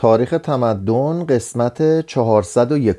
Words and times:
تاریخ 0.00 0.30
تمدن 0.30 1.24
قسمت 1.28 2.06
401 2.06 2.96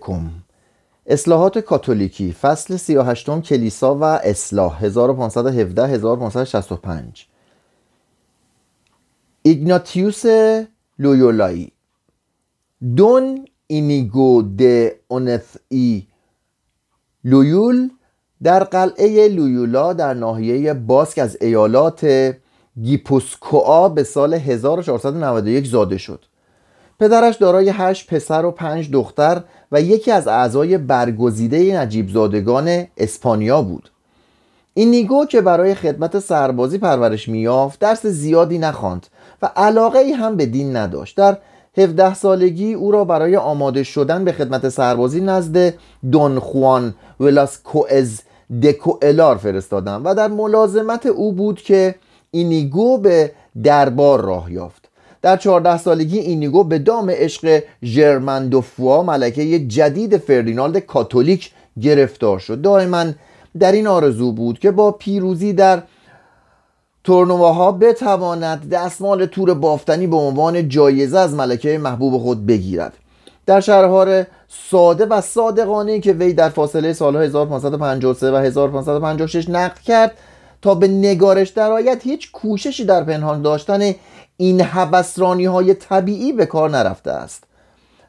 اصلاحات 1.05 1.57
کاتولیکی 1.57 2.31
فصل 2.31 2.77
38 2.77 3.41
کلیسا 3.41 3.95
و 3.95 4.04
اصلاح 4.04 4.83
1517 4.83 5.87
1565 5.87 7.27
ایگناتیوس 9.41 10.25
لویولایی. 10.99 11.71
دون 12.97 13.46
اینیگو 13.68 14.42
د 14.42 14.62
ای 15.70 16.08
لویول 17.24 17.90
در 18.44 18.64
قلعه 18.64 19.28
لویولا 19.28 19.94
در 19.94 20.14
ناحیه 20.14 20.74
باسک 20.74 21.18
از 21.18 21.38
ایالات 21.42 22.06
گیپوسکوآ 22.82 23.90
به 23.90 24.04
سال 24.04 24.34
1491 24.34 25.68
زاده 25.68 25.98
شد. 25.98 26.30
پدرش 27.02 27.36
دارای 27.36 27.70
هشت 27.70 28.14
پسر 28.14 28.46
و 28.46 28.52
پنج 28.52 28.91
دختر 28.91 29.42
و 29.72 29.82
یکی 29.82 30.12
از 30.12 30.28
اعضای 30.28 30.78
برگزیده 30.78 31.78
نجیب 31.82 32.09
زادگان 32.09 32.88
اسپانیا 32.98 33.62
بود. 33.62 33.90
این 34.73 34.92
نیگو 34.92 35.26
که 35.26 35.42
برای 35.42 35.76
خدمت 35.76 36.20
سربازی 36.20 36.78
پرورش 36.78 37.30
میافت 37.30 37.80
درس 37.80 38.06
زیادی 38.06 38.58
نخواند 38.58 39.08
و 39.42 39.52
علاقه 39.56 40.00
ای 40.00 40.12
هم 40.12 40.36
به 40.36 40.45
دین 40.45 40.76
نداشت. 40.76 41.18
در 41.18 41.38
17 41.78 42.14
سالگی 42.14 42.73
او 42.73 42.92
را 42.92 43.04
برای 43.06 43.38
آماده 43.38 43.84
شدن 43.84 44.26
به 44.26 44.31
خدمت 44.31 44.70
سربازی 44.70 45.22
نزد 45.22 45.73
دون 46.12 46.40
خوان 46.40 46.95
ولاسکوئز 47.20 48.22
دکوئلار 48.64 49.38
فرستادم 49.38 50.02
و 50.06 50.16
در 50.16 50.28
ملازمت 50.28 51.06
او 51.06 51.34
بود 51.34 51.62
که 51.62 51.95
اینیگو 52.31 52.98
به 52.98 53.31
دربار 53.64 54.22
راه 54.22 54.54
یافت. 54.54 54.80
در 55.21 55.38
14 55.38 55.77
سالگی 55.77 56.20
اینیگو 56.20 56.63
به 56.63 56.80
دام 56.80 57.09
عشق 57.09 57.63
ژرمندوفوا 57.84 59.03
ملکه 59.03 59.59
جدید 59.59 60.17
فردیناند 60.17 60.78
کاتولیک 60.78 61.52
گرفتار 61.81 62.39
شد. 62.39 62.61
دائما 62.61 63.05
در 63.59 63.72
این 63.72 63.88
آرزو 63.88 64.31
بود 64.31 64.59
که 64.59 64.72
با 64.72 64.91
پیروزی 64.91 65.53
در 65.53 65.83
تورنواها 67.03 67.72
بتواند 67.72 68.69
دستمال 68.69 69.25
تور 69.25 69.53
بافتنی 69.53 70.08
به 70.08 70.16
عنوان 70.16 70.69
جایزه 70.69 71.19
از 71.19 71.33
ملکه 71.33 71.78
محبوب 71.78 72.17
خود 72.17 72.45
بگیرد. 72.45 72.94
در 73.45 73.59
شهرهای 73.59 74.25
ساده 74.47 75.06
و 75.06 75.22
صادقانه 75.22 76.00
که 76.00 76.13
وی 76.13 76.33
در 76.33 76.50
فاصله 76.50 76.94
سالهای 76.94 77.28
1553 77.28 78.31
و 78.31 78.35
1556 78.35 79.50
نقد 79.50 79.80
کرد 79.80 80.17
تا 80.61 80.75
به 80.75 80.88
نگارش 80.88 81.50
درآید 81.50 82.02
هیچ 82.02 82.31
کوششی 82.31 82.85
در 82.85 83.03
پنهان 83.03 83.41
داشتن 83.41 83.95
این 84.42 84.61
حبسرانی 84.61 85.45
های 85.45 85.73
طبیعی 85.73 86.34
به 86.34 86.45
کار 86.45 86.70
نرفته 86.70 87.11
است. 87.11 87.44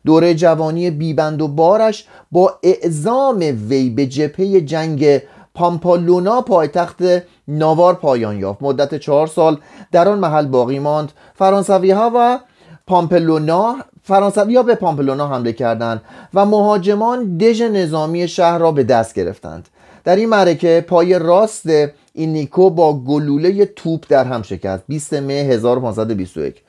دوره 0.07 0.35
جوانی 0.35 0.91
بیبند 0.91 1.43
و 1.43 1.49
بارش 1.49 2.07
با 2.33 2.59
اعزام 2.63 3.39
وی 3.69 3.91
به 3.91 4.07
جبهه 4.07 4.61
جنگ 4.61 5.23
پامپالونا 5.55 6.41
پایتخت 6.41 7.03
ناوار 7.49 7.95
پایان 7.95 8.39
یافت. 8.39 8.63
مدت 8.63 8.95
چهار 8.95 9.27
سال 9.27 9.59
در 9.93 10.09
آن 10.09 10.19
محل 10.19 10.47
باقی 10.47 10.79
ماند. 10.79 11.13
فرانسوی 11.35 11.91
ها 11.91 12.11
و 12.15 12.39
پامپلونا 12.87 13.77
فرانسوی 14.03 14.57
ها 14.57 14.63
به 14.63 14.75
پامپلونا 14.75 15.29
حمله 15.29 15.53
کردند 15.53 16.03
و 16.35 16.47
مهاجمان 16.47 17.39
دژ 17.39 17.63
نظامی 17.63 18.29
شهر 18.29 18.59
را 18.59 18.73
به 18.73 18.85
دست 18.85 19.15
گرفتند. 19.15 19.69
در 20.05 20.17
این 20.17 20.29
معرکه 20.29 20.85
پای 20.89 21.19
راست 21.19 21.67
این 22.13 22.33
نیکو 22.33 22.71
با 22.71 22.93
گلوله 22.93 23.65
توپ 23.65 24.05
در 24.09 24.25
هم 24.25 24.43
شکست. 24.43 24.85
20 24.89 25.15
مه 25.15 25.33
1521 25.33 26.63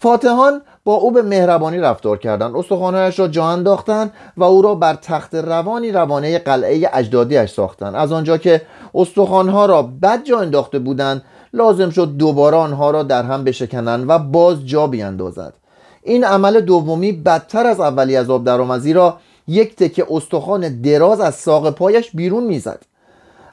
فاتحان 0.00 0.60
با 0.84 0.94
او 0.94 1.10
به 1.10 1.22
مهربانی 1.22 1.78
رفتار 1.78 2.18
کردند. 2.18 2.56
استخوانهایش 2.56 3.18
را 3.18 3.28
جا 3.28 3.44
انداختند 3.44 4.12
و 4.36 4.44
او 4.44 4.62
را 4.62 4.74
بر 4.74 4.94
تخت 4.94 5.34
روانی 5.34 5.92
روانه 5.92 6.38
قلعه 6.38 6.90
اجدادیش 6.92 7.50
ساختند. 7.50 7.94
از 7.94 8.12
آنجا 8.12 8.38
که 8.38 8.62
استخوانها 8.94 9.66
را 9.66 9.82
بد 9.82 10.24
جا 10.24 10.38
انداخته 10.38 10.78
بودند 10.78 11.22
لازم 11.52 11.90
شد 11.90 12.16
دوباره 12.16 12.56
آنها 12.56 12.90
را 12.90 13.02
در 13.02 13.22
هم 13.22 13.44
بشکنند 13.44 14.04
و 14.08 14.18
باز 14.18 14.66
جا 14.66 14.86
بیندازد. 14.86 15.54
این 16.02 16.24
عمل 16.24 16.60
دومی 16.60 17.12
بدتر 17.12 17.66
از 17.66 17.80
اولی 17.80 18.16
از 18.16 18.30
آب 18.30 18.44
درآمدی 18.44 18.92
را 18.92 19.16
یک 19.48 19.76
تکه 19.76 20.06
استخوان 20.10 20.80
دراز 20.80 21.20
از 21.20 21.34
ساق 21.34 21.70
پایش 21.70 22.10
بیرون 22.10 22.44
می‌زد. 22.44 22.82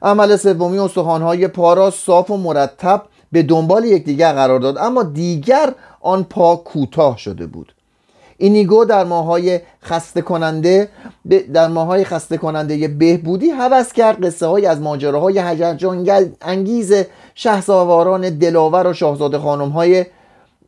عمل 0.02 0.36
سومی 0.36 0.80
استخوانهای 0.80 1.48
پا 1.48 1.74
را 1.74 1.92
صاف 1.92 2.32
و 2.32 2.38
مرتب 2.38 3.02
به 3.32 3.44
دنبال 3.44 3.86
یکدیگر 3.86 4.34
قرار 4.34 4.60
داد. 4.60 4.78
اما 4.78 5.04
دیگر 5.04 5.74
آن 6.02 6.24
پا 6.24 6.56
کوتاه 6.56 7.18
شده 7.18 7.46
بود. 7.46 7.74
اینیگو 8.38 8.86
در 8.86 9.04
ماهای 9.04 9.60
خسته 9.84 10.22
کننده 10.22 10.90
در 11.54 11.68
ماهای 11.68 12.04
خسته 12.04 12.38
کننده 12.38 12.88
بهبودی 12.88 13.50
هوس 13.50 13.94
کرد. 13.94 14.26
قصه 14.26 14.46
های 14.46 14.66
از 14.66 14.82
ماجراهای 14.82 15.40
هیجان 15.40 16.08
انگیز 16.42 16.94
شهسواران 17.36 18.30
دلاور 18.30 18.88
و 18.88 18.94
شاهزاده 18.94 19.40
خانم 19.40 19.70
های 19.70 20.06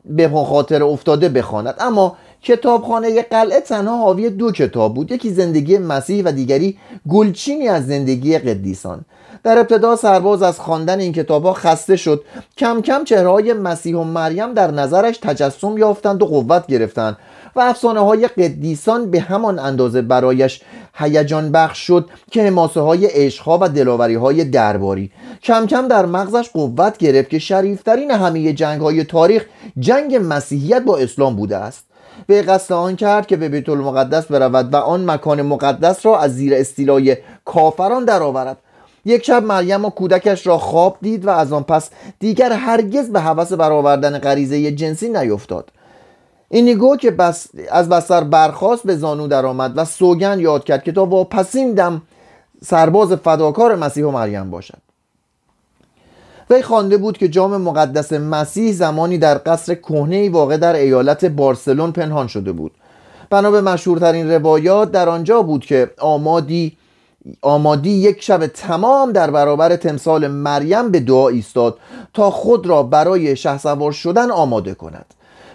به 0.05 0.29
خاطر 0.29 0.83
افتاده 0.83 1.29
بخواند. 1.29 1.75
اما 1.79 2.17
کتابخانه 2.41 3.21
قلعه 3.21 3.59
تنها 3.59 3.97
حاوی 3.97 4.29
دو 4.29 4.51
کتاب 4.51 4.93
بود 4.93 5.11
یکی 5.11 5.29
زندگی 5.29 5.77
مسیح 5.77 6.23
و 6.25 6.31
دیگری 6.31 6.77
گلچینی 7.09 7.67
از 7.67 7.87
زندگی 7.87 8.37
قدیسان. 8.37 9.05
در 9.43 9.57
ابتدا 9.57 9.95
سرباز 9.95 10.41
از 10.43 10.59
خواندن 10.59 10.99
این 10.99 11.13
کتاب 11.13 11.45
ها 11.45 11.53
خسته 11.53 11.95
شد. 11.95 12.23
کم 12.57 12.81
کم 12.81 13.03
چهره 13.03 13.29
های 13.29 13.53
مسیح 13.53 13.95
و 13.95 14.03
مریم 14.03 14.53
در 14.53 14.71
نظرش 14.71 15.17
تجسم 15.17 15.77
یافتند 15.77 16.23
و 16.23 16.25
قوت 16.25 16.67
گرفتند 16.67 17.17
و 17.55 17.59
افسانه 17.59 17.99
های 17.99 18.27
قدیسان 18.27 19.11
به 19.11 19.19
همان 19.19 19.59
اندازه 19.59 20.01
برایش 20.01 20.61
هیجان 20.93 21.51
بخش 21.51 21.87
شد 21.87 22.09
که 22.31 22.43
حماسه 22.43 22.79
های 22.79 23.05
عشقها 23.05 23.59
و 23.61 23.69
دلاوری 23.69 24.15
های 24.15 24.43
درباری. 24.43 25.11
کم 25.43 25.67
کم 25.67 25.87
در 25.87 26.05
مغزش 26.05 26.49
قوت 26.49 26.97
گرفت 26.97 27.29
که 27.29 27.39
شریفترین 27.39 28.11
همه 28.11 28.53
جنگ 28.53 28.81
های 28.81 29.03
تاریخ 29.03 29.45
جنگ 29.79 30.19
مسیحیت 30.21 30.83
با 30.83 30.97
اسلام 30.97 31.35
بوده 31.35 31.57
است. 31.57 31.86
به 32.27 32.41
قصد 32.41 32.73
آن 32.73 32.95
کرد 32.95 33.27
که 33.27 33.37
به 33.37 33.49
بیت 33.49 33.69
المقدس 33.69 34.25
برود 34.25 34.73
و 34.73 34.77
آن 34.77 35.11
مکان 35.11 35.41
مقدس 35.41 36.05
را 36.05 36.19
از 36.19 36.35
زیر 36.35 36.53
استیلای 36.53 37.17
کافران 37.45 38.05
درآورد. 38.05 38.57
یک 39.05 39.25
شب 39.25 39.43
مریم 39.43 39.85
و 39.85 39.89
کودکش 39.89 40.47
را 40.47 40.57
خواب 40.57 40.97
دید 41.01 41.25
و 41.25 41.29
از 41.29 41.53
آن 41.53 41.63
پس 41.63 41.89
دیگر 42.19 42.53
هرگز 42.53 43.09
به 43.09 43.19
حوث 43.19 43.53
برآوردن 43.53 44.17
غریزه 44.17 44.71
جنسی 44.71 45.09
نیفتاد. 45.09 45.71
اینیگو 46.49 46.97
که 46.97 47.11
بس 47.11 47.47
از 47.71 47.89
بستر 47.89 48.23
برخواست 48.23 48.83
به 48.83 48.95
زانو 48.95 49.27
درآمد 49.27 49.73
و 49.75 49.85
سوگن 49.85 50.39
یاد 50.39 50.63
کرد 50.63 50.83
که 50.83 50.91
تا 50.91 51.05
واپسین 51.05 51.73
دم 51.73 52.01
سرباز 52.63 53.13
فداکار 53.13 53.75
مسیح 53.75 54.05
و 54.05 54.11
مریم 54.11 54.49
باشد. 54.49 54.86
وی 56.49 56.61
خوانده 56.61 56.97
بود 56.97 57.17
که 57.17 57.27
جام 57.27 57.57
مقدس 57.57 58.13
مسیح 58.13 58.71
زمانی 58.71 59.17
در 59.17 59.41
قصر 59.45 59.75
کهنه 59.75 60.29
واقع 60.29 60.57
در 60.57 60.75
ایالت 60.75 61.25
بارسلون 61.25 61.91
پنهان 61.91 62.27
شده 62.27 62.51
بود. 62.51 62.71
بنا 63.29 63.51
به 63.51 63.61
مشهورترین 63.61 64.31
روایات 64.31 64.91
در 64.91 65.09
آنجا 65.09 65.41
بود 65.41 65.65
که 65.65 65.91
آمادی 65.99 66.77
آمادی 67.41 67.89
یک 67.89 68.23
شب 68.23 68.47
تمام 68.47 69.11
در 69.11 69.31
برابر 69.31 69.75
تمثال 69.75 70.27
مریم 70.27 70.91
به 70.91 70.99
دعا 70.99 71.29
ایستاد 71.29 71.77
تا 72.13 72.31
خود 72.31 72.67
را 72.67 72.83
برای 72.83 73.35
شهسوار 73.35 73.91
شدن 73.91 74.31
آماده 74.31 74.73
کند. 74.73 75.05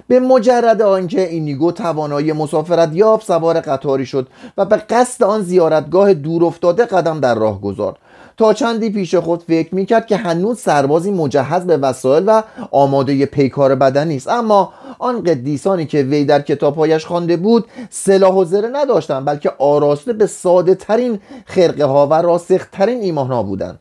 به 0.09 0.21
مجرد 0.21 0.83
آنکه 0.83 1.29
اینیگو 1.29 1.73
توانایی 1.73 2.33
مسافرت 2.33 2.91
یافت 2.93 3.27
سوار 3.27 3.61
قطاری 3.61 4.07
شد 4.07 4.29
و 4.57 4.65
به 4.65 4.77
قصد 4.77 5.25
آن 5.25 5.43
زیارتگاه 5.43 6.15
دور 6.15 6.45
افتاده 6.45 6.85
قدم 6.85 7.21
در 7.21 7.35
راه 7.35 7.61
گذارد 7.61 7.97
تا 8.37 8.53
چندی 8.53 8.91
پیش 8.91 9.15
خود 9.15 9.43
فکر 9.43 9.75
می‌کرد 9.75 10.07
که 10.07 10.17
هنوز 10.17 10.59
سربازی 10.59 11.11
مجهز 11.11 11.67
به 11.67 11.77
وسایل 11.77 12.25
و 12.27 12.43
آماده 12.71 13.27
پیکار 13.27 13.75
بدنی 13.75 14.17
است 14.17 14.29
اما 14.29 14.73
آن 14.99 15.25
قدیسانی 15.25 15.87
که 15.87 16.03
وی 16.03 16.25
در 16.25 16.41
کتابهایش 16.41 17.07
خوانده 17.07 17.37
بود 17.37 17.65
سلاح 17.91 18.35
و 18.35 18.45
زره 18.45 18.69
نداشتند 18.73 19.25
بلکه 19.25 19.53
آراسته 19.59 20.13
به 20.13 20.27
ساده 20.27 20.75
ترین 20.75 21.21
خرقه 21.47 21.85
ها 21.85 22.07
و 22.07 22.15
راسخ 22.15 22.67
ترین 22.73 23.01
ایمان 23.01 23.27
ها 23.27 23.43
بودند. 23.43 23.79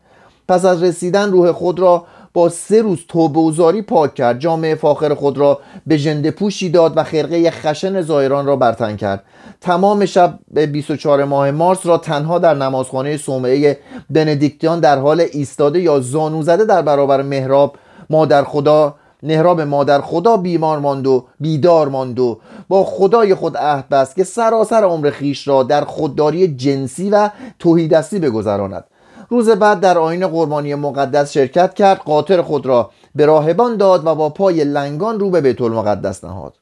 پس 0.48 0.66
از 0.66 0.84
رسیدن 0.84 1.31
روح 1.31 1.52
خود 1.52 1.80
را 1.80 2.06
با 2.33 2.50
سه 2.50 2.81
روز 2.81 3.00
توبه 3.07 3.39
و 3.39 3.81
پاک 3.81 4.16
کرد. 4.16 4.39
جامعه 4.39 4.75
فاخر 4.75 5.13
خود 5.13 5.38
را 5.38 5.60
به 5.88 5.98
جنده 5.98 6.31
پوشی 6.31 6.69
داد 6.69 6.94
و 6.98 7.04
خرقه 7.04 7.51
خشن 7.51 8.01
زایران 8.01 8.45
را 8.45 8.56
برتن 8.56 8.95
کرد. 8.95 9.24
تمام 9.62 10.06
شب 10.06 10.39
به 10.51 10.66
24 10.66 11.24
ماه 11.24 11.51
مارس 11.51 11.86
را 11.86 11.98
تنها 11.98 12.39
در 12.39 12.54
نمازخانه 12.54 13.18
صومعه 13.18 13.80
بندیکتیان 14.10 14.80
در 14.80 15.00
حال 15.00 15.22
ایستاده 15.31 15.80
یا 15.81 16.00
زانو 16.00 16.44
زده 16.44 16.66
در 16.66 16.81
برابر 16.81 17.22
محراب 17.22 17.75
مادر 18.10 18.44
خدا 18.44 18.95
نهراب 19.24 19.62
مادر 19.62 20.01
خدا 20.01 20.38
بیمار 20.38 20.80
ماند 20.80 21.07
و 21.07 21.25
بیدار 21.39 21.88
ماند 21.88 22.19
و 22.19 22.39
با 22.68 22.84
خدای 22.84 23.36
خود 23.36 23.57
عهد 23.57 23.89
بست 23.89 24.16
که 24.16 24.24
سراسر 24.24 24.84
عمر 24.84 25.10
خیش 25.10 25.48
را 25.48 25.63
در 25.63 25.86
خودداری 25.86 26.48
جنسی 26.48 27.10
و 27.10 27.30
توحیدستی 27.60 28.19
بگذراند. 28.19 28.84
روز 29.31 29.50
بعد 29.50 29.80
در 29.80 29.98
آین 29.98 30.28
قربانی 30.28 30.75
مقدس 30.75 31.31
شرکت 31.31 31.74
کرد 31.74 31.98
قاطر 31.98 32.42
خود 32.42 32.66
را 32.66 32.92
به 33.16 33.25
راهبان 33.25 33.78
داد 33.78 34.07
و 34.07 34.16
با 34.16 34.30
پای 34.30 34.63
لنگان 34.63 35.19
رو 35.19 35.30
به 35.30 35.42
بیت 35.42 35.62
المقدس 35.62 36.24
نهاد. 36.24 36.54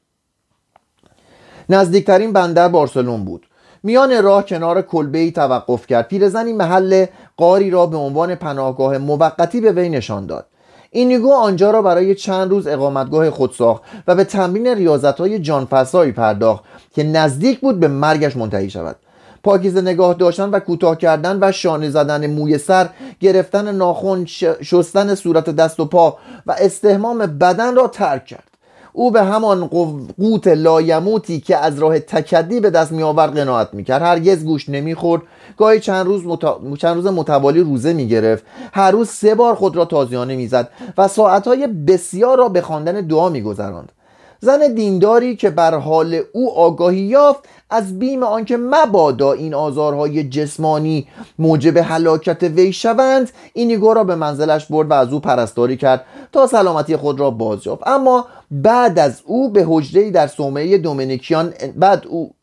نزدیکترین 1.68 2.32
بندر 2.32 2.68
بارسلون 2.68 3.24
بود. 3.24 3.46
میان 3.82 4.22
راه 4.22 4.46
کنار 4.46 4.82
کلبه 4.82 5.18
ای 5.18 5.30
توقف 5.30 5.86
کرد. 5.86 6.08
پیرزنی 6.08 6.52
محل 6.52 7.06
قاری 7.36 7.70
را 7.70 7.86
به 7.86 7.96
عنوان 7.96 8.34
پناهگاه 8.34 8.98
موقتی 8.98 9.60
به 9.60 9.72
وی 9.72 9.88
نشان 9.88 10.26
داد. 10.26 10.46
اینیگو 10.90 11.32
آنجا 11.32 11.70
را 11.70 11.82
برای 11.82 12.14
چند 12.14 12.50
روز 12.50 12.66
اقامتگاه 12.66 13.30
خود 13.30 13.52
ساخت 13.52 13.82
و 14.06 14.14
به 14.14 14.24
تمرین 14.24 14.66
ریاضت 14.66 15.20
های 15.20 15.38
جانفسایی 15.38 16.12
پرداخت 16.12 16.64
که 16.94 17.02
نزدیک 17.02 17.60
بود 17.60 17.80
به 17.80 17.88
مرگش 17.88 18.36
منتهی 18.36 18.70
شود. 18.70 18.96
پاکیزه 19.42 19.80
نگاه 19.80 20.14
داشتن 20.14 20.50
و 20.50 20.58
کوتاه 20.58 20.98
کردن 20.98 21.38
و 21.40 21.52
شانه 21.52 21.90
زدن 21.90 22.26
موی 22.26 22.58
سر 22.58 22.88
گرفتن 23.20 23.74
ناخن 23.74 24.24
شستن 24.62 25.14
صورت 25.14 25.50
دست 25.50 25.80
و 25.80 25.84
پا 25.84 26.18
و 26.46 26.54
استهمام 26.58 27.18
بدن 27.18 27.76
را 27.76 27.88
ترک 27.88 28.26
کرد. 28.26 28.50
او 28.92 29.10
به 29.10 29.22
همان 29.22 29.66
قوت 29.66 30.46
لایموتی 30.46 31.40
که 31.40 31.56
از 31.56 31.78
راه 31.78 31.98
تکدی 31.98 32.60
به 32.60 32.70
دست 32.70 32.92
می 32.92 33.02
آورد 33.02 33.36
قناعت 33.38 33.74
می 33.74 33.84
کرد 33.84 34.02
هرگز 34.02 34.44
گوش 34.44 34.68
نمی 34.68 34.94
خورد 34.94 35.22
گاهی 35.56 35.80
چند 35.80 36.06
روز, 36.06 36.38
چند 36.78 36.96
روز 36.96 37.06
متوالی 37.06 37.60
روزه 37.60 37.92
می 37.92 38.08
گرفت 38.08 38.44
هر 38.72 38.90
روز 38.90 39.08
سه 39.08 39.34
بار 39.34 39.54
خود 39.54 39.76
را 39.76 39.84
تازیانه 39.84 40.36
می 40.36 40.46
زد 40.46 40.68
و 40.98 41.08
ساعتهای 41.08 41.66
بسیار 41.66 42.38
را 42.38 42.48
به 42.48 42.60
خواندن 42.60 43.00
دعا 43.00 43.28
می 43.28 43.42
گذراند 43.42 43.92
زن 44.40 44.74
دینداری 44.74 45.36
که 45.36 45.50
بر 45.50 45.74
حال 45.74 46.20
او 46.32 46.58
آگاهی 46.58 47.00
یافت 47.00 47.40
از 47.70 47.98
بیم 47.98 48.22
آنکه 48.22 48.56
مبادا 48.56 49.32
این 49.32 49.54
آزارهای 49.54 50.28
جسمانی 50.28 51.08
موجب 51.38 51.76
هلاکت 51.76 52.42
وی 52.42 52.72
شوند 52.72 53.30
اینیگو 53.52 53.94
را 53.94 54.04
به 54.04 54.14
منزلش 54.14 54.66
برد 54.66 54.90
و 54.90 54.94
از 54.94 55.12
او 55.12 55.20
پرستاری 55.20 55.76
کرد 55.76 56.04
تا 56.32 56.46
سلامتی 56.46 56.96
خود 56.96 57.20
را 57.20 57.30
باز 57.30 57.66
یافت 57.66 57.88
اما 57.88 58.26
بعد 58.50 58.98
از 58.98 59.22
او 59.24 59.50
به 59.50 59.64
حجره 59.68 60.10
در 60.10 60.26
صومعه 60.26 60.78
دومینیکیان 60.78 61.54
بعد 61.76 62.06
او 62.06 62.34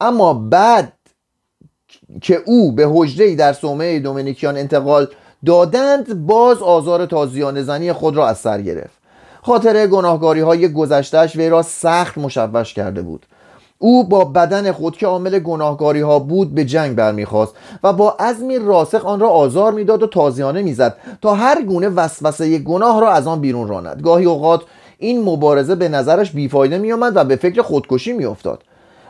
اما 0.00 0.34
بعد 0.34 0.92
که 2.22 2.42
او 2.46 2.72
به 2.72 2.88
حجره 2.92 3.34
در 3.34 3.52
صومعه 3.52 4.00
دومینیکیان 4.00 4.56
انتقال 4.56 5.08
دادند 5.46 6.26
باز 6.26 6.62
آزار 6.62 7.06
تازیان 7.06 7.62
زنی 7.62 7.92
خود 7.92 8.16
را 8.16 8.28
از 8.28 8.38
سر 8.38 8.60
گرفت. 8.60 9.01
خاطر 9.42 9.86
گناهگاری 9.86 10.40
های 10.40 10.72
گذشتهش 10.72 11.36
وی 11.36 11.48
را 11.48 11.62
سخت 11.62 12.18
مشوش 12.18 12.74
کرده 12.74 13.02
بود. 13.02 13.26
او 13.78 14.08
با 14.08 14.24
بدن 14.24 14.72
خود 14.72 14.96
که 14.96 15.06
عامل 15.06 15.38
گناهگاری 15.38 16.00
ها 16.00 16.18
بود 16.18 16.54
به 16.54 16.64
جنگ 16.64 16.96
برمیخواست 16.96 17.54
و 17.82 17.92
با 17.92 18.16
عزمی 18.18 18.58
راسخ 18.58 19.04
آن 19.04 19.20
را 19.20 19.28
آزار 19.28 19.72
می‌داد 19.72 20.02
و 20.02 20.06
تازیانه 20.06 20.62
می‌زد 20.62 20.96
تا 21.22 21.34
هر 21.34 21.62
گونه 21.62 21.88
وسوسه 21.88 22.58
گناه 22.58 23.00
را 23.00 23.10
از 23.10 23.26
آن 23.26 23.40
بیرون 23.40 23.68
راند. 23.68 24.02
گاهی 24.02 24.24
اوقات 24.24 24.62
این 24.98 25.24
مبارزه 25.24 25.74
به 25.74 25.88
نظرش 25.88 26.30
بیفایده 26.30 26.78
میآمد 26.78 27.12
و 27.16 27.24
به 27.24 27.36
فکر 27.36 27.62
خودکشی 27.62 28.12
میافتاد. 28.12 28.62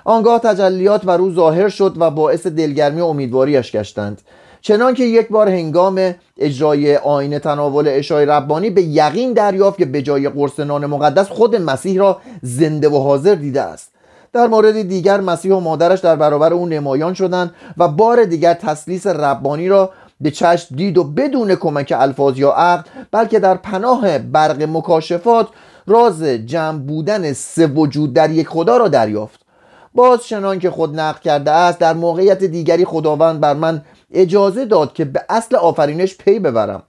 آنگاه 0.05 0.39
تجلیات 0.39 1.05
بر 1.05 1.19
او 1.19 1.31
ظاهر 1.31 1.69
شد 1.69 1.95
و 1.99 2.11
باعث 2.11 2.47
دلگرمی 2.47 3.01
و 3.01 3.05
امیدواریش 3.05 3.73
گشتند. 3.73 4.23
چنانکه 4.63 5.05
یک 5.05 5.29
بار 5.29 5.49
هنگام 5.49 6.15
اجرای 6.39 6.97
آین 6.97 7.39
تناول 7.39 7.89
اشای 7.89 8.27
ربانی 8.27 8.71
به 8.71 8.83
یقین 8.83 9.33
دریافت 9.33 9.79
که 9.79 9.85
به 9.85 10.03
جای 10.03 10.29
قرص 10.29 10.61
نان 10.61 10.87
مقدس 10.87 11.29
خود 11.29 11.57
مسیح 11.57 11.99
را 11.99 12.21
زنده 12.43 12.89
و 12.89 12.99
حاضر 12.99 13.35
دیده 13.35 13.63
است. 13.63 13.93
در 14.33 14.47
مورد 14.47 14.83
دیگر 14.83 15.21
مسیح 15.21 15.53
و 15.53 15.61
مادرش 15.61 16.01
در 16.01 16.17
برابر 16.17 16.53
او 16.53 16.67
نمایان 16.67 17.15
شدند 17.15 17.55
و 17.79 17.89
بار 17.89 18.25
دیگر 18.25 18.55
تسلیس 18.55 19.07
ربانی 19.07 19.69
را 19.69 19.91
به 20.21 20.31
چشم 20.31 20.77
دید 20.77 20.99
و 20.99 21.05
بدون 21.05 21.55
کمک 21.55 21.95
الفاظ 21.97 22.39
یا 22.39 22.51
عقل 22.51 22.83
بلکه 23.11 23.39
در 23.39 23.55
پناه 23.55 24.19
برق 24.19 24.63
مکاشفات 24.63 25.49
راز 25.87 26.23
جمع 26.23 26.79
بودن 26.79 27.33
سه 27.33 27.67
وجود 27.67 28.15
در 28.15 28.31
یک 28.31 28.49
خدا 28.49 28.77
را 28.77 28.89
دریافت. 28.89 29.41
باز 29.95 30.27
چنان 30.27 30.59
که 30.59 30.71
خود 30.71 31.01
نقل 31.01 31.21
کرده 31.21 31.51
است 31.51 31.79
در 31.79 31.95
موقعیت 31.95 32.45
دیگری 32.45 32.85
خداوند 32.85 33.41
بر 33.41 33.55
من 33.55 33.83
اجازه 34.13 34.65
داد 34.65 34.93
که 34.93 35.05
به 35.05 35.21
اصل 35.29 35.57
آفرینش 35.57 36.17
پی 36.17 36.39
ببرم. 36.39 36.83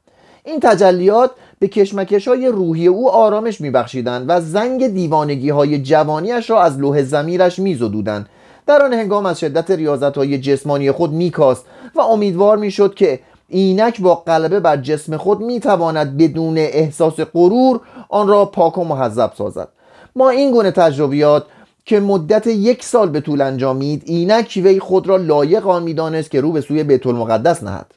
این 0.43 0.59
تجلیات 0.59 1.31
به 1.59 1.67
کشمکش 1.67 2.27
های 2.27 2.47
روحی 2.47 2.87
او 2.87 3.11
آرامش 3.11 3.61
میبخشیدند 3.61 4.25
و 4.27 4.41
زنگ 4.41 4.87
دیوانگی 4.87 5.49
های 5.49 5.81
جوانیش 5.81 6.49
را 6.49 6.61
از 6.61 6.77
لوح 6.77 7.03
زمیرش 7.03 7.59
میزدودند. 7.59 8.29
در 8.67 8.83
آن 8.83 8.93
هنگام 8.93 9.25
از 9.25 9.39
شدت 9.39 9.71
ریاضت 9.71 10.17
های 10.17 10.37
جسمانی 10.37 10.91
خود 10.91 11.11
میکاست 11.11 11.65
و 11.95 12.01
امیدوار 12.01 12.57
می‌شد 12.57 12.93
که 12.93 13.19
اینک 13.49 14.01
با 14.01 14.15
غلبه 14.15 14.59
بر 14.59 14.77
جسم 14.77 15.17
خود 15.17 15.39
می‌تواند 15.39 16.17
بدون 16.17 16.57
احساس 16.57 17.19
غرور 17.19 17.81
آن 18.09 18.27
را 18.27 18.45
پاک 18.45 18.77
و 18.77 18.83
محذب 18.83 19.31
سازد. 19.37 19.67
ما 20.15 20.29
این 20.29 20.51
گونه 20.51 20.71
تجربیات 20.71 21.45
که 21.85 21.99
مدت 21.99 22.47
یک 22.47 22.83
سال 22.83 23.09
به 23.09 23.21
طول 23.21 23.41
انجامید 23.41 24.03
اینک 24.05 24.59
وی 24.63 24.79
خود 24.79 25.07
را 25.07 25.17
لایق 25.17 25.67
آن 25.67 25.83
می‌دانست 25.83 26.31
که 26.31 26.41
رو 26.41 26.51
به 26.51 26.61
سوی 26.61 26.83
بیت 26.83 27.07
المقدس 27.07 27.63
نهد. 27.63 27.93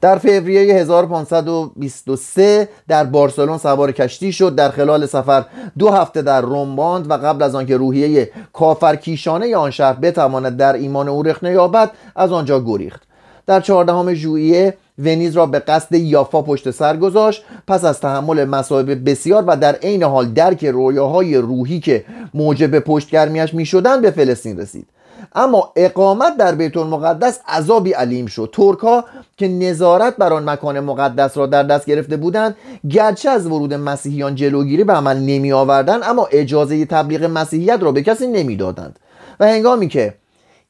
در 0.00 0.18
فوریه 0.18 0.74
1523 0.74 2.68
در 2.88 3.04
بارسلون 3.04 3.58
سوار 3.58 3.92
کشتی 3.92 4.32
شد 4.32 4.54
در 4.54 4.70
خلال 4.70 5.06
سفر 5.06 5.44
دو 5.78 5.90
هفته 5.90 6.22
در 6.22 6.40
روم 6.40 6.76
باند 6.76 7.10
و 7.10 7.14
قبل 7.14 7.42
از 7.42 7.54
آنکه 7.54 7.76
روحیه 7.76 8.30
کافرکیشانه 8.52 9.56
آن 9.56 9.70
شهر 9.70 9.92
بتواند 9.92 10.56
در 10.56 10.72
ایمان 10.72 11.08
او 11.08 11.22
رخنه 11.22 11.52
یابد 11.52 11.90
از 12.16 12.32
آنجا 12.32 12.60
گریخت. 12.60 13.02
در 13.46 13.60
چهاردهم 13.60 14.14
ژوئیه 14.14 14.74
ونیز 14.98 15.36
را 15.36 15.46
به 15.46 15.58
قصد 15.58 15.94
یافا 15.94 16.42
پشت 16.42 16.70
سر 16.70 16.96
گذاشت 16.96 17.44
پس 17.66 17.84
از 17.84 18.00
تحمل 18.00 18.44
مصائب 18.44 19.10
بسیار 19.10 19.44
و 19.46 19.56
در 19.56 19.74
عین 19.74 20.02
حال 20.02 20.26
درک 20.26 20.64
رویاهای 20.64 21.36
روحی 21.36 21.80
که 21.80 22.04
موجب 22.34 22.78
پشتگرمیش 22.78 23.54
می‌شدند 23.54 24.02
به 24.02 24.10
فلسطین 24.10 24.58
رسید. 24.58 24.86
اما 25.34 25.72
اقامت 25.76 26.36
در 26.36 26.54
بیت 26.54 26.76
المقدس 26.76 27.40
عذابی 27.48 27.92
علیم 27.92 28.26
شد. 28.26 28.50
ترک 28.52 28.78
ها 28.78 29.04
که 29.36 29.48
نظارت 29.48 30.16
بر 30.16 30.32
آن 30.32 30.50
مکان 30.50 30.80
مقدس 30.80 31.36
را 31.36 31.46
در 31.46 31.62
دست 31.62 31.86
گرفته 31.86 32.16
بودند 32.16 32.56
گرچه 32.90 33.30
از 33.30 33.46
ورود 33.46 33.74
مسیحیان 33.74 34.34
جلوگیری 34.34 34.84
به 34.84 34.92
عمل 34.92 35.16
نمی 35.16 35.52
آوردند 35.52 36.02
اما 36.04 36.28
اجازه 36.32 36.84
تبلیغ 36.86 37.24
مسیحیت 37.24 37.78
را 37.82 37.92
به 37.92 38.02
کسی 38.02 38.26
نمی‌دادند. 38.26 38.98
و 39.40 39.46
هنگامی 39.46 39.88
که 39.88 40.14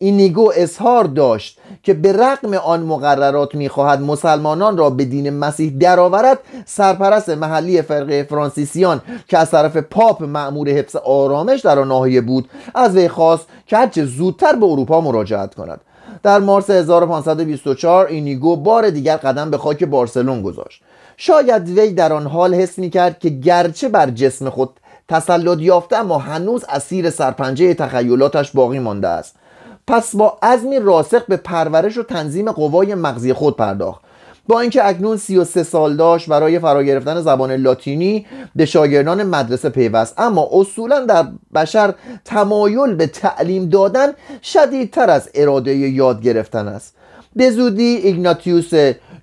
اینیگو 0.05 0.53
اظهار 0.56 1.05
داشت 1.05 1.59
که 1.83 1.95
به 1.95 2.12
رغم 2.12 2.55
آن 2.55 2.83
مقررات 2.83 3.55
می‌خواهد 3.55 4.01
مسلمانان 4.01 4.77
را 4.77 4.91
به 4.91 5.05
دین 5.05 5.31
مسیح 5.31 5.73
درآورد 5.81 6.39
سرپرست 6.65 7.29
محلی 7.29 7.83
فرقه 7.83 8.23
فرانسیسیان 8.23 9.03
که 9.29 9.39
از 9.39 9.51
طرف 9.51 9.77
پاپ 9.77 10.23
معمور 10.23 10.69
حفظ 10.69 10.97
آرامش 10.97 11.61
در 11.61 11.79
آن 11.79 11.89
ناحیه 11.89 12.21
بود 12.21 12.49
از 12.75 12.97
وی 12.97 13.09
خواست 13.09 13.47
که 13.67 13.77
هرچه 13.77 14.05
زودتر 14.05 14.53
به 14.53 14.67
اروپا 14.67 15.01
مراجعت 15.01 15.55
کند. 15.55 15.81
در 16.23 16.39
مارس 16.39 16.70
1524 16.70 18.06
اینیگو 18.06 18.56
بار 18.56 18.91
دیگر 18.91 19.17
قدم 19.17 19.51
به 19.51 19.58
خاک 19.58 19.84
بارسلون 19.84 20.43
گذاشت. 20.43 20.82
شاید 21.17 21.79
وی 21.79 21.91
در 21.91 22.13
آن 22.13 22.27
حال 22.27 22.55
حس 22.55 22.79
می‌کرد 22.79 23.19
که 23.19 23.29
گرچه 23.29 23.89
بر 23.89 24.11
جسم 24.11 24.51
خود 24.51 24.70
تسلط 25.08 25.61
یافته 25.61 25.96
اما 25.96 26.19
هنوز 26.19 26.65
اسیر 26.69 27.11
سرپنجه 27.11 27.75
تخیلاتش 27.75 28.51
باقی 28.51 28.79
مانده 28.79 29.08
است. 29.08 29.37
پس 29.86 30.17
با 30.17 30.38
عزمی 30.43 30.79
راسخ 30.79 31.22
به 31.29 31.36
پرورش 31.36 31.98
و 31.98 32.03
تنظیم 32.03 32.53
قوای 32.53 32.94
مغزی 32.94 33.32
خود 33.32 33.56
پرداخت. 33.56 34.00
با 34.48 34.60
اینکه 34.60 34.88
اکنون 34.88 35.17
33 35.17 35.62
سال 35.62 35.96
داشت 35.96 36.29
برای 36.29 36.58
فرا 36.58 36.82
گرفتن 36.82 37.20
زبان 37.20 37.53
لاتینی 37.53 38.26
به 38.56 38.67
شاگردان 38.67 39.22
مدرسه 39.22 39.69
پیوست. 39.69 40.14
اما 40.20 40.48
اصولا 40.53 41.00
در 41.00 41.26
بشر 41.55 41.94
تمایل 42.24 42.94
به 42.94 43.06
تعلیم 43.06 43.69
دادن 43.69 44.12
شدیدتر 44.43 45.10
از 45.10 45.31
اراده 45.34 45.74
یاد 45.74 46.22
گرفتن 46.22 46.69
است. 46.69 46.94
به 47.36 47.50
زودی 47.50 47.84
ایگناتیوس 47.84 48.70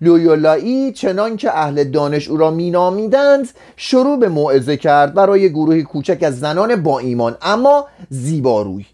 لویولایی 0.02 0.92
چنان 0.92 1.38
که 1.38 1.58
اهل 1.58 1.84
دانش 1.84 2.28
او 2.28 2.38
را 2.38 2.52
مینامیدند 2.52 3.50
شروع 3.76 4.20
به 4.20 4.30
موعظه 4.30 4.78
کرد 4.78 5.14
برای 5.14 5.50
گروهی 5.50 5.84
کوچک 5.84 6.24
از 6.24 6.40
زنان 6.40 6.84
با 6.84 7.00
ایمان 7.00 7.38
اما 7.42 7.88
زیباروی. 8.10 8.86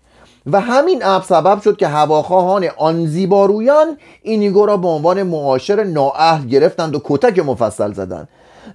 و 0.52 0.62
همین 0.62 1.06
امر 1.06 1.24
سبب 1.24 1.62
شد 1.62 1.78
که 1.78 1.88
هواخواهان 1.88 2.68
آن 2.78 3.06
زیبارویان 3.06 3.98
اینیگو 4.22 4.66
را 4.66 4.78
به 4.78 4.88
عنوان 4.88 5.24
معاشر 5.24 5.84
نااهل 5.84 6.48
گرفتند 6.48 6.96
و 6.96 7.02
کتک 7.04 7.40
مفصل 7.40 7.94
زدند. 7.94 8.28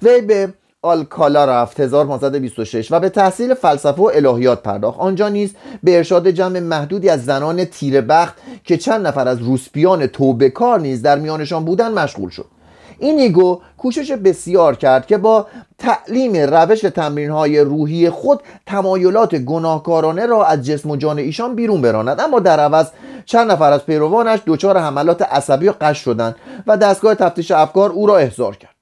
وی 0.02 0.21
به 0.21 0.55
آلکالا 0.83 1.45
رفت 1.45 1.81
1526 1.81 2.93
و 2.93 3.00
به 3.00 3.09
تحصیل 3.09 3.55
فلسفه 3.55 4.02
و 4.02 4.11
الهیات 4.14 4.62
پرداخت. 4.62 5.00
آنجا 5.00 5.29
نیز 5.29 5.55
به 5.83 5.97
ارشاد 5.97 6.29
جمع 6.29 6.61
محدودی 6.61 7.09
از 7.09 7.25
زنان 7.25 7.64
تیره 7.64 8.00
بخت 8.00 8.35
که 8.64 8.76
چند 8.76 9.07
نفر 9.07 9.29
از 9.29 9.38
روسپیان 9.38 10.07
توبکار 10.07 10.81
نیز 10.81 11.02
در 11.02 11.19
میانشان 11.19 11.64
بودند 11.64 11.99
مشغول 11.99 12.31
شد. 12.31 12.47
این 13.02 13.18
ایگو 13.18 13.61
کوشش 13.78 14.12
بسیار 14.12 14.76
کرد 14.76 15.06
که 15.06 15.18
با 15.18 15.47
تعلیم 15.78 16.37
روش 16.37 16.80
تمرین 16.80 17.30
های 17.30 17.61
روحی 17.61 18.11
خود 18.11 18.40
تمایلات 18.66 19.35
گناهکارانه 19.35 20.26
را 20.26 20.44
از 20.44 20.66
جسم 20.66 20.90
و 20.90 20.97
جان 20.97 21.18
ایشان 21.18 21.54
بیرون 21.54 21.82
براند. 21.82 22.21
اما 22.21 22.40
در 22.40 22.61
عوض 22.61 22.87
چند 23.25 23.50
نفر 23.50 23.73
از 23.73 23.87
پیروانش 23.87 24.40
دچار 24.47 24.78
حملات 24.78 25.23
عصبی 25.23 25.68
و 25.68 25.75
غش 25.81 25.99
شدند 25.99 26.37
و 26.66 26.76
دستگاه 26.76 27.14
تفتیش 27.14 27.50
افکار 27.50 27.90
او 27.90 28.06
را 28.06 28.16
احضار 28.16 28.56
کرد. 28.56 28.75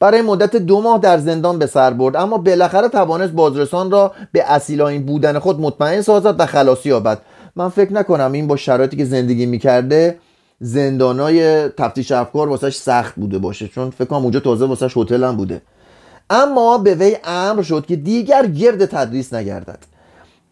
برای 0.00 0.22
مدت 0.22 0.56
دو 0.56 0.80
ماه 0.80 0.98
در 0.98 1.18
زندان 1.18 1.58
به 1.58 1.66
سر 1.66 1.90
برد 1.90 2.16
اما 2.16 2.38
بالاخره 2.38 2.88
توانست 2.88 3.32
بازرسان 3.32 3.90
را 3.90 4.12
به 4.32 4.44
اصیل‌آیین 4.52 5.06
بودن 5.06 5.38
خود 5.38 5.60
مطمئن 5.60 6.02
سازد 6.02 6.40
و 6.40 6.46
خلاصی 6.46 6.88
یابد. 6.88 7.18
من 7.56 7.68
فکر 7.68 7.92
نکنم 7.92 8.32
این 8.32 8.46
با 8.46 8.56
شرایطی 8.56 8.96
که 8.96 9.04
زندگی 9.04 9.46
می‌کرده 9.46 10.18
زندانای 10.60 11.68
تفتیش 11.68 12.12
افکار 12.12 12.48
واسش 12.48 12.76
سخت 12.76 13.14
بوده 13.14 13.38
باشه 13.38 13.68
چون 13.68 13.90
فکر 13.90 14.04
کنم 14.04 14.22
اونجا 14.22 14.40
تازه 14.40 14.64
واسش 14.64 14.96
هتل 14.96 15.24
هم 15.24 15.36
بوده. 15.36 15.62
اما 16.30 16.78
به 16.78 16.94
وی 16.94 17.16
امر 17.24 17.62
شد 17.62 17.86
که 17.86 17.96
دیگر 17.96 18.46
گرد 18.46 18.84
تدریس 18.86 19.34
نگردد. 19.34 19.78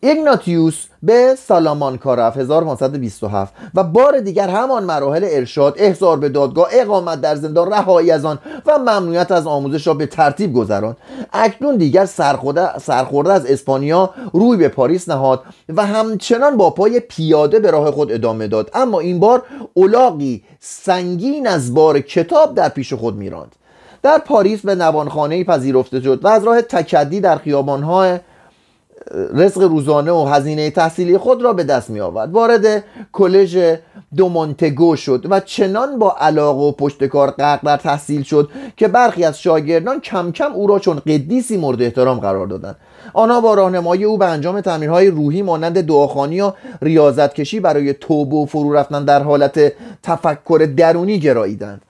ایگناتیوس 0.04 0.86
به 1.02 1.34
سالامانکا 1.34 2.14
رفت 2.14 2.36
1527 2.36 3.54
و 3.74 3.84
بار 3.84 4.20
دیگر 4.20 4.48
همان 4.48 4.84
مراحل 4.84 5.26
ارشاد 5.30 5.74
احضار 5.76 6.18
به 6.18 6.28
دادگاه 6.28 6.68
اقامت 6.72 7.20
در 7.20 7.36
زندان 7.36 7.72
رهایی 7.72 8.10
از 8.10 8.24
آن 8.24 8.38
و 8.66 8.78
ممنوعیت 8.78 9.30
از 9.32 9.46
آموزش 9.46 9.86
را 9.86 9.94
به 9.94 10.06
ترتیب 10.06 10.52
گذراند. 10.52 10.96
اکنون 11.32 11.76
دیگر 11.76 12.04
سرخورده, 12.04 12.78
سرخورده 12.78 13.32
از 13.32 13.46
اسپانیا 13.46 14.10
روی 14.32 14.56
به 14.56 14.68
پاریس 14.68 15.08
نهاد 15.08 15.42
و 15.68 15.86
همچنان 15.86 16.56
با 16.56 16.70
پای 16.70 17.00
پیاده 17.00 17.60
به 17.60 17.70
راه 17.70 17.90
خود 17.90 18.12
ادامه 18.12 18.48
داد. 18.48 18.70
اما 18.74 19.00
این 19.00 19.20
بار 19.20 19.42
اولاغی 19.74 20.44
سنگین 20.60 21.46
از 21.46 21.74
بار 21.74 22.00
کتاب 22.00 22.54
در 22.54 22.68
پیش 22.68 22.92
خود 22.92 23.16
میراند. 23.16 23.56
در 24.02 24.18
پاریس 24.18 24.60
به 24.66 24.74
نوانخانه 24.74 25.44
پذیرفته 25.44 26.00
شد 26.00 26.24
و 26.24 26.28
از 26.28 26.44
راه 26.44 26.62
تکدی 26.62 27.20
در 27.20 27.36
خیابانهای 27.36 28.18
رزق 29.34 29.62
روزانه 29.62 30.12
و 30.12 30.24
هزینه 30.24 30.70
تحصیلی 30.70 31.18
خود 31.18 31.42
را 31.42 31.52
به 31.52 31.64
دست 31.64 31.90
می 31.90 32.00
آورد 32.00 32.32
وارد 32.32 32.84
کلژ 33.12 33.58
دومونتگو 34.16 34.96
شد 34.96 35.26
و 35.30 35.40
چنان 35.40 35.98
با 35.98 36.16
علاقه 36.20 36.60
و 36.60 36.72
پشتکار 36.72 37.30
غرق 37.30 37.60
در 37.64 37.76
تحصیل 37.76 38.22
شد 38.22 38.50
که 38.76 38.88
برخی 38.88 39.24
از 39.24 39.40
شاگردان 39.40 40.00
کم 40.00 40.32
کم 40.32 40.52
او 40.52 40.66
را 40.66 40.78
چون 40.78 40.96
قدیسی 41.06 41.56
مورد 41.56 41.82
احترام 41.82 42.18
قرار 42.18 42.46
دادند. 42.46 42.76
آنها 43.12 43.40
با 43.40 43.54
راهنمایی 43.54 44.04
او 44.04 44.18
به 44.18 44.26
انجام 44.26 44.60
تمرینهای 44.60 45.10
روحی 45.10 45.42
مانند 45.42 45.80
دعاخانی 45.80 46.40
و 46.40 46.52
ریاضت 46.82 47.34
کشی 47.34 47.60
برای 47.60 47.94
توبه 47.94 48.36
و 48.36 48.46
فرو 48.46 48.72
رفتن 48.72 49.04
در 49.04 49.22
حالت 49.22 49.72
تفکر 50.02 50.68
درونی 50.76 51.18
گراییدند. 51.18 51.82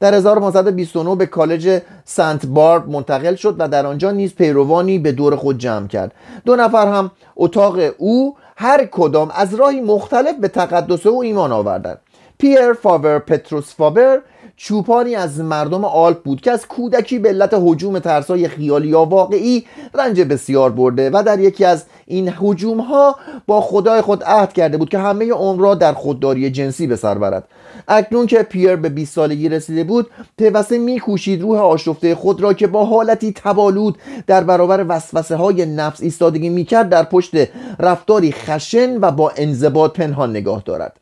در 0.00 0.14
1529 0.14 1.14
به 1.14 1.26
کالج 1.26 1.82
سنت 2.04 2.46
بارب 2.46 2.88
منتقل 2.88 3.34
شد 3.34 3.56
و 3.58 3.68
در 3.68 3.86
آنجا 3.86 4.10
نیز 4.10 4.34
پیروانی 4.34 4.98
به 4.98 5.12
دور 5.12 5.36
خود 5.36 5.58
جمع 5.58 5.86
کرد. 5.86 6.14
دو 6.44 6.56
نفر 6.56 6.86
هم 6.86 7.10
اتاق 7.36 7.78
او 7.98 8.36
هر 8.56 8.84
کدام 8.84 9.30
از 9.34 9.54
راهی 9.54 9.80
مختلف 9.80 10.36
به 10.36 10.48
تقدس 10.48 11.06
او 11.06 11.22
ایمان 11.22 11.52
آوردند. 11.52 11.98
پیر 12.38 12.72
فاور 12.72 13.18
پتروس 13.18 13.74
فاور 13.74 14.22
چوپانی 14.60 15.14
از 15.14 15.40
مردم 15.40 15.84
آلپ 15.84 16.22
بود 16.22 16.40
که 16.40 16.50
از 16.50 16.66
کودکی 16.66 17.18
به 17.18 17.28
علت 17.28 17.54
حجوم 17.62 17.98
ترسای 17.98 18.48
خیالی 18.48 18.88
یا 18.88 19.04
واقعی 19.04 19.64
رنج 19.94 20.20
بسیار 20.20 20.70
برده 20.70 21.10
و 21.10 21.22
در 21.26 21.40
یکی 21.40 21.64
از 21.64 21.84
این 22.06 22.28
حجوم 22.28 22.80
ها 22.80 23.16
با 23.46 23.60
خدای 23.60 24.00
خود 24.00 24.24
عهد 24.24 24.52
کرده 24.52 24.76
بود 24.76 24.88
که 24.88 24.98
همه 24.98 25.32
عمر 25.32 25.62
را 25.62 25.74
در 25.74 25.92
خودداری 25.92 26.50
جنسی 26.50 26.86
به 26.86 26.96
سر 26.96 27.18
برد. 27.18 27.48
اکنون 27.88 28.26
که 28.26 28.42
پیر 28.42 28.76
به 28.76 28.88
20 28.88 29.14
سالگی 29.14 29.48
رسیده 29.48 29.84
بود 29.84 30.10
پیوسته 30.38 30.78
میکوشید 30.78 31.42
روح 31.42 31.58
آشفته 31.58 32.14
خود 32.14 32.40
را 32.40 32.52
که 32.52 32.66
با 32.66 32.84
حالتی 32.84 33.32
تبالود 33.32 33.98
در 34.26 34.44
برابر 34.44 34.84
وسوسه 34.88 35.36
های 35.36 35.66
نفس 35.66 36.02
ایستادگی 36.02 36.48
می‌کرد 36.48 36.88
در 36.88 37.02
پشت 37.02 37.34
رفتاری 37.78 38.32
خشن 38.32 38.98
و 39.00 39.10
با 39.10 39.32
انضباط 39.36 39.92
پنهان 39.92 40.30
نگاه 40.30 40.62
دارد. 40.64 40.96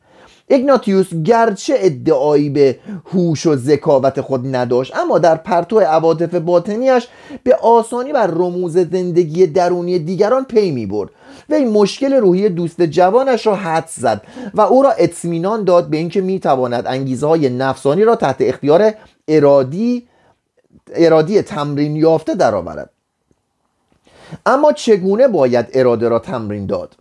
ایگناتیوس 0.49 1.15
گرچه 1.15 1.75
ادعایی 1.79 2.51
به 2.51 2.79
هوش 3.13 3.47
و 3.47 3.57
ذکاوت 3.57 4.21
خود 4.21 4.57
نداشت 4.57 4.97
اما 4.97 5.19
در 5.19 5.35
پرتو 5.35 5.81
عواطف 5.81 6.35
باطنیش 6.35 7.09
به 7.43 7.55
آسانی 7.55 8.13
بر 8.13 8.27
رموز 8.27 8.73
زندگی 8.73 9.47
درونی 9.47 9.99
دیگران 9.99 10.45
پی 10.45 10.71
می 10.71 10.87
برد 10.87 11.11
وی 11.49 11.65
مشکل 11.65 12.13
روحی 12.13 12.49
دوست 12.49 12.83
جوانش 12.83 13.47
را 13.47 13.55
حد 13.55 13.89
زد 13.89 14.23
و 14.55 14.61
او 14.61 14.83
را 14.83 14.91
اطمینان 14.91 15.65
داد 15.65 15.91
به 15.91 15.97
اینکه 15.97 16.21
می‌تواند 16.21 16.87
انگیزه 16.87 17.27
های 17.27 17.49
نفسانی 17.49 18.05
را 18.05 18.17
تحت 18.17 18.37
اختیار 18.41 18.95
ارادی 19.29 20.09
ارادی 20.95 21.43
تمرین 21.43 21.97
یافته 21.97 22.35
درآورد. 22.35 22.91
اما 24.47 24.73
چگونه 24.73 25.29
باید 25.29 25.67
اراده 25.75 26.09
را 26.09 26.19
تمرین 26.19 26.67
داد؟ 26.67 26.97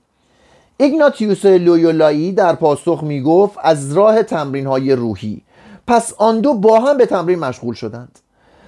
ایگناتیوس 0.78 1.46
لویولایی 1.46 2.32
در 2.32 2.56
پاسخ 2.56 3.04
می 3.04 3.22
گفت 3.22 3.58
از 3.64 3.94
راه 3.94 4.24
تمرین 4.24 4.68
های 4.68 4.96
روحی. 4.96 5.42
پس 5.88 6.14
آن 6.18 6.40
دو 6.40 6.54
با 6.54 6.80
هم 6.80 6.98
به 6.98 7.06
تمرین 7.06 7.40
مشغول 7.40 7.74
شدند. 7.74 8.20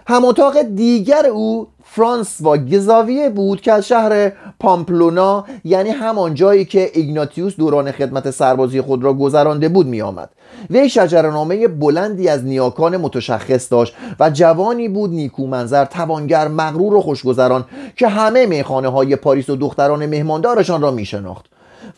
هم 0.07 0.25
اتاق 0.25 0.61
دیگر 0.61 1.25
او 1.25 1.67
فرانس 1.83 2.41
و 2.41 2.57
گزاویه 2.57 3.29
بود 3.29 3.61
که 3.61 3.71
از 3.71 3.87
شهر 3.87 4.31
پامپلونا 4.59 5.45
یعنی 5.63 5.89
همان 5.89 6.33
جایی 6.33 6.65
که 6.65 6.91
ایگناتیوس 6.93 7.55
دوران 7.55 7.91
خدمت 7.91 8.31
سربازی 8.31 8.81
خود 8.81 9.03
را 9.03 9.13
گذرانده 9.13 9.69
بود 9.69 9.87
می 9.87 10.01
آمد 10.01 10.29
وی 10.69 10.89
شجرنامه 10.89 11.67
بلندی 11.67 12.27
از 12.29 12.45
نیاکان 12.45 12.97
متشخص 12.97 13.71
داشت 13.71 13.93
و 14.19 14.29
جوانی 14.29 14.89
بود 14.89 15.09
نیکومنظر 15.09 15.85
توانگر 15.85 16.47
مغرور 16.47 16.93
و 16.93 17.01
خوشگذران 17.01 17.65
که 17.95 18.07
همه 18.07 18.45
میخانه 18.45 18.87
های 18.87 19.15
پاریس 19.15 19.49
و 19.49 19.55
دختران 19.55 20.05
مهماندارشان 20.05 20.81
را 20.81 20.91
می 20.91 21.05
شناخت 21.05 21.45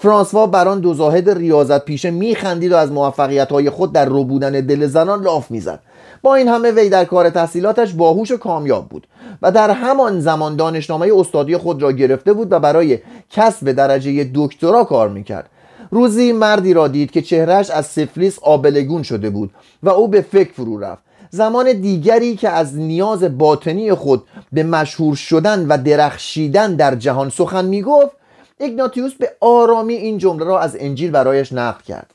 فرانسوا 0.01 0.48
بر 0.48 0.68
آن 0.68 0.79
دو 0.79 0.94
زاهد 0.94 1.29
ریاضت 1.29 1.86
پیشه 1.86 2.12
میخندید 2.12 2.72
و 2.72 2.75
از 2.75 2.91
موفقیت 2.91 3.51
های 3.51 3.70
خود 3.70 3.94
در 3.94 4.06
رو 4.06 4.24
بودن 4.24 4.51
دل 4.51 4.88
زنان 4.88 5.24
لاف 5.24 5.51
می‌زد. 5.51 5.79
با 6.22 6.36
این 6.36 6.48
همه 6.48 6.72
وی 6.72 6.89
در 6.89 7.06
کار 7.06 7.29
تحصیلاتش 7.29 7.94
باهوش 7.94 8.32
و 8.32 8.38
کامیاب 8.38 8.89
بود 8.89 9.08
و 9.41 9.51
در 9.51 9.72
همان 9.72 10.20
زمان 10.20 10.56
دانشنامه 10.56 11.12
استادی 11.15 11.58
خود 11.58 11.82
را 11.82 11.91
گرفته 11.91 12.34
بود 12.34 12.51
و 12.51 12.60
برای 12.60 13.00
کسب 13.29 13.72
درجه 13.72 14.32
دکترا 14.36 14.84
کار 14.84 15.10
می‌کرد. 15.10 15.50
روزی 15.91 16.32
مردی 16.32 16.74
را 16.74 16.88
دید 16.88 17.12
که 17.12 17.22
چهرش 17.22 17.70
از 17.70 17.86
سفلیس 17.86 18.39
آبلگون 18.41 19.03
شده 19.03 19.29
بود 19.29 19.51
و 19.84 19.89
او 19.89 20.08
به 20.08 20.22
فکر 20.22 20.51
فرو 20.53 20.79
رفت. 20.79 21.03
زمان 21.29 21.74
دیگری 21.74 22.36
که 22.36 22.50
از 22.50 22.77
نیاز 22.77 23.38
باطنی 23.38 23.94
خود 23.94 24.24
به 24.51 24.63
مشهور 24.63 25.15
شدن 25.15 25.68
و 25.68 25.77
درخشیدن 25.77 26.75
در 26.75 26.96
جهان 26.96 27.29
سخن 27.29 27.65
می‌گفت 27.65 28.19
ایگناتیوس 28.60 29.13
به 29.13 29.32
آرامی 29.39 29.94
این 29.94 30.18
جمله 30.18 30.46
را 30.46 30.60
از 30.60 30.78
انجیل 30.80 31.12
برایش 31.12 31.54
نقل 31.54 31.84
کرد. 31.84 32.13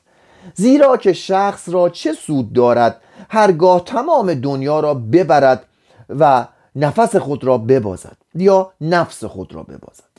زیرا 0.53 0.97
که 0.97 1.13
شخص 1.13 1.69
را 1.69 1.89
چه 1.89 2.13
سود 2.13 2.53
دارد 2.53 3.01
هرگاه 3.29 3.83
تمام 3.83 4.33
دنیا 4.33 4.79
را 4.79 4.93
ببرد 4.93 5.65
و 6.09 6.47
نفس 6.75 7.15
خود 7.15 7.43
را 7.43 7.57
ببازد 7.57 8.17
یا 8.35 8.71
نفس 8.81 9.23
خود 9.23 9.53
را 9.53 9.63
ببازد. 9.63 10.14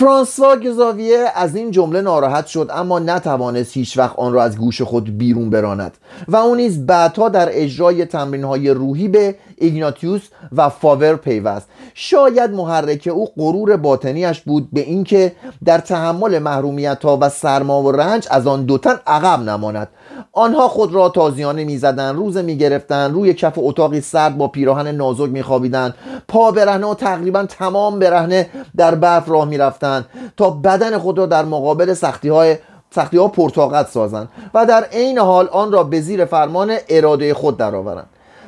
فرانسوا 0.00 0.56
گزاویه 0.56 1.26
از 1.34 1.56
این 1.56 1.70
جمله 1.70 2.00
ناراحت 2.00 2.46
شد 2.46 2.70
اما 2.72 2.98
نتوانست 2.98 3.76
هیچ 3.76 3.98
وقت 3.98 4.18
آن 4.18 4.32
را 4.32 4.42
از 4.42 4.58
گوش 4.58 4.82
خود 4.82 5.18
بیرون 5.18 5.50
براند. 5.50 5.96
و 6.28 6.36
او 6.36 6.54
نیز 6.54 6.86
بعدها 6.86 7.28
در 7.28 7.48
اجرای 7.52 8.04
تمرین 8.04 8.44
های 8.44 8.70
روحی 8.70 9.08
به 9.08 9.34
ایگناتیوس 9.56 10.22
و 10.56 10.68
فاور 10.68 11.16
پیوست. 11.16 11.68
شاید 11.94 12.50
محرک 12.50 13.08
او 13.12 13.28
غرور 13.36 13.76
باطنیش 13.76 14.40
بود 14.40 14.68
به 14.72 14.80
اینکه 14.80 15.32
در 15.64 15.78
تحمل 15.78 16.38
محرومیت 16.38 17.04
ها 17.04 17.18
و 17.20 17.28
سرما 17.28 17.82
و 17.82 17.92
رنج 17.92 18.26
از 18.30 18.46
آن 18.46 18.64
دوتن 18.64 18.94
عقب 19.06 19.40
نماند. 19.40 19.88
آنها 20.32 20.68
خود 20.68 20.94
را 20.94 21.08
تازیانه 21.08 21.64
می‌زدند 21.64 22.16
روزه 22.16 22.42
می‌گرفتند 22.42 23.14
روی 23.14 23.34
کف 23.34 23.54
اتاقی 23.56 24.00
سرد 24.00 24.38
با 24.38 24.48
پیراهن 24.48 24.88
نازک 24.88 25.28
میخوابیدند. 25.28 25.94
پا 26.28 26.50
برهنه 26.50 26.86
و 26.86 26.94
تقریبا 26.94 27.42
تمام 27.42 27.98
برهنه 27.98 28.50
در 28.76 28.94
برف 28.94 29.28
راه 29.28 29.44
می‌رفتند. 29.44 29.89
تا 30.36 30.50
بدن 30.50 30.98
خود 30.98 31.18
را 31.18 31.26
در 31.26 31.44
مقابل 31.44 31.94
سختی 31.94 32.28
های 32.28 32.56
سختی 32.94 33.16
ها 33.16 33.28
پرتاقت 33.28 33.88
سازند 33.88 34.28
و 34.54 34.66
در 34.66 34.84
عین 34.84 35.18
حال 35.18 35.48
آن 35.48 35.72
را 35.72 35.84
به 35.84 36.00
زیر 36.00 36.24
فرمان 36.24 36.76
اراده 36.88 37.34
خود 37.34 37.56
درآورند. 37.56 38.06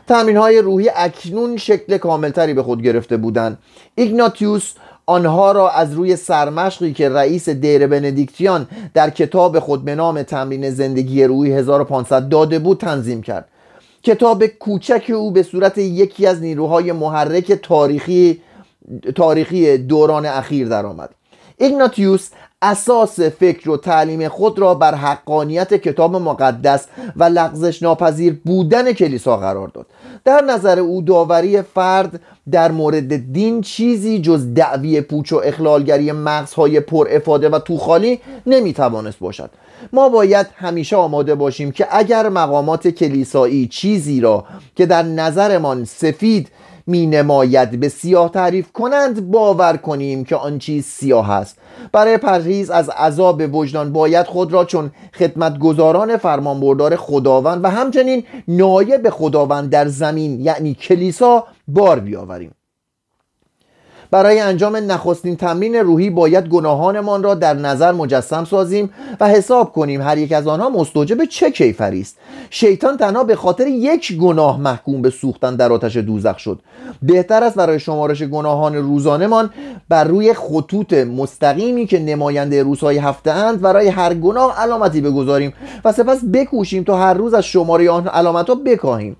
تمرین 0.08 0.36
های 0.36 0.58
روحی 0.58 0.90
اکنون 0.96 1.56
شکل 1.56 1.98
کاملتری 1.98 2.54
به 2.54 2.62
خود 2.62 2.82
گرفته 2.82 3.16
بودند. 3.16 3.58
ایگناتیوس 3.94 4.72
آنها 5.06 5.52
را 5.52 5.70
از 5.70 5.94
روی 5.94 6.16
سرمشقی 6.16 6.92
که 6.92 7.08
رئیس 7.08 7.48
دیر 7.48 7.86
بندیکتیان 7.86 8.68
در 8.94 9.10
کتاب 9.10 9.58
خود 9.58 9.84
به 9.84 9.94
نام 9.94 10.22
تمرین 10.22 10.70
زندگی 10.70 11.24
روی 11.24 11.52
1500 11.52 12.28
داده 12.28 12.58
بود 12.58 12.78
تنظیم 12.78 13.22
کرد. 13.22 13.48
کتاب 14.02 14.46
کوچک 14.46 15.10
او 15.14 15.30
به 15.30 15.42
صورت 15.42 15.78
یکی 15.78 16.26
از 16.26 16.40
نیروهای 16.40 16.92
محرک 16.92 17.52
تاریخی 17.52 18.40
تاریخی 19.14 19.78
دوران 19.78 20.26
اخیر 20.26 20.68
درآمد. 20.68 21.10
ایگناتیوس 21.58 22.28
اساس 22.62 23.20
فکر 23.20 23.70
و 23.70 23.76
تعلیم 23.76 24.28
خود 24.28 24.58
را 24.58 24.74
بر 24.74 24.94
حقانیت 24.94 25.74
کتاب 25.74 26.16
مقدس 26.16 26.86
و 27.16 27.24
لغزش 27.24 27.82
ناپذیر 27.82 28.40
بودن 28.44 28.92
کلیسا 28.92 29.36
قرار 29.36 29.68
داد. 29.68 29.86
در 30.24 30.40
نظر 30.40 30.78
او 30.78 31.02
داوری 31.02 31.62
فرد 31.62 32.20
در 32.50 32.70
مورد 32.70 33.32
دین 33.32 33.60
چیزی 33.60 34.20
جز 34.20 34.54
دعوی 34.54 35.00
پوچ 35.00 35.32
و 35.32 35.40
اخلالگری 35.44 36.12
مغزهای 36.12 36.80
پر 36.80 37.08
افاده 37.10 37.48
و 37.48 37.58
توخالی 37.58 38.20
نمی‌توانست 38.46 39.18
باشد. 39.18 39.50
ما 39.92 40.08
باید 40.08 40.46
همیشه 40.56 40.96
آماده 40.96 41.34
باشیم 41.34 41.70
که 41.70 41.86
اگر 41.90 42.28
مقامات 42.28 42.88
کلیسایی 42.88 43.66
چیزی 43.66 44.20
را 44.20 44.44
که 44.76 44.86
در 44.86 45.02
نظرمان 45.02 45.84
سفید 45.84 46.48
می 46.86 47.06
نماید 47.06 47.80
به 47.80 47.88
سیاه 47.88 48.30
تعریف 48.30 48.72
کنند 48.72 49.30
باور 49.30 49.76
کنیم 49.76 50.24
که 50.24 50.36
آن 50.36 50.58
چیز 50.58 50.84
سیاه 50.84 51.30
است. 51.30 51.58
برای 51.92 52.18
پرهیز 52.18 52.70
از 52.70 52.88
عذاب 52.88 53.54
وجدان 53.54 53.92
باید 53.92 54.26
خود 54.26 54.52
را 54.52 54.64
چون 54.64 54.90
خدمتگزاران 55.14 56.16
فرمانبردار 56.16 56.96
خداوند 56.96 57.64
و 57.64 57.68
همچنین 57.68 58.24
نایب 58.48 59.10
خداوند 59.10 59.70
در 59.70 59.88
زمین 59.88 60.40
یعنی 60.40 60.74
کلیسا 60.74 61.44
بار 61.68 62.00
بیاوریم. 62.00 62.50
برای 64.12 64.40
انجام 64.40 64.76
نخستین 64.76 65.36
تمرین 65.36 65.74
روحی 65.74 66.10
باید 66.10 66.48
گناهانمان 66.48 67.22
را 67.22 67.34
در 67.34 67.54
نظر 67.54 67.92
مجسم 67.92 68.44
سازیم 68.44 68.90
و 69.20 69.28
حساب 69.28 69.72
کنیم 69.72 70.02
هر 70.02 70.18
یک 70.18 70.32
از 70.32 70.46
آنها 70.46 70.70
مستوجب 70.70 71.24
چه 71.24 71.50
کیفری 71.50 72.00
است. 72.00 72.16
شیطان 72.50 72.96
تنها 72.96 73.24
به 73.24 73.36
خاطر 73.36 73.66
یک 73.66 74.16
گناه 74.16 74.60
محکوم 74.60 75.02
به 75.02 75.10
سوختن 75.10 75.56
در 75.56 75.72
آتش 75.72 75.96
دوزخ 75.96 76.38
شد. 76.38 76.58
بهتر 77.02 77.44
است 77.44 77.56
برای 77.56 77.80
شمارش 77.80 78.22
گناهان 78.22 78.74
روزانهمان 78.74 79.50
بر 79.88 80.04
روی 80.04 80.34
خطوط 80.34 80.92
مستقیمی 80.92 81.86
که 81.86 81.98
نماینده 81.98 82.62
روزهای 82.62 82.98
هفته 82.98 83.30
اند 83.30 83.60
برای 83.60 83.88
هر 83.88 84.14
گناه 84.14 84.60
علامتی 84.60 85.00
بگذاریم 85.00 85.52
و 85.84 85.92
سپس 85.92 86.20
بکوشیم 86.32 86.84
تا 86.84 86.98
هر 86.98 87.14
روز 87.14 87.34
از 87.34 87.44
شماره 87.44 87.90
آن 87.90 88.08
علامت 88.08 88.48
ها 88.48 88.54
بکاهیم. 88.54 89.16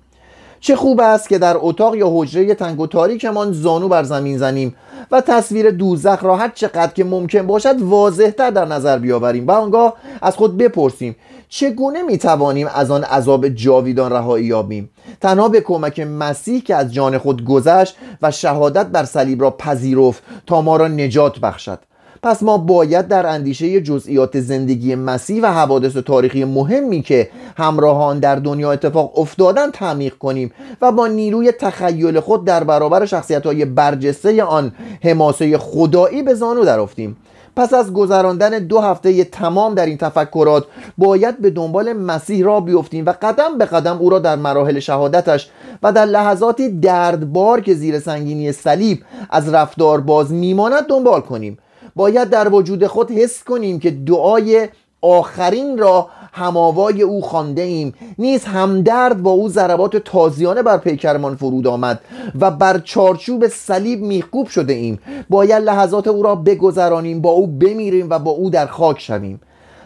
چه 0.63 0.75
خوب 0.75 0.99
است 0.99 1.29
که 1.29 1.37
در 1.37 1.55
اتاق 1.59 1.95
یا 1.95 2.09
حجره 2.13 2.55
تنگ 2.55 2.79
و 2.79 2.87
تاریکمان 2.87 3.51
زانو 3.51 3.87
بر 3.87 4.03
زمین 4.03 4.37
زنیم 4.37 4.75
و 5.11 5.21
تصویر 5.21 5.71
دوزخ 5.71 6.23
را 6.23 6.35
هر 6.35 6.51
چقدر 6.55 6.93
که 6.93 7.03
ممکن 7.03 7.47
باشد 7.47 7.81
واضحتر 7.81 8.49
در 8.49 8.65
نظر 8.65 8.99
بیاوریم. 8.99 9.47
و 9.47 9.51
آنگاه 9.51 9.93
از 10.21 10.35
خود 10.35 10.57
بپرسیم 10.57 11.15
چگونه 11.49 12.01
می 12.01 12.17
توانیم 12.17 12.67
از 12.75 12.91
آن 12.91 13.03
عذاب 13.03 13.47
جاویدان 13.47 14.11
رهایی 14.11 14.45
یابیم؟ 14.45 14.89
تنها 15.21 15.49
به 15.49 15.61
کمک 15.61 15.99
مسیح 15.99 16.61
که 16.61 16.75
از 16.75 16.93
جان 16.93 17.17
خود 17.17 17.45
گذشت 17.45 17.95
و 18.21 18.31
شهادت 18.31 18.85
بر 18.85 19.03
صلیب 19.03 19.41
را 19.41 19.51
پذیرفت 19.51 20.23
تا 20.47 20.61
ما 20.61 20.77
را 20.77 20.87
نجات 20.87 21.39
بخشد. 21.39 21.79
پس 22.23 22.43
ما 22.43 22.57
باید 22.57 23.07
در 23.07 23.27
اندیشه 23.27 23.81
جزئیات 23.81 24.39
زندگی 24.39 24.95
مسیح 24.95 25.43
و 25.43 25.45
حوادث 25.45 25.97
تاریخی 25.97 26.43
مهمی 26.43 27.01
که 27.01 27.29
همراهان 27.57 28.19
در 28.19 28.35
دنیا 28.35 28.71
اتفاق 28.71 29.19
افتادن 29.19 29.71
تعمیق 29.71 30.17
کنیم 30.17 30.51
و 30.81 30.91
با 30.91 31.07
نیروی 31.07 31.51
تخیل 31.51 32.19
خود 32.19 32.45
در 32.45 32.63
برابر 32.63 33.05
شخصیت 33.05 33.45
های 33.45 33.65
برجسته 33.65 34.43
آن 34.43 34.71
حماسه 35.03 35.57
خدایی 35.57 36.23
به 36.23 36.33
زانو 36.33 36.65
درافتیم 36.65 37.17
پس 37.55 37.73
از 37.73 37.93
گذراندن 37.93 38.49
دو 38.49 38.79
هفته 38.79 39.23
تمام 39.23 39.75
در 39.75 39.85
این 39.85 39.97
تفکرات 39.97 40.65
باید 40.97 41.41
به 41.41 41.49
دنبال 41.49 41.93
مسیح 41.93 42.45
را 42.45 42.59
بیفتیم 42.59 43.05
و 43.05 43.13
قدم 43.21 43.57
به 43.57 43.65
قدم 43.65 43.97
او 43.97 44.09
را 44.09 44.19
در 44.19 44.35
مراحل 44.35 44.79
شهادتش 44.79 45.49
و 45.83 45.91
در 45.91 46.05
لحظاتی 46.05 46.69
دردبار 46.69 47.61
که 47.61 47.73
زیر 47.73 47.99
سنگینی 47.99 48.51
صلیب 48.51 48.99
از 49.29 49.53
رفتار 49.53 50.01
باز 50.01 50.33
میماند 50.33 50.87
دنبال 50.87 51.21
کنیم. 51.21 51.57
باید 51.95 52.29
در 52.29 52.53
وجود 52.53 52.87
خود 52.87 53.11
حس 53.11 53.43
کنیم 53.43 53.79
که 53.79 53.91
دعای 53.91 54.67
آخرین 55.01 55.77
را 55.77 56.09
هماوای 56.33 57.01
او 57.01 57.21
خانده 57.21 57.61
ایم 57.61 57.93
نیز 58.17 58.45
همدرد 58.45 59.23
با 59.23 59.31
او 59.31 59.49
ضربات 59.49 59.97
تازیانه 59.97 60.61
بر 60.61 60.77
پیکرمان 60.77 61.35
فرود 61.35 61.67
آمد 61.67 61.99
و 62.39 62.51
بر 62.51 62.79
چارچوب 62.79 63.47
صلیب 63.47 64.01
میخکوب 64.01 64.47
شده 64.47 64.73
ایم 64.73 64.99
باید 65.29 65.63
لحظات 65.63 66.07
او 66.07 66.23
را 66.23 66.35
بگذرانیم 66.35 67.21
با 67.21 67.29
او 67.29 67.47
بمیریم 67.47 68.07
و 68.09 68.19
با 68.19 68.31
او 68.31 68.49
در 68.49 68.67
خاک 68.67 68.99
شویم. 68.99 69.41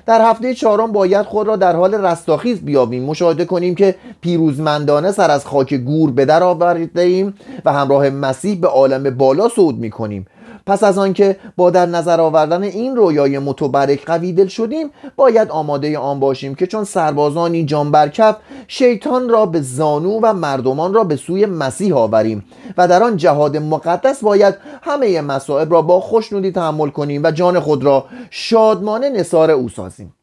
در 0.05 0.29
هفته 0.29 0.53
چهارم 0.53 0.91
باید 0.91 1.25
خود 1.25 1.47
را 1.47 1.55
در 1.55 1.75
حال 1.75 1.93
رستاخیز 1.93 2.61
بیابیم. 2.61 3.03
مشاهده 3.03 3.45
کنیم 3.45 3.75
که 3.75 3.95
پیروزمندانه 4.21 5.11
سر 5.11 5.31
از 5.31 5.45
خاک 5.45 5.73
گور 5.73 6.11
به 6.11 6.25
در 6.25 6.43
آورده 6.43 7.01
ایم 7.01 7.33
و 7.65 7.73
همراه 7.73 8.09
مسیح 8.09 8.59
به 8.59 8.67
عالم 8.67 9.17
بالا 9.17 9.49
صعود 9.49 9.77
می 9.77 9.89
کنیم 9.89 10.25
پس 10.67 10.83
از 10.83 10.97
آنکه 10.97 11.37
با 11.55 11.69
در 11.69 11.85
نظر 11.85 12.21
آوردن 12.21 12.63
این 12.63 12.95
رویای 12.95 13.39
متبرک 13.39 14.05
قوی 14.05 14.33
دل 14.33 14.47
شدیم 14.47 14.89
باید 15.15 15.51
آماده 15.51 15.97
آن 15.97 16.19
باشیم 16.19 16.55
که 16.55 16.67
چون 16.67 16.83
سربازانی 16.83 17.65
جان 17.65 17.91
برکف 17.91 18.35
شیطان 18.67 19.29
را 19.29 19.45
به 19.45 19.61
زانو 19.61 20.19
و 20.23 20.33
مردمان 20.33 20.93
را 20.93 21.03
به 21.03 21.15
سوی 21.15 21.45
مسیح 21.45 21.95
آوریم 21.95 22.45
و 22.77 22.87
در 22.87 23.03
آن 23.03 23.17
جهاد 23.17 23.57
مقدس 23.57 24.23
باید 24.23 24.55
همه 24.81 25.21
مصائب 25.21 25.71
را 25.71 25.81
با 25.81 25.99
خوشنودی 25.99 26.51
تحمل 26.51 26.89
کنیم 26.89 27.23
و 27.23 27.31
جان 27.31 27.59
خود 27.59 27.83
را 27.83 28.05
شادمانه 28.29 29.09
نصار 29.09 29.51
او 29.51 29.69
سازیم. 29.69 30.13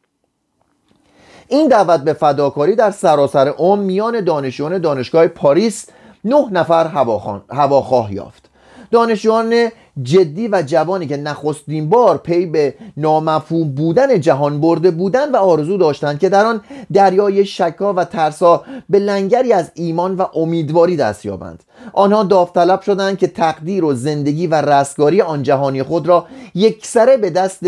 این 1.47 1.67
دعوت 1.67 1.99
به 2.01 2.13
فداکاری 2.13 2.75
در 2.75 2.91
سراسر 2.91 3.47
عمر 3.47 3.83
میان 3.83 4.23
دانشجویان 4.23 4.77
دانشگاه 4.77 5.27
پاریس 5.27 5.87
نه 6.25 6.47
نفر 6.51 6.87
هواخواه 7.49 8.13
یافت. 8.13 8.49
دانشجویان 8.91 9.69
جدی 10.03 10.47
و 10.47 10.63
جوانی 10.65 11.07
که 11.07 11.17
نخستین 11.17 11.89
بار 11.89 12.17
پی 12.17 12.45
به 12.45 12.73
نامفهوم 12.97 13.69
بودن 13.69 14.19
جهان 14.19 14.61
برده 14.61 14.91
بودند 14.91 15.33
و 15.33 15.37
آرزو 15.37 15.77
داشتند 15.77 16.19
که 16.19 16.29
در 16.29 16.45
آن 16.45 16.61
دریای 16.93 17.45
شکا 17.45 17.93
و 17.93 18.03
ترسا 18.03 18.63
به 18.89 18.99
لنگری 18.99 19.53
از 19.53 19.71
ایمان 19.73 20.15
و 20.15 20.25
امیدواری 20.35 20.95
دست 20.95 21.25
یابند. 21.25 21.63
آنها 21.93 22.23
داوطلب 22.23 22.81
شدند 22.81 23.17
که 23.17 23.27
تقدیر 23.27 23.83
و 23.83 23.93
زندگی 23.93 24.47
و 24.47 24.55
رستگاری 24.55 25.21
آن 25.21 25.43
جهانی 25.43 25.83
خود 25.83 26.07
را 26.07 26.25
یکسره 26.55 27.17
به 27.17 27.29
دست 27.29 27.63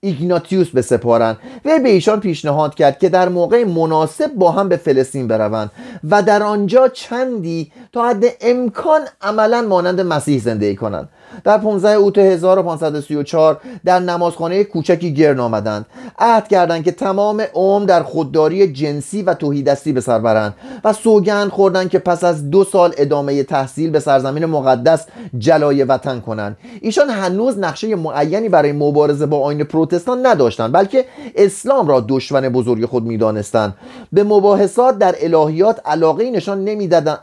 ایگناتیوس 0.00 0.70
بسپارند 0.70 1.38
و 1.64 1.78
به 1.82 1.88
ایشان 1.88 2.20
پیشنهاد 2.20 2.74
کرد 2.74 2.98
که 2.98 3.08
در 3.08 3.28
موقع 3.28 3.64
مناسب 3.64 4.34
با 4.34 4.50
هم 4.50 4.68
به 4.68 4.76
فلسطین 4.76 5.28
بروند 5.28 5.70
و 6.10 6.22
در 6.22 6.42
آنجا 6.42 6.88
چندی 6.88 7.72
تا 7.92 8.08
حد 8.08 8.24
امکان 8.40 9.00
عملا 9.20 9.62
مانند 9.62 10.00
مسیح 10.00 10.40
زندگی 10.40 10.76
کنند. 10.76 11.08
در 11.44 11.58
15 11.58 11.88
اوت 11.88 12.18
1534 12.18 13.60
در 13.84 13.98
نمازخانه 13.98 14.64
کوچکی 14.64 15.14
گرن 15.14 15.40
آمدند. 15.40 15.86
عهد 16.18 16.48
کردند 16.48 16.84
که 16.84 16.92
تمام 16.92 17.42
عمر 17.54 17.86
در 17.86 18.02
خودداری 18.02 18.72
جنسی 18.72 19.22
و 19.22 19.34
توحیدستی 19.34 19.92
به 19.92 20.00
سر 20.00 20.18
برند 20.18 20.54
و 20.84 20.92
سوگند 20.92 21.48
خوردند 21.48 21.90
که 21.90 21.98
پس 21.98 22.24
از 22.24 22.50
دو 22.50 22.64
سال 22.64 22.94
ادامه 22.98 23.42
تحصیل 23.42 23.90
به 23.90 24.00
سرزمین 24.00 24.46
مقدس 24.46 25.06
جلای 25.38 25.84
وطن 25.84 26.20
کنند. 26.20 26.56
ایشان 26.80 27.10
هنوز 27.10 27.58
نقشه 27.58 27.96
معینی 27.96 28.48
برای 28.48 28.72
مبارزه 28.72 29.26
با 29.26 29.40
آین 29.40 29.64
پروتستان 29.64 30.26
نداشتند 30.26 30.72
بلکه 30.72 31.04
اسلام 31.36 31.88
را 31.88 32.04
دشمن 32.08 32.48
بزرگ 32.48 32.86
خود 32.86 33.04
می‌دانستند. 33.04 33.74
به 34.12 34.24
مباحثات 34.24 34.98
در 34.98 35.14
الهیات 35.20 35.80
علاقه 35.84 36.30
نشان 36.30 36.64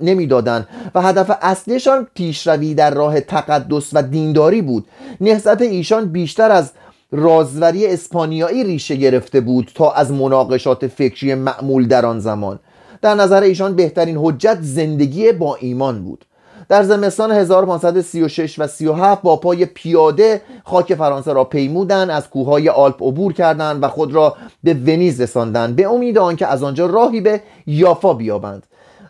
نمی‌دادند 0.02 0.68
و 0.96 1.02
هدف 1.02 1.38
اصلیشان 1.42 2.08
پیشروی 2.14 2.74
در 2.74 2.94
راه 2.94 3.20
تقدس 3.20 3.96
و 3.98 4.02
دینداری 4.02 4.62
بود. 4.62 4.86
نهضت 5.22 5.62
ایشان 5.62 6.06
بیشتر 6.06 6.52
از 6.52 6.72
رازوری 7.12 7.88
اسپانیایی 7.88 8.64
ریشه 8.64 8.96
گرفته 8.96 9.42
بود 9.42 9.72
تا 9.76 9.92
از 9.92 10.12
مناقشات 10.12 10.88
فکری 10.88 11.36
معمول 11.36 11.88
در 11.88 12.06
آن 12.06 12.20
زمان. 12.20 12.60
در 13.02 13.16
نظر 13.16 13.42
ایشان 13.42 13.76
بهترین 13.76 14.18
حجت 14.18 14.58
زندگی 14.62 15.32
با 15.32 15.56
ایمان 15.56 16.04
بود. 16.04 16.26
در 16.70 16.84
زمستان 16.84 17.32
1536 17.32 18.60
و 18.60 18.68
37 18.68 19.22
با 19.22 19.36
پای 19.36 19.66
پیاده 19.66 20.42
خاک 20.64 20.96
فرانسه 20.96 21.34
را 21.34 21.44
پیمودند 21.44 22.10
از 22.10 22.30
کوههای 22.30 22.70
آلپ 22.70 23.04
عبور 23.04 23.34
کردند 23.34 23.84
و 23.84 23.88
خود 23.88 24.14
را 24.14 24.36
به 24.64 24.74
ونیز 24.74 25.22
رساندند. 25.22 25.76
به 25.76 25.90
امید 25.90 26.18
آنکه 26.18 26.48
از 26.48 26.64
آنجا 26.64 26.86
راهی 26.86 27.22
به 27.22 27.42
یافا 27.68 28.14
بیابند. 28.14 28.64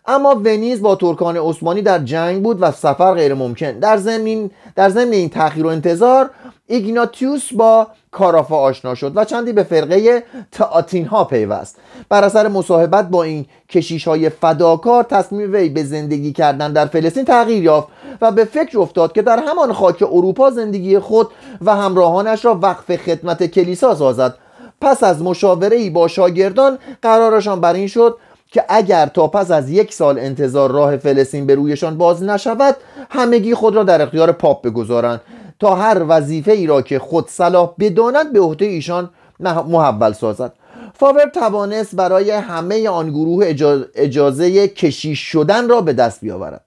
اما 0.07 0.35
ونیز 0.35 0.81
با 0.81 0.95
ترکان 0.95 1.37
عثمانی 1.37 1.81
در 1.81 1.99
جنگ 1.99 2.43
بود 2.43 2.57
و 2.61 2.71
سفر 2.71 3.13
غیر 3.13 3.33
ممکن. 3.33 3.71
در 3.71 3.97
ضمن 3.97 4.49
در 4.75 4.89
ضمن 4.89 5.11
این 5.11 5.29
تاخیر 5.29 5.65
و 5.65 5.69
انتظار 5.69 6.29
ایگناتیوس 6.67 7.53
با 7.53 7.87
کارافا 8.11 8.55
آشنا 8.55 8.95
شد 8.95 9.11
و 9.15 9.25
چندی 9.25 9.53
به 9.53 9.63
فرقه 9.63 10.23
تئاتین 10.51 11.05
ها 11.05 11.23
پیوست. 11.23 11.77
بر 12.09 12.23
اثر 12.23 12.47
مصاحبت 12.47 13.09
با 13.09 13.23
این 13.23 13.45
کشیش 13.69 14.07
های 14.07 14.29
فداکار 14.29 15.03
تصمیم 15.03 15.53
وی 15.53 15.69
به 15.69 15.83
زندگی 15.83 16.33
کردن 16.33 16.73
در 16.73 16.85
فلسطین 16.85 17.25
تغییر 17.25 17.63
یافت 17.63 17.87
و 18.21 18.31
به 18.31 18.45
فکر 18.45 18.79
افتاد 18.79 19.11
که 19.11 19.21
در 19.21 19.39
همان 19.39 19.73
خاک 19.73 20.03
اروپا 20.03 20.49
زندگی 20.49 20.99
خود 20.99 21.27
و 21.61 21.75
همراهانش 21.75 22.45
را 22.45 22.59
وقف 22.61 22.95
خدمت 22.95 23.45
کلیسا 23.45 23.95
سازد. 23.95 24.35
پس 24.81 25.03
از 25.03 25.21
مشاوره 25.21 25.77
ای 25.77 25.89
با 25.89 26.07
شاگردان 26.07 26.77
قرارشان 27.01 27.61
بر 27.61 27.73
این 27.73 27.87
شد 27.87 28.17
که 28.51 28.65
اگر 28.69 29.05
تا 29.05 29.27
پس 29.27 29.51
از 29.51 29.69
یک 29.69 29.93
سال 29.93 30.19
انتظار 30.19 30.71
راه 30.71 30.97
فلسطین 30.97 31.45
به 31.45 31.55
رویشان 31.55 31.97
باز 31.97 32.23
نشود 32.23 32.75
همگی 33.09 33.53
خود 33.53 33.75
را 33.75 33.83
در 33.83 34.01
اختیار 34.01 34.31
پاپ 34.31 34.65
بگذارند 34.65 35.21
تا 35.59 35.75
هر 35.75 36.05
وظیفه 36.07 36.51
ای 36.51 36.67
را 36.67 36.81
که 36.81 36.99
خود 36.99 37.29
صلاح 37.29 37.73
بداند 37.79 38.33
به 38.33 38.39
عهده 38.39 38.65
ایشان 38.65 39.09
محول 39.39 40.13
سازد. 40.13 40.53
فاور 40.93 41.29
توانست 41.29 41.95
برای 41.95 42.31
همه 42.31 42.89
آن 42.89 43.09
گروه 43.09 43.45
اجازه 43.95 44.67
کشیش 44.67 45.19
شدن 45.19 45.69
را 45.69 45.81
به 45.81 45.93
دست 45.93 46.21
بیاورد. 46.21 46.65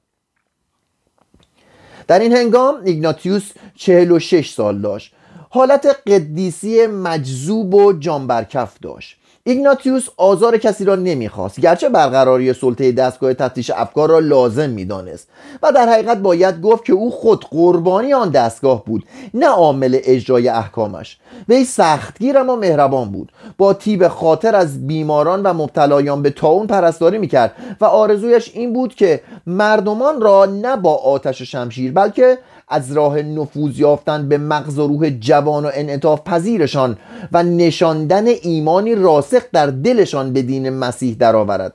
در 2.09 2.19
این 2.19 2.33
هنگام 2.33 2.75
ایگناتیوس 2.85 3.51
46 3.77 4.51
سال 4.51 4.81
داشت. 4.81 5.15
حالت 5.51 5.87
قدیسی 6.07 6.87
مجذوب 6.87 7.75
و 7.75 7.93
جانبرکف 7.93 8.77
داشت. 8.83 9.20
ایگناتیوس 9.45 10.09
آزار 10.17 10.59
کسی 10.59 10.85
را 10.85 10.97
نمی‌خواست 10.97 11.61
گرچه 11.61 11.89
برقراری 11.89 12.53
سلطه 12.53 12.93
دستگاه 12.93 13.35
تفتیش 13.35 13.71
افکار 13.71 14.09
را 14.09 14.19
لازم 14.19 14.71
می‌دانست. 14.71 15.29
و 15.63 15.73
در 15.73 15.89
حقیقت 15.89 16.19
باید 16.19 16.61
گفت 16.61 16.85
که 16.85 16.93
او 16.93 17.11
خود 17.11 17.45
قربانی 17.51 18.13
آن 18.13 18.31
دستگاه 18.31 18.85
بود 18.85 19.05
نه 19.35 19.47
عامل 19.47 19.99
اجرای 20.05 20.49
احکامش. 20.49 21.19
وی 21.49 21.65
سختگیر 21.65 22.39
اما 22.39 22.57
مهربان 22.57 23.11
بود. 23.11 23.33
با 23.59 23.75
تیب 23.75 24.09
خاطر 24.09 24.57
از 24.57 24.87
بیماران 24.87 25.43
و 25.43 25.53
مبتلایان 25.53 26.23
به 26.23 26.31
تاون 26.31 26.67
پرستاری 26.67 27.19
می‌کرد 27.19 27.53
و 27.81 27.85
آرزویش 27.85 28.51
این 28.55 28.73
بود 28.73 28.95
که 28.95 29.21
مردمان 29.47 30.21
را 30.21 30.47
نه 30.47 30.77
با 30.77 30.95
آتش 30.95 31.43
شمشیر 31.43 31.93
بلکه 31.93 32.39
از 32.71 32.93
راه 32.93 33.23
نفوذ 33.23 33.79
یافتن 33.81 34.29
به 34.29 34.39
مغز 34.39 34.79
و 34.79 34.87
روح 34.87 35.11
جوان 35.11 35.65
و 35.65 35.71
انعطاف 35.75 36.21
پذیرشان 36.25 36.99
و 37.33 37.43
نشاندن 37.43 38.27
ایمانی 38.27 38.95
راسخ 38.95 39.43
در 39.53 39.67
دلشان 39.67 40.33
به 40.33 40.43
دین 40.43 40.71
مسیح 40.71 41.17
درآورد. 41.19 41.73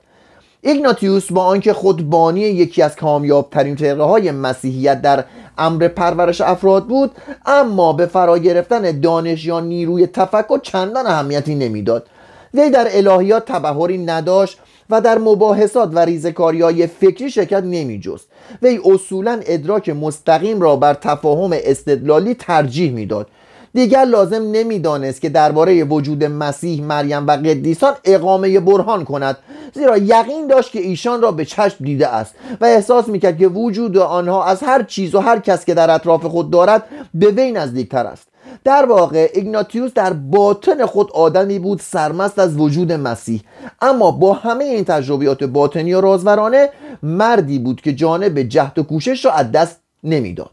ایگناتیوس 0.62 1.31
با 1.31 1.43
آنکه 1.43 1.73
خود 1.73 2.10
بانی 2.10 2.39
یکی 2.39 2.81
از 2.81 2.95
کامیابترین 2.95 3.75
فرقه 3.75 4.03
های 4.03 4.31
مسیحیت 4.31 5.01
در 5.01 5.23
امر 5.58 5.88
پرورش 5.88 6.41
افراد 6.41 6.88
بود 6.88 7.12
اما 7.45 7.93
به 7.93 8.05
فرا 8.05 8.38
گرفتن 8.38 8.99
دانش 8.99 9.45
یا 9.45 9.60
نیروی 9.60 10.08
تفکر 10.08 10.60
چندان 10.60 11.08
اهمیتی 11.08 11.55
نمی‌داد. 11.55 12.08
وی 12.53 12.69
در 12.69 12.88
الهیات 12.89 13.45
تبهری 13.45 13.97
نداشت 13.97 14.60
و 14.89 15.02
در 15.02 15.17
مباحثات 15.17 15.89
و 15.93 16.00
ریزکاری 16.00 16.62
های 16.62 16.88
فکری 16.88 17.32
شرکت 17.32 17.63
نمی 17.63 18.00
جست 18.00 18.28
وی 18.62 18.80
اصولا 18.86 19.39
ادراک 19.45 19.89
مستقیم 19.89 20.62
را 20.62 20.76
بر 20.76 20.93
تفاهم 20.93 21.52
استدلالی 21.54 22.34
ترجیح 22.34 22.91
می‌داد. 22.91 23.28
دیگر 23.74 24.06
لازم 24.06 24.52
نمی‌دانست 24.52 25.21
که 25.21 25.30
درباره 25.30 25.84
وجود 25.84 26.24
مسیح 26.24 26.84
مریم 26.84 27.28
و 27.28 27.32
قدیسان 27.32 27.93
اقامه 28.06 28.60
برهان 28.60 29.04
کند 29.06 29.38
زیرا 29.74 29.98
یقین 29.98 30.48
داشت 30.48 30.71
که 30.71 30.80
ایشان 30.80 31.21
را 31.21 31.32
به 31.32 31.45
چشم 31.45 31.86
دیده 31.86 32.08
است 32.08 32.36
و 32.62 32.65
احساس 32.65 33.08
می‌کرد 33.08 33.38
که 33.38 33.48
وجود 33.48 33.98
آنها 33.98 34.45
از 34.45 34.63
هر 34.63 34.84
چیز 34.84 35.15
و 35.15 35.19
هر 35.19 35.39
کس 35.39 35.65
که 35.65 35.74
در 35.74 35.91
اطراف 35.91 36.26
خود 36.26 36.52
دارد 36.52 36.84
به 37.13 37.28
وی 37.28 37.52
نزدیکتر 37.52 38.06
است. 38.06 38.28
در 38.63 38.85
واقع 38.85 39.29
ایگناتیوس 39.33 39.93
در 39.93 40.13
باطن 40.13 40.85
خود 40.85 41.11
آدمی 41.11 41.59
بود 41.59 41.79
سرمست 41.79 42.39
از 42.39 42.57
وجود 42.57 42.91
مسیح. 42.91 43.41
اما 43.81 44.11
با 44.11 44.33
همه 44.33 44.63
این 44.63 44.83
تجربیات 44.83 45.43
باطنی 45.43 45.93
و 45.93 46.01
رازورانه 46.01 46.69
مردی 47.03 47.59
بود 47.59 47.81
که 47.81 47.93
جانب 47.93 48.39
جهد 48.41 48.79
و 48.79 48.83
کوشش 48.83 49.25
را 49.25 49.31
از 49.31 49.51
دست 49.51 49.79
نمی‌داد. 50.03 50.51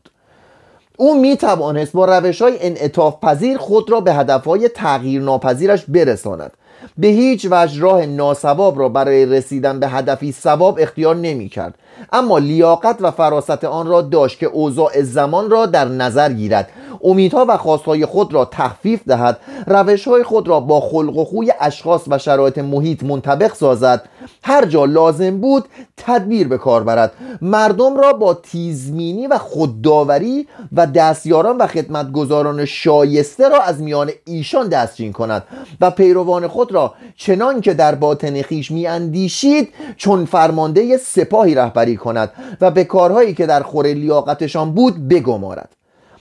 او 0.99 1.21
می 1.21 1.37
توانست 1.37 1.93
با 1.93 2.05
روش 2.05 2.43
های 2.43 2.57
انعطاف 2.61 3.21
پذیر 3.23 3.59
خود 3.59 3.91
را 3.91 4.01
به 4.01 4.15
هدف 4.15 4.45
های 4.45 4.69
تغییر 4.69 5.23
ناپذیرش 5.23 5.85
برساند. 5.85 6.53
به 6.99 7.07
هیچ 7.07 7.47
وجه 7.51 7.81
راه 7.81 8.07
ناسواب 8.07 8.79
را 8.79 8.89
برای 8.89 9.27
رسیدن 9.27 9.81
به 9.81 9.89
هدفی 9.89 10.33
سواب 10.33 10.79
اختیار 10.81 11.17
نمی 11.17 11.49
کرد 11.49 11.75
اما 12.13 12.39
لیاقت 12.39 12.97
و 13.01 13.11
فراست 13.11 13.65
آن 13.65 13.87
را 13.87 14.03
داشت 14.03 14.39
که 14.39 14.47
اوضاع 14.47 15.03
زمان 15.03 15.51
را 15.51 15.67
در 15.67 15.85
نظر 15.85 16.33
گیرد. 16.33 16.69
امیدها 17.05 17.47
و 17.49 17.57
خواستهای 17.57 18.07
خود 18.07 18.35
را 18.35 18.45
تخفیف 18.45 19.01
دهد. 19.07 19.39
روشهای 19.67 20.23
خود 20.23 20.49
را 20.49 20.61
با 20.61 20.81
خلق 20.81 21.17
و 21.17 21.25
خوی 21.25 21.53
اشخاص 21.61 22.03
و 22.09 22.19
شرایط 22.19 22.59
محیط 22.59 23.03
منطبق 23.03 23.55
سازد. 23.55 24.09
هر 24.43 24.65
جا 24.65 24.85
لازم 24.85 25.41
بود 25.41 25.65
تدبیر 25.97 26.49
به 26.49 26.59
کار 26.59 26.85
برد. 26.85 27.13
مردم 27.43 27.97
را 27.97 28.13
با 28.13 28.35
تیزمینی 28.35 29.27
و 29.27 29.39
خودداوری 29.39 30.49
و 30.73 30.87
دستیاران 30.87 31.57
و 31.57 31.67
خدمتگزاران 31.67 32.65
شایسته 32.65 33.49
را 33.49 33.63
از 33.63 33.81
میان 33.81 34.11
ایشان 34.25 34.69
دستچین 34.69 35.13
کند 35.13 35.43
و 35.81 35.91
پیروان 35.91 36.49
خود 36.49 36.73
را 36.73 36.95
چنان 37.17 37.61
که 37.61 37.75
در 37.75 37.95
باطن 37.95 38.43
خیش 38.43 38.71
میاندیشید 38.71 39.69
چون 39.97 40.25
فرمانده 40.25 40.97
سپاهی 40.97 41.55
رهبری 41.55 41.92
کند 41.97 42.33
و 42.61 42.71
به 42.71 42.85
کارهایی 42.85 43.35
که 43.35 43.47
در 43.47 43.63
خور 43.63 43.87
لیاقتشان 43.87 44.73
بود 44.73 45.09
بگمارد. 45.09 45.77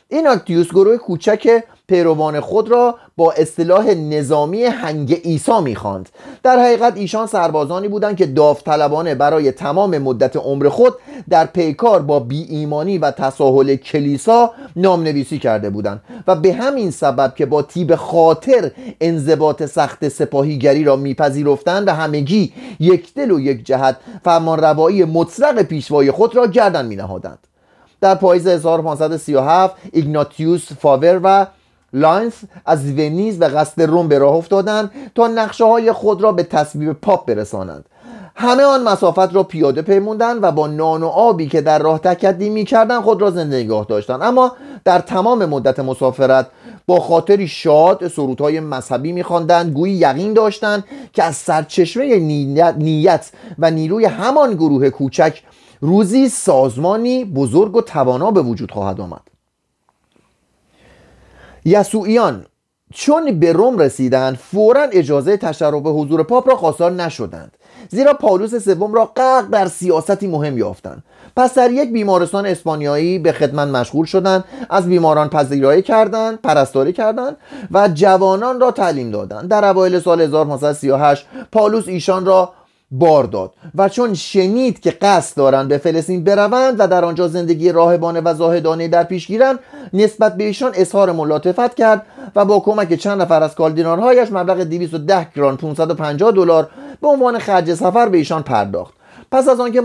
این 0.09 0.27
اکتیوس 0.27 0.67
گروه 0.67 0.97
کوچک 0.97 1.63
پیروان 1.91 2.39
خود 2.39 2.69
را 2.71 2.95
با 3.17 3.31
اصطلاح 3.31 3.93
نظامی 3.93 4.63
هنگ 4.63 5.19
ایسا 5.23 5.61
می‌خواند. 5.61 6.09
در 6.43 6.59
حقیقت 6.59 6.97
ایشان 6.97 7.27
سربازانی 7.27 7.87
بودند 7.87 8.17
که 8.17 8.25
داوطلبانه 8.25 9.15
برای 9.15 9.51
تمام 9.51 9.97
مدت 9.97 10.37
عمر 10.37 10.69
خود 10.69 10.93
در 11.29 11.45
پیکار 11.45 12.01
با 12.01 12.19
بی 12.19 12.43
ایمانی 12.43 12.97
و 12.97 13.11
تساهل 13.11 13.75
کلیسا 13.75 14.51
نام 14.75 15.03
نویسی 15.03 15.39
کرده 15.39 15.69
بودند 15.69 16.01
و 16.27 16.35
به 16.35 16.53
همین 16.53 16.91
سبب 16.91 17.35
که 17.35 17.45
با 17.45 17.61
تیب 17.61 17.95
خاطر 17.95 18.71
انضباط 19.01 19.63
سخت 19.65 20.07
سپاهیگری 20.09 20.83
را 20.83 20.95
میپذیرفتند 20.95 21.87
و 21.87 21.91
همگی 21.91 22.53
یک 22.79 23.13
دل 23.13 23.31
و 23.31 23.39
یک 23.39 23.65
جهت 23.65 23.97
فرمانروایی 24.23 25.03
مطلق 25.03 25.61
پیشوای 25.61 26.11
خود 26.11 26.35
را 26.35 26.47
گردن 26.47 26.85
مینهادند. 26.85 27.47
در 28.01 28.15
پاییز 28.15 28.47
1537 28.47 29.75
ایگناتیوس 29.91 30.73
فاور 30.73 31.19
و 31.23 31.47
لاینس 31.93 32.33
از 32.65 32.85
ونیز 32.91 33.41
به 33.41 33.45
قصد 33.45 33.81
روم 33.81 34.07
به 34.07 34.17
راه 34.17 34.35
افتادند 34.35 34.91
تا 35.15 35.27
نقشه 35.27 35.65
های 35.65 35.91
خود 35.91 36.21
را 36.21 36.31
به 36.31 36.43
تصویب 36.43 36.93
پاپ 36.93 37.25
برسانند. 37.25 37.85
همه 38.35 38.63
آن 38.63 38.83
مسافت 38.83 39.35
را 39.35 39.43
پیاده 39.43 39.81
پیموندند 39.81 40.43
و 40.43 40.51
با 40.51 40.67
نان 40.67 41.03
و 41.03 41.07
آبی 41.07 41.47
که 41.47 41.61
در 41.61 41.79
راه 41.79 41.99
تکدی 41.99 42.49
می‌کردند 42.49 43.01
خود 43.01 43.21
را 43.21 43.31
زنده 43.31 43.57
نگاه 43.57 43.85
داشتند. 43.89 44.21
اما 44.21 44.51
در 44.85 44.99
تمام 44.99 45.45
مدت 45.45 45.79
مسافرت 45.79 46.47
با 46.87 46.99
خاطری 46.99 47.47
شاد 47.47 48.07
سرودهای 48.07 48.59
مذهبی 48.59 49.11
میخواندند 49.11 49.73
گویی 49.73 49.93
یقین 49.93 50.33
داشتند 50.33 50.83
که 51.13 51.23
از 51.23 51.35
سرچشمه 51.35 52.19
نیت 52.77 53.31
و 53.59 53.71
نیروی 53.71 54.05
همان 54.05 54.53
گروه 54.53 54.89
کوچک 54.89 55.41
روزی 55.81 56.29
سازمانی 56.29 57.25
بزرگ 57.25 57.75
و 57.75 57.81
توانا 57.81 58.31
به 58.31 58.41
وجود 58.41 58.71
خواهد 58.71 59.01
آمد. 59.01 59.30
یسوعیان 61.65 62.45
چون 62.93 63.39
به 63.39 63.53
روم 63.53 63.77
رسیدند 63.77 64.35
فورا 64.35 64.81
اجازه 64.81 65.37
تشرف 65.37 65.83
به 65.83 65.89
حضور 65.89 66.23
پاپ 66.23 66.49
را 66.49 66.55
خواستار 66.55 66.91
نشدند. 66.91 67.57
زیرا 67.89 68.13
پاولوس 68.13 68.55
سوم 68.55 68.93
را 68.93 69.05
غرق 69.05 69.49
در 69.49 69.67
سیاستی 69.67 70.27
مهم 70.27 70.57
یافتند. 70.57 71.03
پس 71.37 71.53
در 71.53 71.71
یک 71.71 71.91
بیمارستان 71.91 72.45
اسپانیایی 72.45 73.19
به 73.19 73.31
خدمت 73.31 73.67
مشغول 73.67 74.05
شدند 74.05 74.43
از 74.69 74.87
بیماران 74.87 75.29
پذیرایی 75.29 75.81
کردند 75.81 76.41
پرستاری 76.41 76.93
کردند 76.93 77.37
و 77.71 77.89
جوانان 77.93 78.59
را 78.59 78.71
تعلیم 78.71 79.11
دادند. 79.11 79.49
در 79.49 79.65
اوایل 79.65 79.99
سال 79.99 80.21
1538 80.21 81.25
پاولوس 81.51 81.87
ایشان 81.87 82.25
را 82.25 82.53
بار 82.91 83.23
داد 83.23 83.53
و 83.75 83.89
چون 83.89 84.13
شنید 84.13 84.79
که 84.79 84.91
قصد 84.91 85.37
دارند 85.37 85.67
به 85.67 85.77
فلسطین 85.77 86.23
بروند 86.23 86.75
و 86.79 86.87
در 86.87 87.05
آنجا 87.05 87.27
زندگی 87.27 87.71
راهبانه 87.71 88.21
و 88.21 88.33
زاهدانه 88.33 88.87
در 88.87 89.03
پیش 89.03 89.27
گیرند 89.27 89.59
نسبت 89.93 90.37
به 90.37 90.43
ایشان 90.43 90.71
اظهار 90.75 91.11
ملاطفت 91.11 91.75
کرد 91.75 92.05
و 92.35 92.45
با 92.45 92.59
کمک 92.59 92.93
چند 92.93 93.21
نفر 93.21 93.43
از 93.43 93.55
کالدینارهایش 93.55 94.31
مبلغ 94.31 94.57
210 94.57 95.27
گران 95.35 95.57
550 95.57 96.31
دلار 96.31 96.69
به 97.01 97.07
عنوان 97.07 97.39
خرج 97.39 97.73
سفر 97.73 98.09
به 98.09 98.17
ایشان 98.17 98.43
پرداخت. 98.43 98.93
پس 99.31 99.49
از 99.49 99.59
آنکه 99.59 99.81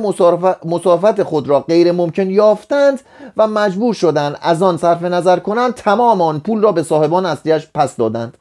مسافت 0.65 1.23
خود 1.23 1.49
را 1.49 1.61
غیر 1.61 1.93
ممکن 1.93 2.31
یافتند 2.31 3.01
و 3.37 3.47
مجبور 3.47 3.95
شدند 3.95 4.39
از 4.43 4.63
آن 4.63 4.77
صرف 4.77 5.03
نظر 5.03 5.39
کنند 5.39 5.75
تمام 5.75 6.21
آن 6.21 6.41
پول 6.41 6.63
را 6.63 6.73
به 6.73 6.83
صاحبان 6.83 7.27
اصلیش 7.27 7.69
پس 7.75 7.97
دادند. 7.97 8.37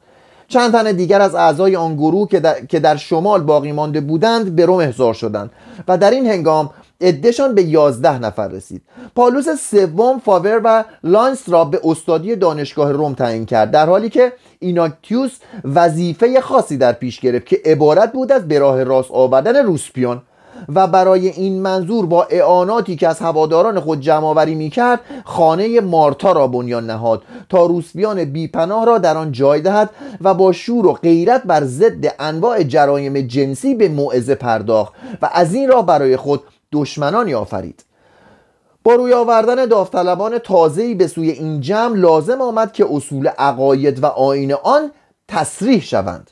چند 0.48 0.72
تن 0.72 0.92
دیگر 0.92 1.20
از 1.20 1.34
اعضای 1.34 1.76
آن 1.76 1.94
گروه 1.94 2.28
که 2.28 2.40
در, 2.40 2.66
که 2.66 2.80
در 2.80 2.96
شمال 2.96 3.42
باقی 3.42 3.72
مانده 3.72 4.00
بودند 4.00 4.56
به 4.56 4.66
روم 4.66 4.78
احضار 4.78 5.14
شدند 5.14 5.50
و 5.88 5.98
در 5.98 6.10
این 6.10 6.26
هنگام 6.26 6.70
عدهشان 7.00 7.54
به 7.54 7.62
یازده 7.62 8.18
نفر 8.18 8.48
رسید. 8.48 8.82
پالوس 9.14 9.48
سوم 9.48 10.18
فاور 10.18 10.60
و 10.64 10.84
لانس 11.04 11.48
را 11.48 11.64
به 11.64 11.80
استادی 11.84 12.36
دانشگاه 12.36 12.92
روم 12.92 13.14
تعیین 13.14 13.46
کرد 13.46 13.70
در 13.70 13.86
حالی 13.86 14.08
که 14.08 14.32
ایناکتیوس 14.58 15.38
وظیفه 15.64 16.40
خاصی 16.40 16.76
در 16.76 16.92
پیش 16.92 17.20
گرفت 17.20 17.46
که 17.46 17.60
عبارت 17.64 18.12
بود 18.12 18.32
از 18.32 18.48
به 18.48 18.58
راه 18.58 18.84
راست 18.84 19.10
آوردن 19.10 19.56
روسپیان. 19.56 20.22
و 20.74 20.86
برای 20.86 21.28
این 21.28 21.62
منظور 21.62 22.06
با 22.06 22.26
اعاناتی 22.30 22.96
که 22.96 23.08
از 23.08 23.18
هواداران 23.18 23.80
خود 23.80 24.00
جمع 24.00 24.26
آوری 24.26 24.54
می‌کرد 24.54 25.00
خانه 25.24 25.80
مارتا 25.80 26.32
را 26.32 26.46
بنیان 26.46 26.86
نهاد 26.86 27.22
تا 27.48 27.66
روسبیان 27.66 28.24
بیپناه 28.24 28.86
را 28.86 28.98
در 28.98 29.16
آن 29.16 29.32
جای 29.32 29.60
دهد 29.60 29.90
و 30.20 30.34
با 30.34 30.52
شور 30.52 30.86
و 30.86 30.92
غیرت 30.92 31.42
بر 31.42 31.64
ضد 31.64 32.14
انواع 32.18 32.62
جرایم 32.62 33.20
جنسی 33.20 33.74
به 33.74 33.88
موعظه 33.88 34.34
پرداخت 34.34 34.92
و 35.22 35.30
از 35.32 35.54
این 35.54 35.68
را 35.68 35.82
برای 35.82 36.16
خود 36.16 36.42
دشمنانی 36.72 37.34
آفرید. 37.34 37.84
با 38.84 38.94
روی 38.94 39.12
آوردن 39.12 39.66
داوطلبان 39.66 40.38
تازه‌ای 40.38 40.94
به 40.94 41.06
سوی 41.06 41.30
این 41.30 41.60
جمع 41.60 41.96
لازم 41.96 42.40
آمد 42.40 42.72
که 42.72 42.86
اصول 42.90 43.28
عقاید 43.28 44.02
و 44.02 44.06
آین 44.06 44.52
آن 44.52 44.90
تصریح 45.28 45.80
شوند. 45.80 46.30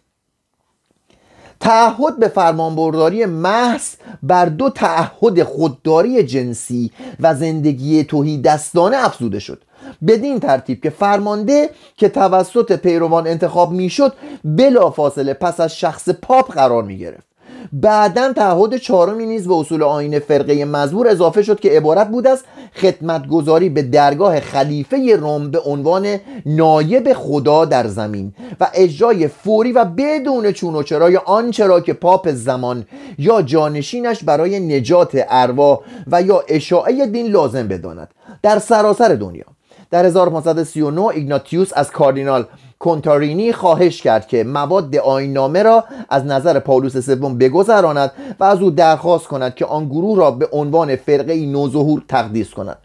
تعهد 1.64 2.18
به 2.18 2.28
فرمانبرداری 2.28 3.26
محض 3.26 3.94
بر 4.22 4.46
دو 4.46 4.70
تعهد 4.70 5.42
خودداری 5.42 6.22
جنسی 6.22 6.90
و 7.20 7.34
زندگی 7.34 8.04
توهی 8.04 8.38
دستانه 8.38 8.96
افزوده 8.96 9.38
شد. 9.38 9.62
بدین 10.06 10.40
ترتیب 10.40 10.82
که 10.82 10.90
فرمانده 10.90 11.70
که 11.96 12.08
توسط 12.08 12.72
پیروان 12.72 13.26
انتخاب 13.26 13.72
می‌شد 13.72 14.12
بلا 14.44 14.90
فاصله 14.90 15.34
پس 15.34 15.60
از 15.60 15.76
شخص 15.76 16.08
پاپ 16.08 16.52
قرار 16.52 16.82
می 16.82 16.98
گرفت 16.98 17.33
بعدا 17.72 18.32
تعهد 18.32 18.76
چهارمی 18.76 19.26
نیز 19.26 19.48
به 19.48 19.54
اصول 19.54 19.82
آین 19.82 20.18
فرقه 20.18 20.64
مزبور 20.64 21.08
اضافه 21.08 21.42
شد 21.42 21.60
که 21.60 21.70
عبارت 21.70 22.08
بود 22.08 22.26
از 22.26 22.42
خدمتگذاری 22.74 23.68
به 23.68 23.82
درگاه 23.82 24.40
خلیفه 24.40 25.16
روم 25.16 25.50
به 25.50 25.60
عنوان 25.60 26.16
نایب 26.46 27.12
خدا 27.12 27.64
در 27.64 27.86
زمین 27.86 28.34
و 28.60 28.70
اجرای 28.74 29.28
فوری 29.28 29.72
و 29.72 29.84
بدون 29.84 30.52
چون 30.52 30.74
و 30.74 30.82
چرای 30.82 31.16
آنچه 31.16 31.66
را 31.66 31.80
که 31.80 31.92
پاپ 31.92 32.30
زمان 32.30 32.86
یا 33.18 33.42
جانشینش 33.42 34.24
برای 34.24 34.60
نجات 34.60 35.24
ارواح 35.28 35.78
و 36.06 36.22
یا 36.22 36.44
اشاعه 36.48 37.06
دین 37.06 37.26
لازم 37.26 37.68
بداند. 37.68 38.08
در 38.42 38.58
سراسر 38.58 39.08
دنیا. 39.08 39.44
در 39.90 40.04
1539 40.04 41.06
ایگناتیوس 41.06 41.70
از 41.76 41.90
کاردینال 41.90 42.46
کنتارینی 42.84 43.52
خواهش 43.52 44.02
کرد 44.02 44.28
که 44.28 44.44
مواد 44.44 44.96
آینامه 44.96 45.62
را 45.62 45.84
از 46.08 46.26
نظر 46.26 46.58
پاولوس 46.58 46.96
سوم 46.96 47.38
بگذراند 47.38 48.10
و 48.40 48.44
از 48.44 48.60
او 48.62 48.70
درخواست 48.70 49.26
کند 49.26 49.54
که 49.54 49.66
آن 49.66 49.84
گروه 49.86 50.18
را 50.18 50.30
به 50.30 50.48
عنوان 50.52 50.96
فرقه 50.96 51.46
نوظهور 51.46 52.02
تقدیس 52.08 52.50
کند. 52.50 52.76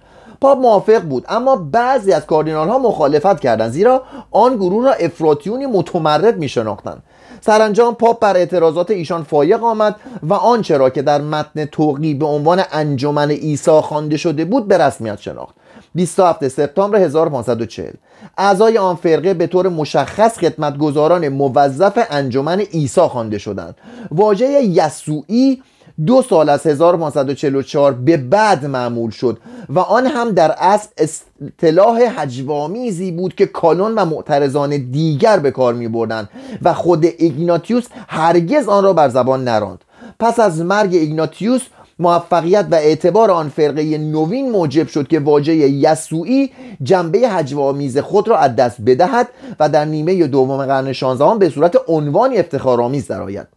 پاپ 0.41 0.57
موافق 0.57 1.01
بود 1.01 1.25
اما 1.29 1.55
بعضی 1.55 2.13
از 2.13 2.25
کاردینال 2.25 2.67
ها 2.69 2.77
مخالفت 2.77 3.39
کردند 3.39 3.71
زیرا 3.71 4.03
آن 4.31 4.55
گروه 4.55 4.85
را 4.85 4.93
افراطیونی 4.93 5.65
متمرد 5.65 6.37
می 6.37 6.49
شناختند 6.49 7.03
سرانجام 7.41 7.95
پاپ 7.95 8.19
بر 8.19 8.37
اعتراضات 8.37 8.91
ایشان 8.91 9.23
فایق 9.23 9.63
آمد 9.63 9.95
و 10.23 10.33
آنچه 10.33 10.77
را 10.77 10.89
که 10.89 11.01
در 11.01 11.21
متن 11.21 11.65
توقی 11.65 12.13
به 12.13 12.25
عنوان 12.25 12.63
انجمن 12.71 13.31
عیسی 13.31 13.81
خوانده 13.81 14.17
شده 14.17 14.45
بود 14.45 14.67
به 14.67 14.77
رسمیت 14.77 15.19
شناخت. 15.19 15.55
27 15.95 16.47
سپتامبر 16.47 16.99
1540 16.99 17.93
اعضای 18.37 18.77
آن 18.77 18.95
فرقه 18.95 19.33
به 19.33 19.47
طور 19.47 19.69
مشخص 19.69 20.37
خدمتگزاران 20.37 21.29
موظف 21.29 22.05
انجمن 22.09 22.59
عیسی 22.59 23.01
خوانده 23.01 23.37
شدند. 23.37 23.75
واژه 24.11 24.61
یسوعی 24.63 25.61
دو 26.05 26.21
سال 26.21 26.49
از 26.49 26.67
1544 26.67 27.91
به 27.91 28.17
بعد 28.17 28.65
معمول 28.65 29.11
شد 29.11 29.37
و 29.69 29.79
آن 29.79 30.05
هم 30.05 30.31
در 30.31 30.55
اصل 30.57 30.87
اصطلاح 30.97 32.01
حجوامیزی 32.01 33.11
بود 33.11 33.35
که 33.35 33.45
کالون 33.45 33.95
و 33.95 34.05
معترضان 34.05 34.69
دیگر 34.91 35.39
به 35.39 35.51
کار 35.51 35.73
می 35.73 35.87
بردن 35.87 36.29
و 36.61 36.73
خود 36.73 37.05
ایگناتیوس 37.05 37.85
هرگز 38.07 38.67
آن 38.67 38.83
را 38.83 38.93
بر 38.93 39.09
زبان 39.09 39.43
نراند. 39.43 39.83
پس 40.19 40.39
از 40.39 40.61
مرگ 40.61 40.93
ایگناتیوس 40.93 41.61
موفقیت 41.99 42.67
و 42.71 42.75
اعتبار 42.75 43.31
آن 43.31 43.49
فرقه 43.49 43.97
نوین 43.97 44.51
موجب 44.51 44.87
شد 44.87 45.07
که 45.07 45.19
واژه 45.19 45.55
یسوعی 45.55 46.51
جنبه 46.83 47.19
هجوامیز 47.19 47.97
خود 47.97 48.27
را 48.27 48.37
از 48.37 48.55
دست 48.55 48.81
بدهد 48.81 49.27
و 49.59 49.69
در 49.69 49.85
نیمه 49.85 50.27
دوم 50.27 50.65
قرن 50.65 50.93
16 50.93 51.37
به 51.39 51.49
صورت 51.49 51.75
عنوانی 51.87 52.37
افتخارآمیز 52.37 53.07
درآید. 53.07 53.47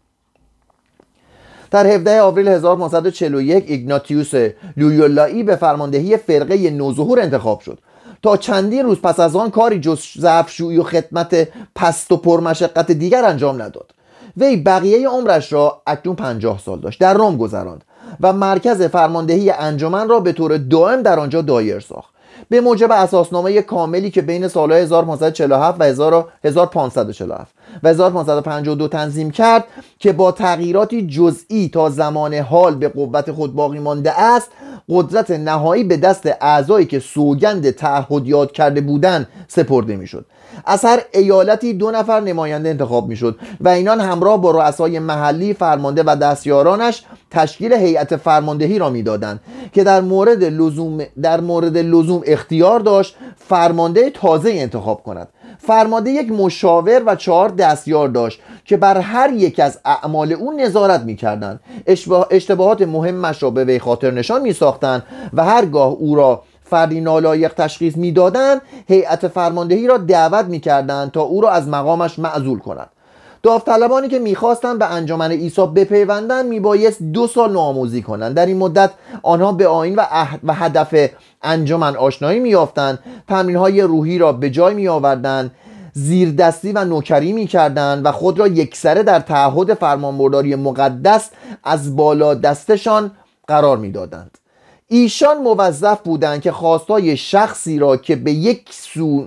در 1.70 1.86
17 1.86 2.20
آوریل 2.20 2.48
1941 2.48 3.64
ایگناتیوس 3.68 4.34
لویولایی 4.76 5.42
به 5.42 5.56
فرماندهی 5.56 6.16
فرقه 6.16 6.70
نوظهور 6.70 7.20
انتخاب 7.20 7.60
شد. 7.60 7.78
تا 8.22 8.36
چندین 8.36 8.82
روز 8.82 9.00
پس 9.00 9.20
از 9.20 9.36
آن 9.36 9.50
کاری 9.50 9.80
جز 9.80 10.00
ظرفشویی 10.20 10.78
و 10.78 10.82
خدمت 10.82 11.48
پست 11.74 12.12
و 12.12 12.16
پرمشقت 12.16 12.92
دیگر 12.92 13.24
انجام 13.24 13.62
نداد. 13.62 13.90
وی 14.36 14.56
بقیه 14.56 15.08
عمرش 15.08 15.52
را 15.52 15.82
اکنون 15.86 16.16
پنجاه 16.16 16.58
سال 16.58 16.80
داشت. 16.80 17.00
در 17.00 17.14
روم 17.14 17.36
گذراند. 17.36 17.84
و 18.20 18.32
مرکز 18.32 18.82
فرماندهی 18.82 19.50
انجمن 19.50 20.08
را 20.08 20.20
به 20.20 20.32
طور 20.32 20.56
دائم 20.56 21.02
در 21.02 21.20
آنجا 21.20 21.42
دایر 21.42 21.80
ساخت. 21.80 22.12
به 22.48 22.60
موجب 22.60 22.92
اساسنامه 22.92 23.62
کاملی 23.62 24.10
که 24.10 24.22
بین 24.22 24.48
سالهای 24.48 24.82
1547 24.82 25.80
و 25.80 25.84
1547 26.44 27.54
و 27.82 27.88
1552 27.88 28.88
تنظیم 28.88 29.30
کرد 29.30 29.64
که 29.98 30.12
با 30.12 30.32
تغییراتی 30.32 31.06
جزئی 31.06 31.68
تا 31.68 31.90
زمان 31.90 32.34
حال 32.34 32.74
به 32.74 32.88
قوت 32.88 33.32
خود 33.32 33.54
باقی 33.54 33.78
مانده 33.78 34.20
است 34.20 34.50
قدرت 34.88 35.30
نهایی 35.30 35.84
به 35.84 35.96
دست 35.96 36.28
اعضایی 36.40 36.86
که 36.86 36.98
سوگند 36.98 37.70
تعهد 37.70 38.26
یاد 38.26 38.52
کرده 38.52 38.80
بودند 38.80 39.28
سپرده 39.48 39.96
می‌شد. 39.96 40.26
از 40.64 40.84
هر 40.84 41.00
ایالتی 41.14 41.74
دو 41.74 41.90
نفر 41.90 42.20
نماینده 42.20 42.68
انتخاب 42.68 43.08
می‌شد 43.08 43.38
و 43.60 43.68
اینان 43.68 44.00
همراه 44.00 44.40
با 44.40 44.50
رؤسای 44.50 44.98
محلی 44.98 45.54
فرمانده 45.54 46.02
و 46.06 46.16
دستیارانش 46.16 47.04
تشکیل 47.30 47.72
هیئت 47.72 48.16
فرماندهی 48.16 48.78
را 48.78 48.90
می‌دادند 48.90 49.40
که 49.72 49.84
در 49.84 50.00
مورد 50.00 50.44
لزوم 50.44 50.98
در 51.22 51.40
مورد 51.40 51.76
لزوم 51.78 52.22
اختیار 52.26 52.80
داشت 52.80 53.16
فرمانده 53.36 54.10
تازه 54.10 54.50
انتخاب 54.50 55.02
کند. 55.02 55.28
فرمانده 55.66 56.10
یک 56.10 56.32
مشاور 56.32 57.02
و 57.06 57.14
چهار 57.16 57.48
دستیار 57.48 58.08
داشت 58.08 58.40
که 58.64 58.76
بر 58.76 58.98
هر 58.98 59.32
یک 59.32 59.60
از 59.60 59.78
اعمال 59.84 60.32
او 60.32 60.52
نظارت 60.52 61.00
می‌کردند. 61.00 61.60
اشتباهات 62.30 62.82
مهمش 62.82 63.42
را 63.42 63.50
به 63.50 63.64
وی 63.64 63.78
خاطر 63.78 64.10
نشان 64.10 64.42
میساختند 64.42 65.02
و 65.32 65.44
هرگاه 65.44 65.92
او 65.92 66.14
را 66.14 66.42
فردی 66.64 67.00
نالایق 67.00 67.54
تشخیص 67.54 67.96
می‌دادند 67.96 68.60
هیئت 68.88 69.28
فرماندهی 69.28 69.86
را 69.86 69.96
دعوت 69.96 70.44
می‌کردند 70.44 71.10
تا 71.10 71.20
او 71.20 71.40
را 71.40 71.50
از 71.50 71.68
مقامش 71.68 72.18
معزول 72.18 72.58
کند 72.58 72.90
داوطلبانی 73.42 74.08
که 74.08 74.18
می‌خواستند 74.18 74.78
به 74.78 74.92
انجمن 74.92 75.32
عیسی 75.32 75.66
بپیوندند 75.66 76.46
میبایست 76.46 77.02
دو 77.02 77.26
سال 77.26 77.52
نوآموزی 77.52 78.02
کنند 78.02 78.34
در 78.34 78.46
این 78.46 78.56
مدت 78.56 78.90
آنها 79.22 79.52
به 79.52 79.68
آین 79.68 79.96
و, 79.96 80.04
و 80.44 80.54
هدف 80.54 81.10
انجمن 81.42 81.96
آشنایی 81.96 82.40
میافتند 82.40 82.98
تمرینهای 83.28 83.82
روحی 83.82 84.18
را 84.18 84.32
به 84.32 84.50
جای 84.50 84.74
میآوردند. 84.74 85.50
زیردستی 85.94 86.72
و 86.72 86.84
نوکری 86.84 87.32
می‌کردند 87.32 88.06
و 88.06 88.12
خود 88.12 88.38
را 88.38 88.48
یکسره 88.48 89.02
در 89.02 89.20
تعهد 89.20 89.74
فرمانبرداری 89.74 90.54
مقدس 90.54 91.30
از 91.64 91.96
بالا 91.96 92.34
دستشان 92.34 93.10
قرار 93.46 93.76
می‌دادند. 93.76 94.38
ایشان 94.88 95.42
موظف 95.42 96.00
بودند 96.00 96.42
که 96.42 96.52
خواستای 96.52 97.16
شخصی 97.16 97.78
را 97.78 97.96
که 97.96 98.16
به 98.16 98.32
یک 98.32 98.68
سو 98.70 99.26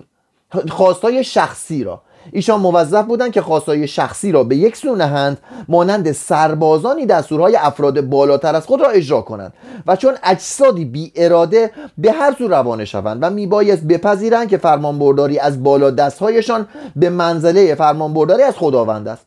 خواستای 0.70 1.24
شخصی 1.24 1.84
را 1.84 2.02
ایشان 2.32 2.60
موظف 2.60 3.06
بودند 3.06 3.32
که 3.32 3.42
خواستای 3.42 3.88
شخصی 3.88 4.32
را 4.32 4.44
به 4.44 4.56
یک 4.56 4.78
سو 4.78 4.96
نهند 4.96 5.38
مانند 5.68 6.12
سربازانی 6.12 7.06
دستورهای 7.06 7.56
افراد 7.56 8.02
بالاتر 8.02 8.56
از 8.56 8.66
خود 8.66 8.82
را 8.82 8.90
اجرا 8.90 9.22
کنند 9.22 9.54
و 9.88 9.96
چون 9.96 10.14
اجسادی 10.24 10.86
بی 10.86 11.12
اراده 11.16 11.72
به 11.98 12.12
هر 12.12 12.36
سو 12.38 12.48
روانه 12.48 12.86
شوند 12.86 13.20
و 13.22 13.30
میبایست 13.30 13.84
بپذیرند 13.84 14.50
که 14.50 14.58
فرمانبرداری 14.58 15.40
از 15.40 15.64
بالا 15.64 15.92
دستهایشان 15.92 16.68
به 16.96 17.10
منزله 17.10 17.76
فرمانبرداری 17.76 18.44
از 18.44 18.58
خداوند 18.58 19.08
است. 19.08 19.26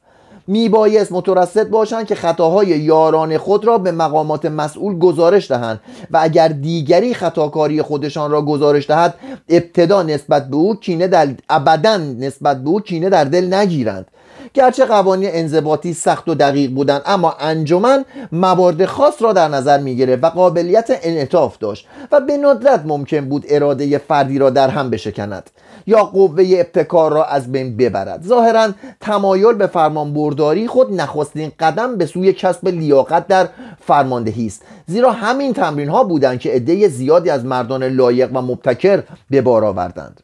میبایست 0.48 1.12
مترصد 1.12 1.68
باشند 1.68 2.06
که 2.06 2.14
خطاهای 2.14 2.66
یاران 2.66 3.38
خود 3.38 3.64
را 3.64 3.78
به 3.78 3.92
مقامات 3.92 4.44
مسئول 4.44 4.98
گزارش 4.98 5.50
دهند 5.50 5.80
و 6.11 6.18
اگر 6.22 6.48
دیگری 6.48 7.14
خطاکاری 7.14 7.82
خودشان 7.82 8.30
را 8.30 8.42
گزارش 8.42 8.90
دهد 8.90 9.14
ابتدا 9.48 10.02
نسبت 10.02 10.48
به 10.48 10.56
او 10.56 10.76
کینه 10.76 11.06
در 11.06 11.28
ابدا 11.48 11.96
نسبت 11.96 12.62
به 12.62 12.68
او 12.68 12.80
کینه 12.80 13.08
در 13.08 13.24
دل 13.24 13.54
نگیرند. 13.54 14.06
گرچه 14.54 14.84
قوانین 14.84 15.30
انضباطی 15.32 15.92
سخت 15.92 16.28
و 16.28 16.34
دقیق 16.34 16.70
بودند 16.70 17.02
اما 17.06 17.37
انجمن 17.40 18.04
موارد 18.32 18.84
خاص 18.84 19.22
را 19.22 19.32
در 19.32 19.48
نظر 19.48 19.78
می 19.78 19.96
گرفت 19.96 20.24
و 20.24 20.26
قابلیت 20.26 20.98
انعطاف 21.02 21.58
داشت 21.58 21.87
و 22.12 22.20
به 22.20 22.37
ندرت 22.37 22.82
ممکن 22.87 23.28
بود 23.28 23.44
اراده 23.48 23.98
فردی 23.98 24.38
را 24.38 24.50
در 24.50 24.68
هم 24.68 24.90
بشکند 24.90 25.50
یا 25.87 26.04
قوه 26.04 26.44
ابتکار 26.48 27.12
را 27.12 27.24
از 27.24 27.52
بین 27.52 27.76
ببرد. 27.76 28.24
ظاهرا 28.26 28.68
تمایل 29.00 29.52
به 29.52 29.66
فرمان 29.66 30.14
برداری 30.14 30.66
خود 30.66 30.92
نخستین 30.92 31.52
قدم 31.61 31.96
به 31.96 32.06
سوی 32.06 32.32
کسب 32.32 32.68
لیاقت 32.68 33.26
در 33.26 33.48
فرماندهی 33.80 34.46
است 34.46 34.62
زیرا 34.87 35.12
همین 35.12 35.52
تمرین 35.52 35.88
ها 35.88 36.04
بودند 36.04 36.40
که 36.40 36.50
عده 36.50 36.88
زیادی 36.88 37.30
از 37.30 37.44
مردان 37.44 37.84
لایق 37.84 38.30
و 38.37 38.42
مبتکر 38.42 39.02
به 39.30 39.40
بار 39.40 39.64
آوردند. 39.64 40.20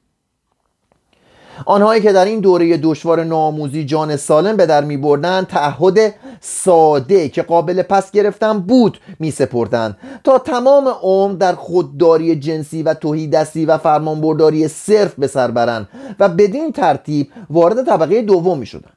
آنهایی 1.66 2.02
که 2.02 2.12
در 2.12 2.24
این 2.24 2.40
دوره 2.40 2.76
دشوار 2.76 3.24
ناموزی 3.24 3.84
جان 3.84 4.16
سالم 4.16 4.56
به 4.56 4.66
در 4.66 4.84
می 4.84 4.96
بردن 4.96 5.44
تعهد 5.44 6.14
ساده 6.40 7.28
که 7.28 7.42
قابل 7.42 7.82
پس 7.82 8.10
گرفتن 8.10 8.58
بود 8.58 8.98
می 9.18 9.30
سپردن 9.30 9.96
تا 10.24 10.38
تمام 10.38 10.88
عمر 11.02 11.34
در 11.34 11.54
خودداری 11.54 12.36
جنسی 12.36 12.82
و 12.82 12.94
توهیدستی 12.94 13.66
و 13.66 13.78
فرمانبرداری 13.78 14.68
صرف 14.68 15.14
به 15.14 15.26
سر 15.26 15.50
برند 15.50 15.88
و 16.20 16.28
بدین 16.28 16.72
ترتیب 16.72 17.28
وارد 17.50 17.86
طبقه 17.86 18.22
دوم 18.22 18.58
می 18.58 18.66
شدن. 18.66 18.90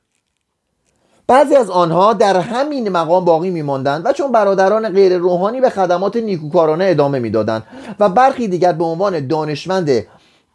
بعضی 1.27 1.55
از 1.55 1.69
آنها 1.69 2.13
در 2.13 2.37
همین 2.37 2.89
مقام 2.89 3.25
باقی 3.25 3.49
میماندند 3.49 4.05
و 4.05 4.11
چون 4.11 4.31
برادران 4.31 4.89
غیر 4.89 5.17
روحانی 5.17 5.61
به 5.61 5.69
خدمات 5.69 6.15
نیکوکارانه 6.15 6.85
ادامه 6.85 7.19
می‌دادند 7.19 7.63
و 7.99 8.09
برخی 8.09 8.47
دیگر 8.47 8.73
به 8.73 8.83
عنوان 8.83 9.27
دانشمند 9.27 9.89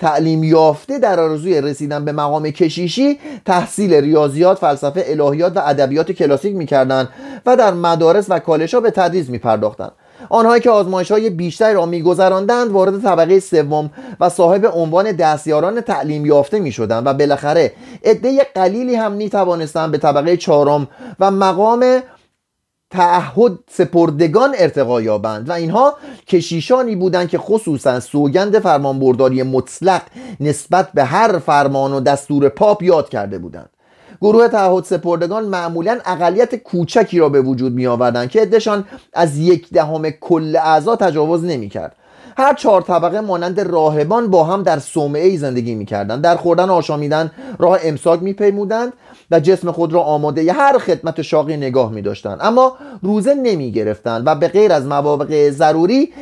تعلیم 0.02 0.44
یافته 0.44 0.98
در 0.98 1.20
آرزوی 1.20 1.60
رسیدن 1.60 2.04
به 2.04 2.12
مقام 2.12 2.50
کشیشی 2.50 3.18
تحصیل 3.44 3.94
ریاضیات 3.94 4.58
فلسفه 4.58 5.04
الهیات 5.06 5.56
و 5.56 5.60
ادبیات 5.64 6.12
کلاسیک 6.12 6.56
می‌کردند 6.56 7.08
و 7.46 7.56
در 7.56 7.74
مدارس 7.74 8.26
و 8.28 8.38
کالج 8.38 8.74
ها 8.74 8.80
به 8.80 8.90
تدریس 8.90 9.28
میپرداختند. 9.28 9.92
آنهایی 10.28 10.60
که 10.60 10.70
آزمایش 10.70 11.10
های 11.10 11.30
بیشتری 11.30 11.74
را 11.74 11.86
میگذراندند 11.86 12.70
وارد 12.70 13.02
طبقه 13.02 13.40
سوم 13.40 13.90
و 14.20 14.28
صاحب 14.28 14.70
عنوان 14.74 15.12
دستیاران 15.12 15.80
تعلیم 15.80 16.26
یافته 16.26 16.60
می 16.60 16.72
شدند 16.72 17.06
و 17.06 17.14
بالاخره 17.14 17.72
عده 18.04 18.46
قلیلی 18.54 18.94
هم 18.94 19.12
می 19.12 19.30
توانستند 19.30 19.90
به 19.90 19.98
طبقه 19.98 20.36
چهارم 20.36 20.88
و 21.20 21.30
مقام 21.30 22.02
تعهد 22.92 23.58
سپردگان 23.70 24.54
ارتقا 24.58 25.02
یابند 25.02 25.48
و 25.48 25.52
اینها 25.52 25.96
کشیشانی 26.26 26.96
بودند 26.96 27.28
که 27.28 27.38
خصوصا 27.38 28.00
سوگند 28.00 28.58
فرمانبرداری 28.58 29.42
مطلق 29.42 30.02
نسبت 30.40 30.92
به 30.94 31.04
هر 31.04 31.38
فرمان 31.38 31.92
و 31.92 32.00
دستور 32.00 32.48
پاپ 32.48 32.82
یاد 32.82 33.08
کرده 33.08 33.38
بودند. 33.38 33.70
گروه 34.20 34.48
تعهد 34.48 34.84
سپردگان 34.84 35.44
معمولا 35.44 35.98
اقلیت 36.04 36.56
کوچکی 36.56 37.18
را 37.18 37.28
به 37.28 37.42
وجود 37.42 37.72
می 37.72 37.86
آوردند 37.86 38.30
که 38.30 38.40
عدهشان 38.40 38.84
از 39.12 39.38
یک 39.38 39.70
دهم 39.70 40.10
کل 40.10 40.56
اعضا 40.56 40.96
تجاوز 40.96 41.44
نمی 41.44 41.68
کرد 41.68 41.96
هر 42.36 42.54
چهار 42.54 42.82
طبقه 42.82 43.20
مانند 43.20 43.60
راهبان 43.60 44.30
با 44.30 44.44
هم 44.44 44.62
در 44.62 44.78
صومعه 44.78 45.36
زندگی 45.36 45.74
می‌کردند 45.74 46.22
در 46.22 46.36
خوردن 46.36 46.70
آشامیدن 46.70 47.30
راه 47.58 47.78
امساک 47.84 48.22
میپیمودند 48.22 48.92
و 49.30 49.40
جسم 49.40 49.72
خود 49.72 49.92
را 49.92 50.00
آماده 50.00 50.44
ی 50.44 50.48
هر 50.48 50.78
خدمت 50.78 51.22
شاقی 51.22 51.56
نگاه 51.56 51.92
می 51.92 52.02
داشتند 52.02 52.38
اما 52.40 52.76
روزه 53.02 53.34
نمی 53.34 53.72
گرفتند 53.72 54.22
و 54.26 54.34
به 54.34 54.48
غیر 54.48 54.72
از 54.72 54.86
مواقع 54.86 55.50
ضروری 55.50 56.12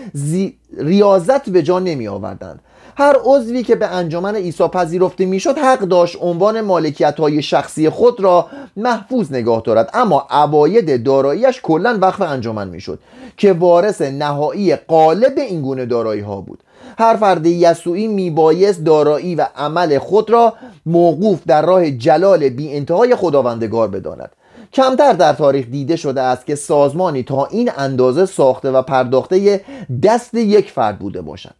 ریاضت 0.78 1.50
به 1.50 1.62
جا 1.62 1.78
نمی 1.78 2.08
آوردند 2.08 2.60
هر 3.00 3.16
عضوی 3.24 3.62
که 3.62 3.74
به 3.74 3.86
انجمن 3.86 4.36
عیسی 4.36 4.68
پذیرفته 4.68 5.26
می‌شد 5.26 5.58
حق 5.58 5.80
داشت 5.80 6.16
عنوان 6.20 6.60
مالکیت 6.60 7.20
های 7.20 7.42
شخصی 7.42 7.90
خود 7.90 8.20
را 8.20 8.46
محفوظ 8.76 9.32
نگاه 9.32 9.62
دارد. 9.64 9.90
اما 9.94 10.26
عواید 10.30 11.04
داراییش 11.04 11.60
کلا 11.62 11.98
وقف 12.00 12.20
انجمن 12.20 12.68
می‌شد 12.68 12.98
که 13.36 13.52
وارث 13.52 14.02
نهایی 14.02 14.76
قالب 14.76 15.38
این 15.38 15.62
گونه 15.62 15.86
دارایی 15.86 16.20
ها 16.20 16.40
بود. 16.40 16.62
هر 16.98 17.16
فرد 17.16 17.46
یسوعی 17.46 18.08
میبایست 18.08 18.84
دارایی 18.84 19.34
و 19.34 19.46
عمل 19.56 19.98
خود 19.98 20.30
را 20.30 20.54
موقوف 20.86 21.40
در 21.46 21.62
راه 21.62 21.90
جلال 21.90 22.48
بی 22.48 22.72
انتهای 22.72 23.14
خداوندگار 23.14 23.88
بداند. 23.88 24.30
کمتر 24.72 25.12
در 25.12 25.32
تاریخ 25.32 25.66
دیده 25.66 25.96
شده 25.96 26.20
است 26.20 26.46
که 26.46 26.54
سازمانی 26.54 27.22
تا 27.22 27.46
این 27.46 27.70
اندازه 27.76 28.26
ساخته 28.26 28.70
و 28.70 28.82
پرداخته 28.82 29.60
دست 30.02 30.34
یک 30.34 30.70
فرد 30.70 30.98
بوده 30.98 31.22
باشد 31.22 31.54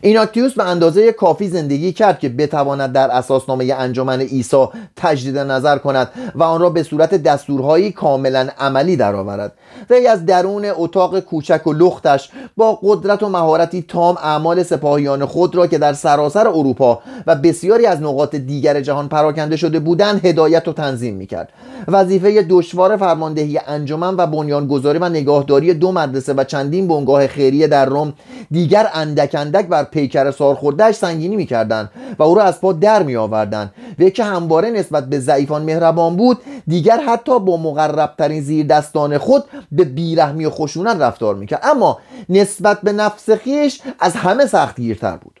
ایناکتیوس 0.00 0.54
به 0.54 0.64
اندازه 0.64 1.12
کافی 1.12 1.48
زندگی 1.48 1.92
کرد 1.92 2.18
که 2.18 2.28
بتواند 2.28 2.92
در 2.92 3.10
اساسنامه 3.10 3.74
انجمن 3.78 4.20
عیسی 4.20 4.66
تجدید 4.96 5.38
نظر 5.38 5.78
کند 5.78 6.08
و 6.34 6.42
آن 6.42 6.60
را 6.60 6.70
به 6.70 6.82
صورت 6.82 7.14
دستورهایی 7.14 7.92
کاملا 7.92 8.48
عملی 8.58 8.96
درآورد. 8.96 9.52
وی 9.90 10.06
از 10.06 10.26
درون 10.26 10.64
اتاق 10.76 11.20
کوچک 11.20 11.66
و 11.66 11.72
لختش 11.72 12.30
با 12.56 12.78
قدرت 12.82 13.22
و 13.22 13.28
مهارتی 13.28 13.82
تام 13.88 14.16
اعمال 14.16 14.62
سپاهیان 14.62 15.26
خود 15.26 15.54
را 15.56 15.66
که 15.66 15.78
در 15.78 15.92
سراسر 15.92 16.48
اروپا 16.48 17.02
و 17.26 17.34
بسیاری 17.34 17.86
از 17.86 18.02
نقاط 18.02 18.34
دیگر 18.34 18.80
جهان 18.80 19.08
پراکنده 19.08 19.56
شده 19.56 19.78
بودند 19.78 20.26
هدایت 20.26 20.68
و 20.68 20.72
تنظیم 20.72 21.14
می‌کرد. 21.14 21.48
وظیفه 21.88 22.42
دشوار 22.42 22.96
فرماندهی 22.96 23.60
انجمن 23.66 24.14
و 24.16 24.26
بنیانگذاری 24.26 24.98
و 24.98 25.08
نگاهداری 25.08 25.74
دو 25.74 25.92
مدرسه 25.92 26.32
و 26.32 26.44
چندین 26.44 26.88
بنگاه 26.88 27.26
خیریه 27.26 27.66
در 27.66 27.84
روم 27.84 28.12
دیگر 28.50 28.88
اندک 28.94 29.34
اندک 29.34 29.66
پیکر 29.90 30.30
سارخوردهش 30.30 30.94
سنگینی 30.94 31.36
می‌کردند 31.36 31.90
و 32.18 32.22
او 32.22 32.34
را 32.34 32.42
از 32.42 32.60
پا 32.60 32.72
در 32.72 33.02
می 33.02 33.16
آوردند 33.16 33.74
و 33.98 34.08
که 34.08 34.24
همواره 34.24 34.70
نسبت 34.70 35.06
به 35.06 35.18
ضعیفان 35.18 35.62
مهربان 35.62 36.16
بود 36.16 36.38
دیگر 36.66 37.00
حتی 37.00 37.40
با 37.40 37.56
مقربترین 37.56 38.42
زیر 38.42 38.66
دستان 38.66 39.18
خود 39.18 39.44
به 39.72 39.84
بیرحمی 39.84 40.44
و 40.44 40.50
خشونت 40.50 40.96
رفتار 41.00 41.34
می‌کرد. 41.34 41.60
اما 41.62 41.98
نسبت 42.28 42.80
به 42.80 42.92
نفس 42.92 43.30
خیش 43.30 43.80
از 44.00 44.16
همه 44.16 44.46
سختگیرتر 44.46 45.16
بود. 45.16 45.40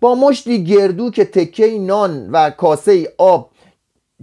با 0.00 0.14
مشتی 0.14 0.64
گردو 0.64 1.10
که 1.10 1.24
تکه 1.24 1.78
نان 1.78 2.30
و 2.30 2.50
کاسه 2.50 3.08
آب 3.18 3.51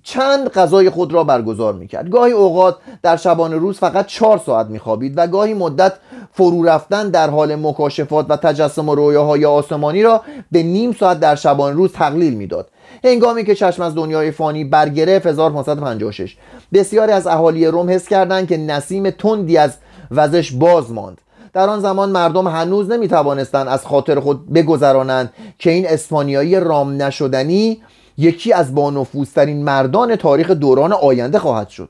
چند 0.03 0.49
غذای 0.49 0.89
خود 0.89 1.13
را 1.13 1.23
برگزار 1.23 1.73
می‌کرد. 1.73 2.09
گاهی 2.09 2.31
اوقات 2.31 2.75
در 3.03 3.17
شبانه 3.17 3.55
روز 3.55 3.77
فقط 3.77 4.05
چهار 4.05 4.37
ساعت 4.45 4.67
میخوابید 4.67 5.13
و 5.17 5.27
گاهی 5.27 5.53
مدت 5.53 5.93
فرو 6.33 6.63
رفتن 6.63 7.09
در 7.09 7.29
حال 7.29 7.55
مکاشفات 7.55 8.25
و 8.29 8.37
تجسم 8.37 8.89
رویاهای 8.89 9.45
آسمانی 9.45 10.03
را 10.03 10.21
به 10.51 10.63
نیم 10.63 10.91
ساعت 10.91 11.19
در 11.19 11.35
شبانه 11.35 11.75
روز 11.75 11.91
تقلیل 11.91 12.33
می‌داد. 12.33 12.69
هنگامی 13.03 13.43
که 13.43 13.55
چشم 13.55 13.83
از 13.83 13.95
دنیای 13.95 14.31
فانی 14.31 14.63
برگرفت 14.63 15.25
1556 15.25 16.37
بسیاری 16.73 17.11
از 17.11 17.27
اهالی 17.27 17.67
روم 17.67 17.89
حس 17.89 18.07
کردند 18.07 18.47
که 18.47 18.57
نسیم 18.57 19.09
تندی 19.09 19.57
از 19.57 19.77
وزش 20.11 20.51
باز 20.51 20.91
ماند. 20.91 21.21
در 21.53 21.69
آن 21.69 21.79
زمان 21.79 22.09
مردم 22.09 22.47
هنوز 22.47 22.91
نمی 22.91 23.07
توانستند 23.07 23.67
از 23.67 23.85
خاطر 23.85 24.19
خود 24.19 24.53
بگذرانند 24.53 25.33
که 25.59 25.69
این 25.71 25.87
اسپانیایی 25.87 26.59
رام 26.59 27.01
نشدنی 27.01 27.81
یکی 28.19 28.53
از 28.53 28.75
بانفوذترین 28.75 29.63
مردان 29.63 30.15
تاریخ 30.15 30.51
دوران 30.51 30.93
آینده 30.93 31.39
خواهد 31.39 31.69
شد. 31.69 31.89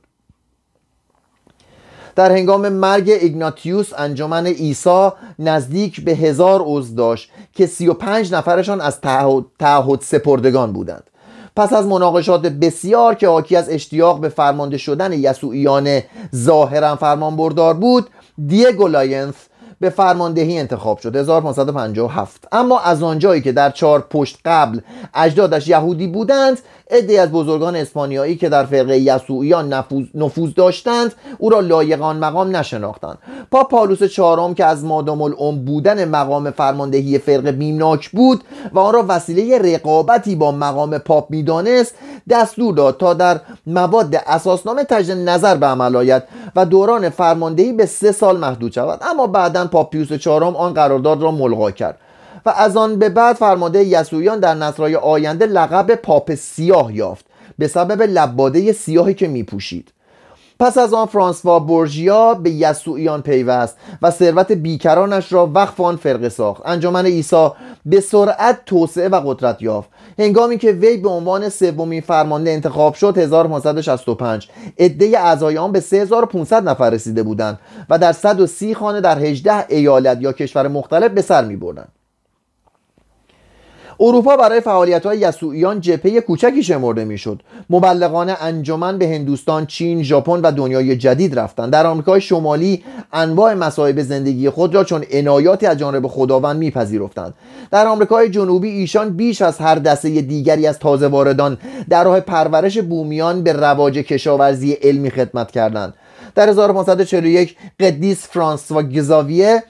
در 2.15 2.31
هنگام 2.31 2.69
مرگ 2.69 3.09
ایگناتیوس 3.09 3.91
انجمن 3.97 4.47
عیسی 4.47 5.09
نزدیک 5.39 6.01
به 6.05 6.11
هزار 6.11 6.61
عضو 6.65 6.95
داشت 6.95 7.31
که 7.53 7.65
سی 7.65 7.87
و 7.87 7.93
پنج 7.93 8.33
نفرشان 8.33 8.81
از 8.81 9.01
تعهد 9.59 10.01
سپردگان 10.01 10.73
بودند. 10.73 11.03
پس 11.55 11.73
از 11.73 11.87
مناقشات 11.87 12.41
بسیار 12.41 13.15
که 13.15 13.27
حاکی 13.27 13.55
از 13.55 13.69
اشتیاق 13.69 14.19
به 14.19 14.29
فرمانده 14.29 14.77
شدن 14.77 15.13
یسوعیان 15.13 16.01
ظاهرا 16.35 16.95
فرمانبردار 16.95 17.73
بود 17.73 18.09
دیگو 18.47 18.87
لاینس 18.87 19.35
به 19.79 19.89
فرماندهی 19.89 20.57
انتخاب 20.57 20.99
شد 20.99 21.15
1557 21.15 22.47
اما 22.51 22.79
از 22.79 23.03
آنجایی 23.03 23.41
که 23.41 23.51
در 23.51 23.69
چهار 23.69 24.07
پشت 24.09 24.39
قبل 24.45 24.79
اجدادش 25.13 25.67
یهودی 25.67 26.07
بودند 26.07 26.59
عدی 26.91 27.17
از 27.17 27.31
بزرگان 27.31 27.75
اسپانیایی 27.75 28.35
که 28.35 28.49
در 28.49 28.65
فرقه 28.65 28.97
یسوعیان 28.97 29.73
نفوذ, 30.15 30.53
داشتند 30.55 31.13
او 31.37 31.49
را 31.49 31.59
لایقان 31.59 32.17
مقام 32.17 32.55
نشناختند. 32.55 33.17
پاپ 33.51 33.71
پالوس 33.71 34.03
چهارم 34.03 34.53
که 34.53 34.65
از 34.65 34.83
مادام 34.83 35.21
العمر 35.21 35.59
بودن 35.59 36.05
مقام 36.05 36.51
فرماندهی 36.51 37.17
فرقه 37.17 37.51
بیمناک 37.51 38.09
بود 38.09 38.43
و 38.73 38.79
آن 38.79 38.93
را 38.93 39.05
وسیله 39.07 39.75
رقابتی 39.75 40.35
با 40.35 40.51
مقام 40.51 40.97
پاپ 40.97 41.31
می‌دانست 41.31 41.95
دستور 42.29 42.73
داد 42.73 42.97
تا 42.97 43.13
در 43.13 43.39
مواد 43.67 44.15
اساسنامه 44.27 44.83
تجدید 44.83 45.29
نظر 45.29 45.55
به 45.55 45.65
عمل 45.65 45.95
آید 45.95 46.23
و 46.55 46.65
دوران 46.65 47.09
فرماندهی 47.09 47.73
به 47.73 47.85
سه 47.85 48.11
سال 48.11 48.37
محدود 48.37 48.71
شود. 48.71 48.99
اما 49.01 49.27
بعدا 49.27 49.65
پاپ 49.69 49.89
پیوس 49.89 50.13
چهارم 50.13 50.55
آن 50.55 50.73
قرارداد 50.73 51.21
را 51.21 51.31
ملغا 51.31 51.71
کرد 51.71 51.97
و 52.45 52.49
از 52.49 52.77
آن 52.77 52.99
به 52.99 53.09
بعد 53.09 53.35
فرمانده 53.35 53.83
یسوعیان 53.83 54.39
در 54.39 54.53
نصرهای 54.53 54.95
آینده 54.95 55.45
لقب 55.45 55.95
پاپ 55.95 56.35
سیاه 56.35 56.95
یافت 56.95 57.25
به 57.57 57.67
سبب 57.67 58.01
لباده 58.01 58.71
سیاهی 58.71 59.13
که 59.13 59.27
می 59.27 59.43
پوشید 59.43 59.93
پس 60.59 60.77
از 60.77 60.93
آن 60.93 61.05
فرانسوا 61.05 61.59
بورژیا 61.59 62.33
به 62.33 62.49
یسوعیان 62.49 63.21
پیوست 63.21 63.77
و 64.01 64.11
ثروت 64.11 64.51
بیکرانش 64.51 65.33
را 65.33 65.51
وقف 65.53 65.81
آن 65.81 65.95
فرقه 65.95 66.29
ساخت. 66.29 66.61
انجمن 66.65 67.05
عیسی 67.05 67.49
به 67.85 67.99
سرعت 67.99 68.65
توسعه 68.65 69.07
و 69.07 69.21
قدرت 69.25 69.61
یافت. 69.61 69.89
هنگامی 70.19 70.57
که 70.57 70.71
وی 70.71 70.97
به 70.97 71.09
عنوان 71.09 71.49
سومین 71.49 72.01
فرمانده 72.01 72.51
انتخاب 72.51 72.93
شد 72.93 73.17
1565 73.17 74.49
عده 74.79 75.19
اعضای 75.19 75.57
آن 75.57 75.71
به 75.71 75.79
3500 75.79 76.69
نفر 76.69 76.89
رسیده 76.89 77.23
بودند 77.23 77.59
و 77.89 77.97
در 77.97 78.11
130 78.11 78.75
خانه 78.75 79.01
در 79.01 79.19
18 79.19 79.65
ایالت 79.69 80.21
یا 80.21 80.31
کشور 80.31 80.67
مختلف 80.67 81.11
به 81.11 81.21
سر 81.21 81.45
می 81.45 81.55
بردند 81.55 81.98
اروپا 84.01 84.37
برای 84.37 84.59
فعالیت 84.59 85.05
های 85.05 85.17
یسوعیان 85.17 85.81
جپه 85.81 86.21
کوچکی 86.21 86.63
شمرده 86.63 87.05
می‌شد. 87.05 87.41
مبلغان 87.69 88.33
انجمن 88.41 88.97
به 88.97 89.07
هندوستان 89.07 89.65
چین 89.65 90.03
ژاپن 90.03 90.41
و 90.41 90.51
دنیای 90.51 90.97
جدید 90.97 91.39
رفتند. 91.39 91.71
در 91.71 91.87
آمریکای 91.87 92.21
شمالی 92.21 92.83
انواع 93.13 93.53
مصائب 93.53 94.01
زندگی 94.01 94.49
خود 94.49 94.75
را 94.75 94.83
چون 94.83 95.03
عنایاتی 95.11 95.65
از 95.65 95.77
جانب 95.77 96.07
خداوند 96.07 96.57
میپذیرفتند. 96.57 97.33
در 97.71 97.87
آمریکای 97.87 98.29
جنوبی 98.29 98.69
ایشان 98.69 99.09
بیش 99.09 99.41
از 99.41 99.57
هر 99.57 99.75
دسته 99.75 100.21
دیگری 100.21 100.67
از 100.67 100.79
تازه 100.79 101.07
واردان 101.07 101.57
در 101.89 102.03
راه 102.03 102.19
پرورش 102.19 102.77
بومیان 102.77 103.43
به 103.43 103.53
رواج 103.53 103.97
کشاورزی 103.97 104.71
علمی 104.71 105.09
خدمت 105.09 105.51
کردند. 105.51 105.93
در 106.35 106.49
1541 106.49 107.55
قدیس 107.79 108.27
فرانس 108.27 108.71
و 108.71 108.81
گزاویه 108.81 109.63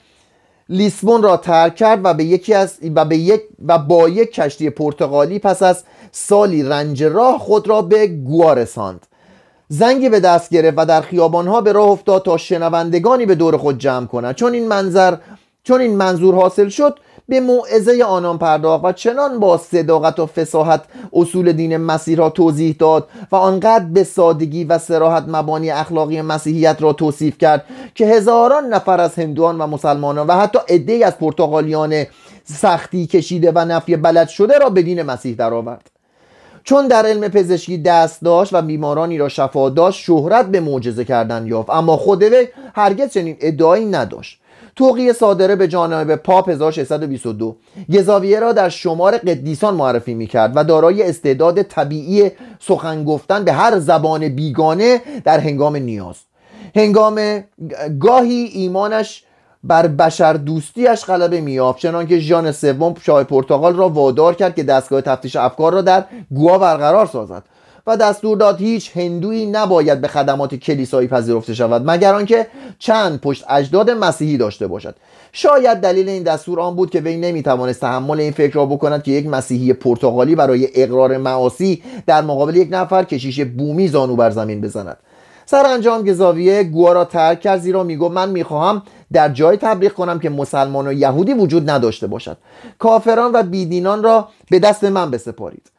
لیسبون 0.70 1.22
را 1.22 1.36
ترک 1.36 1.76
کرد 1.76 2.00
و 2.04 2.14
به 2.14 2.24
یکی 2.24 2.54
از 2.54 2.78
و 2.94 3.04
به 3.04 3.16
یک 3.16 3.42
و 3.66 3.78
با 3.78 4.08
یک 4.08 4.32
کشتی 4.32 4.70
پرتغالی 4.70 5.38
پس 5.38 5.62
از 5.62 5.84
سالی 6.12 6.62
رنج 6.62 7.04
راه 7.04 7.38
خود 7.38 7.68
را 7.68 7.82
به 7.82 8.06
گوا 8.06 8.52
رساند. 8.52 9.06
زنگی 9.68 10.08
به 10.08 10.20
دست 10.20 10.50
گرفت 10.50 10.78
و 10.78 10.86
در 10.86 11.00
خیابانها 11.00 11.60
به 11.60 11.72
راه 11.72 11.88
افتاد 11.88 12.24
تا 12.24 12.36
شنوندگانی 12.36 13.26
به 13.26 13.34
دور 13.34 13.56
خود 13.56 13.78
جمع 13.78 14.06
کند. 14.06 14.34
چون 14.34 14.52
این 14.52 14.68
منظر 14.68 15.16
چون 15.64 15.80
این 15.80 15.96
منظور 15.96 16.34
حاصل 16.34 16.68
شد 16.68 16.98
به 17.30 17.40
موعظه 17.40 18.04
آنان 18.04 18.38
پرداخت 18.38 18.84
و 18.84 18.92
چنان 18.92 19.40
با 19.40 19.58
صداقت 19.58 20.18
و 20.18 20.26
فساحت 20.26 20.82
اصول 21.12 21.52
دین 21.52 21.76
مسیح 21.76 22.16
را 22.16 22.30
توضیح 22.30 22.76
داد 22.78 23.08
و 23.32 23.36
آنقدر 23.36 23.84
به 23.84 24.04
سادگی 24.04 24.64
و 24.64 24.78
سراحت 24.78 25.24
مبانی 25.28 25.70
اخلاقی 25.70 26.22
مسیحیت 26.22 26.76
را 26.80 26.92
توصیف 26.92 27.38
کرد 27.38 27.64
که 27.94 28.06
هزاران 28.06 28.66
نفر 28.66 29.00
از 29.00 29.14
هندوان 29.14 29.60
و 29.60 29.66
مسلمانان 29.66 30.26
و 30.26 30.32
حتی 30.32 30.58
عدهای 30.68 31.04
از 31.04 31.18
پرتغالیان 31.18 32.04
سختی 32.44 33.06
کشیده 33.06 33.52
و 33.54 33.58
نفی 33.58 33.96
بلد 33.96 34.28
شده 34.28 34.58
را 34.58 34.70
به 34.70 34.82
دین 34.82 35.02
مسیح 35.02 35.34
درآورد. 35.34 35.90
چون 36.64 36.88
در 36.88 37.06
علم 37.06 37.28
پزشکی 37.28 37.78
دست 37.78 38.22
داشت 38.22 38.54
و 38.54 38.62
بیمارانی 38.62 39.18
را 39.18 39.28
شفا 39.28 39.70
داشت 39.70 40.04
شهرت 40.04 40.46
به 40.46 40.60
معجزه 40.60 41.04
کردن 41.04 41.46
یافت. 41.46 41.70
اما 41.70 41.96
خود 41.96 42.22
وی 42.22 42.48
هرگز 42.74 43.10
چنین 43.10 43.36
ادعایی 43.40 43.86
نداشت. 43.86 44.39
توقی 44.80 45.12
صادره 45.12 45.56
به 45.56 45.68
جانب 45.68 46.16
پاپ 46.16 46.48
1622 46.48 47.56
گزاویه 47.94 48.40
را 48.40 48.52
در 48.52 48.68
شمار 48.68 49.18
قدیسان 49.18 49.74
معرفی 49.74 50.14
می 50.14 50.26
کرد 50.26 50.52
و 50.54 50.64
دارای 50.64 51.02
استعداد 51.02 51.62
طبیعی 51.62 52.30
سخن 52.60 53.04
گفتن 53.04 53.44
به 53.44 53.52
هر 53.52 53.78
زبان 53.78 54.28
بیگانه 54.28 55.02
در 55.24 55.38
هنگام 55.40 55.76
نیاز. 55.76 56.16
هنگام 56.76 57.44
گاهی 58.00 58.50
ایمانش 58.52 59.24
بر 59.64 59.86
بشر 59.86 60.32
دوستیش 60.32 61.04
غلبه 61.04 61.40
میافت 61.40 61.78
چنانکه 61.78 62.18
ژان 62.18 62.52
سوم 62.52 62.94
شاه 63.02 63.24
پرتغال 63.24 63.76
را 63.76 63.88
وادار 63.88 64.34
کرد 64.34 64.54
که 64.54 64.62
دستگاه 64.62 65.00
تفتیش 65.00 65.36
افکار 65.36 65.72
را 65.72 65.82
در 65.82 66.04
گوا 66.34 66.58
برقرار 66.58 67.06
سازد. 67.06 67.42
و 67.86 67.96
دستور 67.96 68.36
داد 68.36 68.60
هیچ 68.60 68.96
هندویی 68.96 69.46
نباید 69.46 70.00
به 70.00 70.08
خدمات 70.08 70.54
کلیسایی 70.54 71.08
پذیرفته 71.08 71.54
شود 71.54 71.90
مگر 71.90 72.14
آنکه 72.14 72.46
چند 72.78 73.20
پشت 73.20 73.44
اجداد 73.48 73.90
مسیحی 73.90 74.36
داشته 74.36 74.66
باشد. 74.66 74.94
شاید 75.32 75.78
دلیل 75.78 76.08
این 76.08 76.22
دستور 76.22 76.60
آن 76.60 76.76
بود 76.76 76.90
که 76.90 77.00
وی 77.00 77.16
نمی‌توانست 77.16 77.80
تحمل 77.80 78.20
این 78.20 78.32
فکر 78.32 78.54
را 78.54 78.66
بکند 78.66 79.02
که 79.02 79.12
یک 79.12 79.26
مسیحی 79.26 79.72
پرتغالی 79.72 80.34
برای 80.34 80.68
اقرار 80.74 81.16
معاصی 81.16 81.82
در 82.06 82.22
مقابل 82.22 82.56
یک 82.56 82.68
نفر 82.70 83.04
کشیش 83.04 83.40
بومی 83.40 83.88
زانو 83.88 84.16
بر 84.16 84.30
زمین 84.30 84.60
بزند. 84.60 84.96
سرانجام 85.46 86.02
گزاویه 86.02 86.62
گوا 86.62 86.92
را 86.92 87.04
ترک 87.04 87.40
کرد 87.40 87.60
زیرا 87.60 87.82
می‌گفت 87.84 88.14
من 88.14 88.30
می‌خواهم 88.30 88.82
در 89.12 89.28
جای 89.28 89.56
تبلیغ 89.56 89.92
کنم 89.92 90.18
که 90.18 90.30
مسلمان 90.30 90.86
و 90.86 90.92
یهودی 90.92 91.34
وجود 91.34 91.70
نداشته 91.70 92.06
باشد. 92.06 92.36
کافران 92.78 93.32
و 93.34 93.42
بیدینان 93.42 94.02
را 94.02 94.28
به 94.50 94.58
دست 94.58 94.84
من 94.84 95.10
بسپارید. 95.10 95.70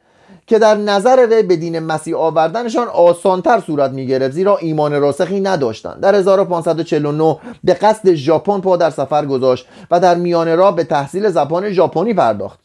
که 0.51 0.59
در 0.59 0.75
نظر 0.75 1.27
وی 1.31 1.43
به 1.43 1.55
دین 1.55 1.79
مسیح 1.79 2.17
آوردنشان 2.17 2.87
آسانتر 2.87 3.59
صورت 3.59 3.91
می 3.91 4.07
گرفت 4.07 4.33
زیرا 4.33 4.57
ایمان 4.57 5.01
راسخی 5.01 5.39
نداشتند. 5.39 5.99
در 5.99 6.15
1549 6.15 7.37
به 7.63 7.73
قصد 7.73 8.13
ژاپن 8.13 8.61
پا 8.61 8.77
در 8.77 8.89
سفر 8.89 9.25
گذاشت 9.25 9.67
و 9.91 9.99
در 9.99 10.15
میانه 10.15 10.55
را 10.55 10.71
به 10.71 10.83
تحصیل 10.83 11.29
زبان 11.29 11.69
ژاپنی 11.69 12.13
پرداخت. 12.13 12.59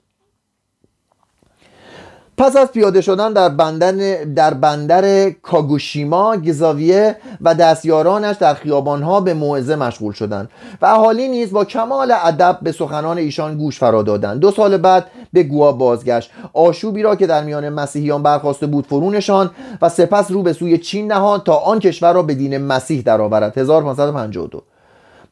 پس 2.38 2.56
از 2.56 2.72
پیاده 2.72 3.00
شدن 3.00 3.32
در 3.32 3.48
بندر, 3.48 4.24
در 4.24 4.54
بندر 4.54 5.30
کاگوشیما 5.30 6.36
گزاویه 6.36 7.16
و 7.40 7.54
دستیارانش 7.54 8.36
در 8.36 8.54
خیابانها 8.54 9.20
به 9.20 9.34
موعظه 9.34 9.76
مشغول 9.76 10.12
شدند 10.12 10.50
و 10.82 10.86
اهالی 10.86 11.28
نیز 11.28 11.52
با 11.52 11.64
کمال 11.64 12.14
ادب 12.24 12.58
به 12.62 12.72
سخنان 12.72 13.18
ایشان 13.18 13.58
گوش 13.58 13.78
فرا 13.78 14.02
دادند. 14.02 14.40
دو 14.40 14.50
سال 14.50 14.76
بعد 14.76 15.06
به 15.32 15.42
گوا 15.42 15.72
بازگشت. 15.72 16.30
آشوبی 16.52 17.02
را 17.02 17.16
که 17.16 17.26
در 17.26 17.44
میان 17.44 17.68
مسیحیان 17.68 18.22
برخواسته 18.22 18.66
بود 18.66 18.86
فرونشان 18.86 19.50
و 19.82 19.88
سپس 19.88 20.30
رو 20.30 20.42
به 20.42 20.52
سوی 20.52 20.78
چین 20.78 21.12
نهاد 21.12 21.42
تا 21.42 21.54
آن 21.54 21.78
کشور 21.78 22.12
را 22.12 22.22
به 22.22 22.34
دین 22.34 22.58
مسیح 22.58 23.02
درآورد. 23.02 23.58
1552 23.58 24.62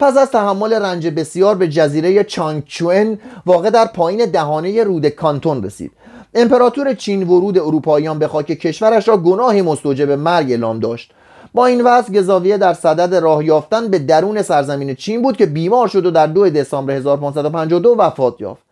پس 0.00 0.16
از 0.16 0.30
تحمل 0.30 0.72
رنج 0.72 1.08
بسیار 1.08 1.54
به 1.54 1.68
جزیره 1.68 2.24
چانگچوئن 2.24 3.18
واقع 3.46 3.70
در 3.70 3.84
پایین 3.84 4.30
دهانه 4.30 4.84
رود 4.84 5.06
کانتون 5.08 5.64
رسید. 5.64 5.92
امپراتور 6.34 6.94
چین 6.94 7.22
ورود 7.22 7.58
اروپاییان 7.58 8.18
به 8.18 8.28
خاک 8.28 8.46
کشورش 8.46 9.08
را 9.08 9.16
گناهی 9.16 9.62
مستوجب 9.62 10.10
مرگ 10.10 10.50
اعلام 10.50 10.78
داشت. 10.78 11.10
با 11.54 11.66
این 11.66 11.84
وضع 11.84 12.12
گزاویه 12.12 12.58
در 12.58 12.74
صدد 12.74 13.14
راه 13.14 13.44
یافتن 13.44 13.88
به 13.88 13.98
درون 13.98 14.42
سرزمین 14.42 14.94
چین 14.94 15.22
بود 15.22 15.36
که 15.36 15.46
بیمار 15.46 15.88
شد 15.88 16.06
و 16.06 16.10
در 16.10 16.26
دو 16.26 16.50
دسامبر 16.50 16.94
1552 16.94 17.94
وفات 17.98 18.40
یافت. 18.40 18.62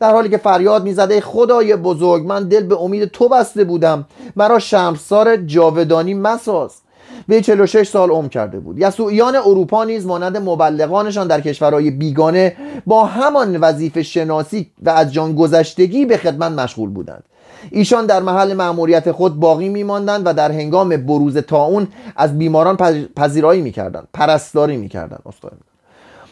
در 0.00 0.12
حالی 0.12 0.28
که 0.28 0.36
فریاد 0.36 0.84
می‌زده 0.84 1.20
خدای 1.20 1.76
بزرگ 1.76 2.26
من 2.26 2.48
دل 2.48 2.62
به 2.62 2.80
امید 2.80 3.04
تو 3.04 3.28
بسته 3.28 3.64
بودم. 3.64 4.06
مرا 4.36 4.58
شمسار 4.58 5.36
جاودانی 5.36 6.14
مساز. 6.14 6.81
وی 7.28 7.40
46 7.40 7.88
سال 7.88 8.10
عمر 8.10 8.28
کرده 8.28 8.58
بود. 8.60 8.78
یسوعیان 8.78 9.36
اروپا 9.36 9.84
نیز 9.84 10.06
مانند 10.06 10.36
مبلغانشان 10.36 11.26
در 11.26 11.40
کشورهای 11.40 11.90
بیگانه 11.90 12.56
با 12.86 13.04
همان 13.04 13.56
وظیفه 13.56 14.02
شناسی 14.02 14.70
و 14.82 14.90
از 14.90 15.12
جان 15.12 15.34
گذشتگی 15.34 16.04
به 16.04 16.16
خدمت 16.16 16.52
مشغول 16.52 16.90
بودند. 16.90 17.24
ایشان 17.70 18.06
در 18.06 18.20
محل 18.20 18.54
مأموریت 18.54 19.12
خود 19.12 19.40
باقی 19.40 19.68
میماندند 19.68 20.22
و 20.26 20.32
در 20.32 20.52
هنگام 20.52 20.96
بروز 20.96 21.36
تاون 21.36 21.88
از 22.16 22.38
بیماران 22.38 22.76
پذیرایی 23.16 23.62
می‌کردند 23.62 24.08
پرستاری 24.14 24.76
می‌کردند 24.76 25.22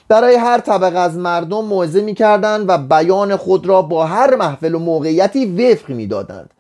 برای 0.09 0.35
هر 0.35 0.59
طبقه 0.59 0.99
از 0.99 1.17
مردم 1.17 1.65
موعظه 1.65 2.01
می‌کردند 2.01 2.65
و 2.69 2.79
بیان 2.79 3.37
خود 3.37 3.67
را 3.67 3.83
با 3.83 4.07
هر 4.07 4.37
محفل 4.37 4.75
و 4.75 4.79
موقعیتی 4.79 5.47
وفق 5.47 5.91
می‌دادند. 5.91 6.51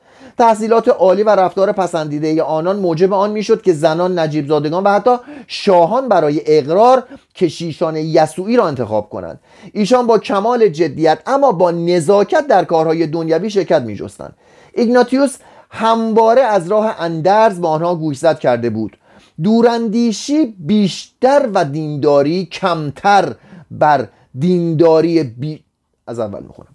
تحصیلات 0.40 0.88
عالی 0.88 1.22
و 1.22 1.30
رفتار 1.30 1.72
پسندیده 1.72 2.42
آنان 2.42 2.78
موجب 2.78 3.12
آن 3.12 3.30
می‌شد 3.30 3.62
که 3.62 3.72
زنان 3.72 4.18
نجیب 4.18 4.48
زادگان 4.48 4.84
و 4.84 4.88
حتی 4.88 5.16
شاهان 5.46 6.08
برای 6.08 6.42
اقرار 6.46 7.02
کشیشان 7.34 7.96
یسوعی 7.96 8.56
را 8.56 8.66
انتخاب 8.66 9.08
کنند. 9.08 9.40
ایشان 9.72 10.06
با 10.06 10.18
کمال 10.18 10.68
جدیت 10.68 11.18
اما 11.26 11.52
با 11.52 11.70
نزاکت 11.70 12.46
در 12.46 12.64
کارهای 12.64 13.06
دنیوی 13.06 13.50
شرکت 13.50 13.82
میجستند. 13.82 14.36
ایگناتیوس 14.74 15.36
همواره 15.70 16.42
از 16.42 16.68
راه 16.68 16.96
اندرز 17.00 17.60
با 17.60 17.68
آنها 17.68 17.94
گوشزد 17.94 18.38
کرده 18.38 18.70
بود. 18.70 18.96
دوراندیشی 19.42 20.54
بیشتر 20.58 21.48
و 21.54 21.64
دینداری 21.64 22.46
کمتر 22.46 23.34
بر 23.70 24.08
دینداری 24.38 25.22
بی... 25.22 25.64
از 26.06 26.18
اول 26.18 26.42
می‌خونم. 26.42 26.68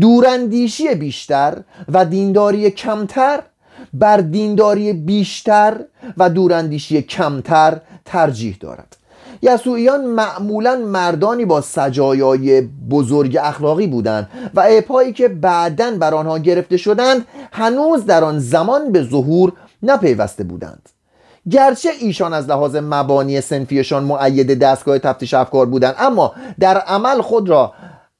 دوراندیشی 0.00 0.94
بیشتر 0.94 1.58
و 1.92 2.04
دینداری 2.04 2.70
کمتر 2.70 3.40
بر 3.92 4.16
دینداری 4.16 4.92
بیشتر 4.92 5.80
و 6.16 6.30
دوراندیشی 6.30 7.02
کمتر 7.02 7.80
ترجیح 8.04 8.56
دارد. 8.60 8.96
یسوعیان 9.42 10.04
معمولا 10.04 10.76
مردانی 10.76 11.44
با 11.44 11.60
سجایای 11.60 12.60
بزرگ 12.90 13.38
اخلاقی 13.42 13.86
بودند 13.86 14.28
و 14.54 14.64
اپایی 14.70 15.12
که 15.12 15.28
بعدا 15.28 15.90
بر 15.90 16.14
آنها 16.14 16.38
گرفته 16.38 16.76
شدند 16.76 17.26
هنوز 17.52 18.06
در 18.06 18.24
آن 18.24 18.38
زمان 18.38 18.92
به 18.92 19.02
ظهور 19.02 19.52
نپیوسته 19.82 20.44
بودند. 20.44 20.88
گرچه 21.50 21.90
ایشان 22.00 22.34
از 22.34 22.48
لحاظ 22.48 22.76
مبانی 22.76 23.40
سنفیشان 23.40 24.04
معید 24.04 24.58
دستگاه 24.58 24.98
تفتیش 24.98 25.34
افکار 25.34 25.66
بودند 25.66 25.94
اما 25.98 26.32
در 26.60 26.78
عمل 26.78 27.20
خود 27.20 27.48
را 27.48 27.72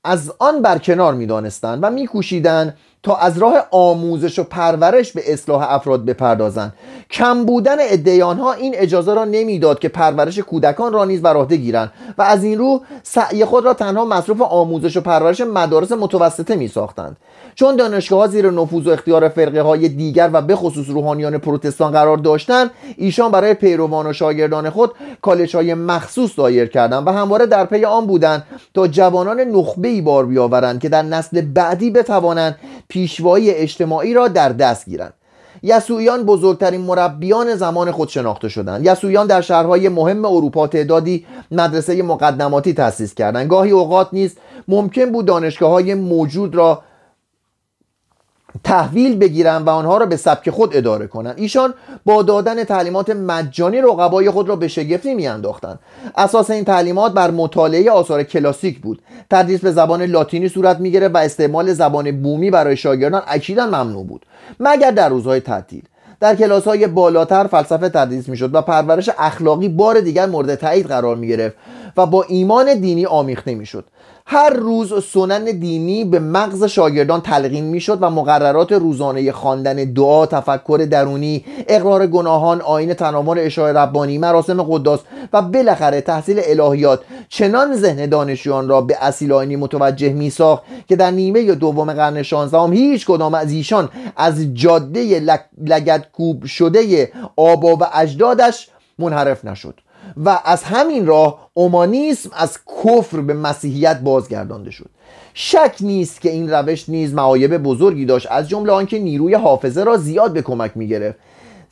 از 0.05 0.32
آن 0.38 0.62
برکنار 0.62 1.14
می‌دانستند 1.14 1.78
و 1.82 1.90
میکوشیدند 1.90 2.76
تا 3.03 3.16
از 3.16 3.38
راه 3.38 3.66
آموزش 3.70 4.38
و 4.38 4.44
پرورش 4.44 5.12
به 5.12 5.32
اصلاح 5.32 5.72
افراد 5.72 6.05
بپردازند. 6.05 6.72
کم 7.11 7.44
بودن 7.44 7.76
ها 8.20 8.53
این 8.53 8.74
اجازه 8.76 9.14
را 9.14 9.24
نمی‌داد 9.24 9.78
که 9.78 9.88
پرورش 9.88 10.38
کودکان 10.38 10.92
را 10.92 11.05
نیز 11.05 11.22
بر 11.22 11.36
عهده 11.36 11.57
گیرند 11.57 11.92
و 12.18 12.22
از 12.22 12.44
این 12.44 12.59
رو 12.59 12.82
سعی 13.03 13.44
خود 13.44 13.64
را 13.64 13.74
تنها 13.74 14.05
مصروف 14.05 14.40
آموزش 14.42 14.96
و 14.96 15.01
پرورش 15.01 15.40
مدارس 15.40 15.92
متوسطه 15.92 16.57
می 16.57 16.68
ساختند 16.68 17.16
چون 17.61 17.76
دانشگاه 17.76 18.20
ها 18.20 18.26
زیر 18.26 18.50
نفوذ 18.50 18.86
و 18.86 18.90
اختیار 18.90 19.28
فرقه 19.28 19.62
های 19.62 19.88
دیگر 19.88 20.30
و 20.32 20.42
به 20.42 20.56
خصوص 20.56 20.88
روحانیان 20.88 21.38
پروتستان 21.38 21.92
قرار 21.92 22.16
داشتند 22.16 22.70
ایشان 22.96 23.30
برای 23.30 23.54
پیروان 23.54 24.06
و 24.06 24.12
شاگردان 24.12 24.70
خود 24.70 24.90
کالج 25.22 25.56
های 25.56 25.74
مخصوص 25.74 26.38
دایر 26.38 26.66
کردند 26.66 27.06
و 27.06 27.11
همواره 27.11 27.46
در 27.46 27.64
پی 27.64 27.84
آن 27.84 28.06
بودند 28.06 28.44
تا 28.74 28.86
جوانان 28.86 29.40
نخبه 29.40 29.88
ای 29.88 30.00
بار 30.00 30.26
بیاورند 30.26 30.80
که 30.80 30.88
در 30.88 31.02
نسل 31.02 31.40
بعدی 31.40 31.90
بتوانند 31.90 32.56
پیشوایی 32.88 33.50
اجتماعی 33.50 34.14
را 34.14 34.28
در 34.28 34.48
دست 34.48 34.86
گیرند. 34.86 35.14
یسوعیان 35.62 36.24
بزرگترین 36.24 36.80
مربیان 36.80 37.54
زمان 37.54 37.90
خود 37.90 38.08
شناخته 38.08 38.48
شدند. 38.48 38.86
یسوعیان 38.86 39.26
در 39.26 39.40
شهرهای 39.40 39.88
مهم 39.88 40.24
اروپا 40.24 40.66
تعدادی 40.66 41.26
مدرسه 41.50 42.02
مقدماتی 42.02 42.72
تأسیس 42.72 43.14
کردند. 43.14 43.48
گاهی 43.48 43.70
اوقات 43.70 44.08
نیز 44.12 44.36
ممکن 44.68 45.12
بود 45.12 45.26
دانشگاه 45.26 45.70
های 45.70 45.94
موجود 45.94 46.54
را 46.54 46.82
تحویل 48.64 49.16
بگیرند 49.16 49.66
و 49.66 49.70
آنها 49.70 49.98
را 49.98 50.07
به 50.07 50.16
سبک 50.16 50.51
خود 50.51 50.76
اداره 50.76 51.07
کنند 51.07 51.34
ایشان 51.38 51.74
با 52.05 52.22
دادن 52.22 52.64
تعلیمات 52.64 53.11
مجانی 53.11 53.80
رقبای 53.80 54.30
خود 54.30 54.48
را 54.48 54.57
به 54.57 54.68
شگفتی 54.68 55.14
میانداختند 55.14 55.78
اساس 56.16 56.51
این 56.51 56.64
تعلیمات 56.64 57.12
بر 57.12 57.30
مطالعه 57.30 57.90
آثار 57.90 58.22
کلاسیک 58.22 58.78
بود. 58.80 59.03
تدریس 59.30 59.61
به 59.61 59.70
زبان 59.70 60.03
لاتینی 60.03 60.48
صورت 60.48 60.80
می‌گرفت 60.80 61.14
و 61.14 61.18
استعمال 61.18 61.72
زبان 61.72 62.22
بومی 62.22 62.51
برای 62.51 62.76
شاگردان 62.76 63.22
اکیدا 63.26 63.66
ممنوع 63.66 64.05
بود. 64.05 64.26
مگر 64.61 64.90
در 64.90 65.09
روزهای 65.09 65.40
تعطیل. 65.40 65.82
در 66.20 66.34
کلاس 66.34 66.64
های 66.64 66.86
بالاتر 66.86 67.46
فلسفه 67.46 67.88
تدریس 67.88 68.28
می‌شد 68.28 68.55
و 68.55 68.62
پرورش 68.62 69.11
اخلاقی 69.18 69.68
بار 69.68 70.01
دیگر 70.01 70.26
مورد 70.26 70.55
تایید 70.55 70.86
قرار 70.86 71.16
می 71.16 71.28
گرفت 71.28 71.57
و 71.96 72.07
با 72.07 72.24
ایمان 72.28 72.74
دینی 72.74 73.07
آمیخته 73.07 73.55
می‌شد 73.55 73.84
هر 74.33 74.51
روز 74.51 75.05
سنن 75.05 75.45
دینی 75.45 76.05
به 76.05 76.18
مغز 76.18 76.64
شاگردان 76.64 77.20
تلقین 77.20 77.64
می‌شد 77.64 77.99
و 78.01 78.11
مقررات 78.11 78.72
روزانه 78.72 79.33
خواندن 79.33 79.74
دعا 79.74 80.26
تفکر 80.26 80.89
درونی 80.91 81.45
اقرار 81.68 82.07
گناهان 82.07 82.61
آین 82.61 82.95
تناور 82.95 83.39
اشاره 83.39 83.78
ربانی 83.78 84.18
مراسم 84.18 84.62
قداس 84.62 85.01
و 85.33 85.43
بالاخره 85.43 86.01
تحصیل 86.01 86.41
الهیات. 86.45 87.01
چنان 87.28 87.76
ذهن 87.76 88.07
دانشجویان 88.07 88.68
را 88.68 88.81
به 88.81 88.97
اصیل 89.01 89.33
آینی 89.33 89.57
متوجه 89.57 90.12
میساخت 90.12 90.62
که 90.89 90.97
در 90.97 91.11
نیمه 91.11 91.55
دوم 91.55 91.93
قرن 91.93 92.22
شانزدهم 92.22 92.72
هیچ 92.72 93.07
کدام 93.07 93.35
از 93.35 93.53
ایشان 93.53 93.89
از 94.16 94.55
جاده 94.55 95.20
لگدکوب 95.66 96.45
شده 96.45 97.12
آبا 97.37 97.76
و 97.76 97.81
اجدادش 97.95 98.68
منحرف 98.99 99.45
نشد. 99.45 99.74
و 100.24 100.40
از 100.44 100.62
همین 100.62 101.06
راه 101.06 101.50
اومانیسم 101.54 102.30
از 102.32 102.58
کفر 102.84 103.20
به 103.20 103.34
مسیحیت 103.34 104.00
بازگردانده 104.00 104.70
شد. 104.70 104.90
شک 105.34 105.76
نیست 105.80 106.20
که 106.20 106.30
این 106.30 106.50
روش 106.50 106.88
نیز 106.88 107.14
معایب 107.14 107.58
بزرگی 107.58 108.04
داشت 108.04 108.26
از 108.30 108.48
جمله 108.48 108.72
آنکه 108.72 108.98
نیروی 108.98 109.34
حافظه 109.34 109.84
را 109.84 109.96
زیاد 109.96 110.32
به 110.32 110.42
کمک 110.42 110.72
می 110.74 110.88
گرفت 110.88 111.18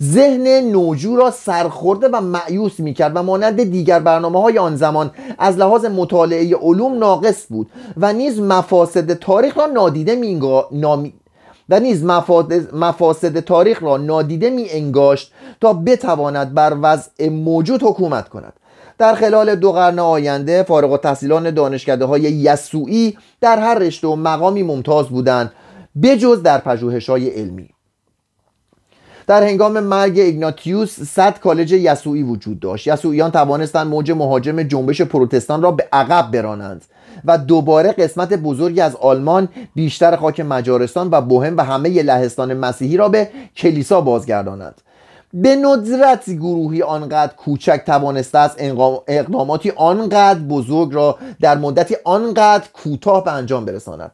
ذهن 0.03 0.47
نوجو 0.47 1.17
را 1.17 1.31
سرخورده 1.31 2.09
و 2.09 2.21
معیوس 2.21 2.81
می 2.81 2.95
کرد 2.95 3.13
و 3.15 3.23
مانند 3.23 3.63
دیگر 3.63 4.01
برنامه 4.01 4.43
های 4.43 4.59
آن 4.59 4.77
زمان 4.77 5.11
از 5.39 5.59
لحاظ 5.59 5.85
مطالعه 5.85 6.57
علوم 6.57 6.99
ناقص 6.99 7.47
بود 7.49 7.71
و 7.97 8.13
نیز 8.13 8.41
مفاسد 8.41 9.15
تاریخ 9.15 9.59
را 9.59 9.67
نادیده 9.67 10.17
می 10.17 10.41
و 11.69 11.81
نیز 11.81 12.05
مفاسد 12.73 13.41
تاریخ 13.41 13.83
را 13.83 13.97
نادیده 13.97 14.51
می 14.51 14.71
انگاشت 14.71 15.33
تا 15.61 15.73
بتواند 15.73 16.55
بر 16.55 16.77
وضع 16.83 17.29
موجود 17.29 17.83
حکومت 17.83 18.29
کند. 18.29 18.53
در 18.99 19.15
خلال 19.15 19.55
دو 19.55 19.73
قرن 19.73 19.99
آینده 19.99 20.63
فارغ 20.63 20.93
التحصیلان 20.93 21.51
دانشکده 21.51 22.05
های 22.05 22.23
یسوعی 22.23 23.19
در 23.41 23.59
هر 23.59 23.75
رشته 23.75 24.09
و 24.09 24.17
مقامی 24.17 24.63
ممتاز 24.63 25.09
بودند 25.09 25.53
بجز 26.03 26.43
در 26.43 26.59
پژوهش 26.59 27.11
های 27.11 27.29
علمی. 27.29 27.71
در 29.27 29.43
هنگام 29.43 29.81
مرگ 29.81 30.19
ایگناتیوس 30.19 31.01
صد 31.01 31.39
کالج 31.39 31.73
یسوعی 31.73 32.23
وجود 32.23 32.61
داشت. 32.61 32.87
یسوعیان 32.87 33.31
توانستند 33.31 33.87
موج 33.87 34.11
مهاجم 34.11 34.63
جنبش 34.63 35.03
پروتستان 35.03 35.63
را 35.63 35.71
به 35.71 35.89
عقب 35.93 36.31
برانند. 36.31 36.85
و 37.25 37.39
دوباره 37.39 37.93
قسمت 37.93 38.33
بزرگی 38.33 38.81
از 38.81 38.97
آلمان 38.97 39.49
بیشتر 39.75 40.17
خاک 40.17 40.41
مجارستان 40.41 41.09
و 41.11 41.21
بوهم 41.21 41.57
و 41.57 41.61
همه 41.61 42.03
لهستان 42.03 42.55
مسیحی 42.55 42.97
را 42.97 43.09
به 43.09 43.29
کلیسا 43.57 44.01
بازگردانند 44.01 44.81
به 45.35 45.57
ندرت 45.57 46.31
گروهی 46.31 46.83
آنقدر 46.83 47.33
کوچک 47.35 47.83
توانسته 47.87 48.39
است 48.39 48.57
اقداماتی 49.09 49.73
آنقدر 49.77 50.39
بزرگ 50.39 50.95
را 50.95 51.19
در 51.41 51.59
مدتی 51.59 51.97
آنقدر 52.05 52.65
کوتاه 52.73 53.25
به 53.25 53.33
انجام 53.33 53.65
برساند. 53.65 54.11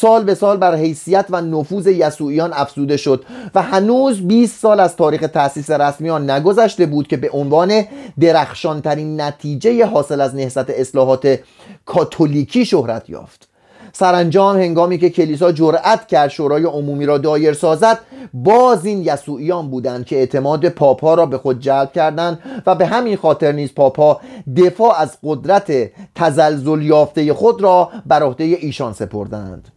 سال 0.00 0.24
به 0.24 0.34
سال 0.34 0.56
بر 0.56 0.74
حیثیت 0.74 1.26
و 1.30 1.40
نفوذ 1.40 1.86
یسوعیان 1.86 2.52
افزوده 2.52 2.96
شد 2.96 3.24
و 3.54 3.62
هنوز 3.62 4.20
20 4.20 4.60
سال 4.60 4.80
از 4.80 4.96
تاریخ 4.96 5.20
تأسیس 5.20 5.70
رسمی 5.70 6.10
آن 6.10 6.30
نگذشته 6.30 6.86
بود 6.86 7.08
که 7.08 7.16
به 7.16 7.30
عنوان 7.30 7.84
درخشانترین 8.20 9.20
نتیجه 9.20 9.86
حاصل 9.86 10.20
از 10.20 10.34
نهضت 10.34 10.70
اصلاحات 10.70 11.38
کاتولیکی 11.86 12.64
شهرت 12.64 13.10
یافت. 13.10 13.48
سرانجام 13.92 14.56
هنگامی 14.56 14.98
که 14.98 15.10
کلیسا 15.10 15.52
جرأت 15.52 16.06
کرد 16.06 16.30
شورای 16.30 16.64
عمومی 16.64 17.06
را 17.06 17.18
دایر 17.18 17.52
سازد 17.52 17.98
باز 18.34 18.86
این 18.86 19.02
یسوعیان 19.02 19.70
بودند 19.70 20.06
که 20.06 20.16
اعتماد 20.16 20.68
پاپا 20.68 21.14
را 21.14 21.26
به 21.26 21.38
خود 21.38 21.60
جلب 21.60 21.92
کردند 21.92 22.62
و 22.66 22.74
به 22.74 22.86
همین 22.86 23.16
خاطر 23.16 23.52
نیز 23.52 23.74
پاپا 23.74 24.20
دفاع 24.56 25.00
از 25.00 25.18
قدرت 25.24 25.72
تزلزل 26.14 26.82
یافته 26.82 27.34
خود 27.34 27.62
را 27.62 27.90
بر 28.06 28.22
عهده 28.22 28.44
ایشان 28.44 28.92
سپردند. 28.92 29.68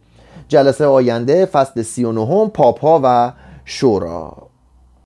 جلسه 0.52 0.86
آینده 0.86 1.46
فصل 1.46 1.82
39 1.82 2.48
پاپا 2.48 3.00
و 3.04 3.32
شورا. 3.64 4.51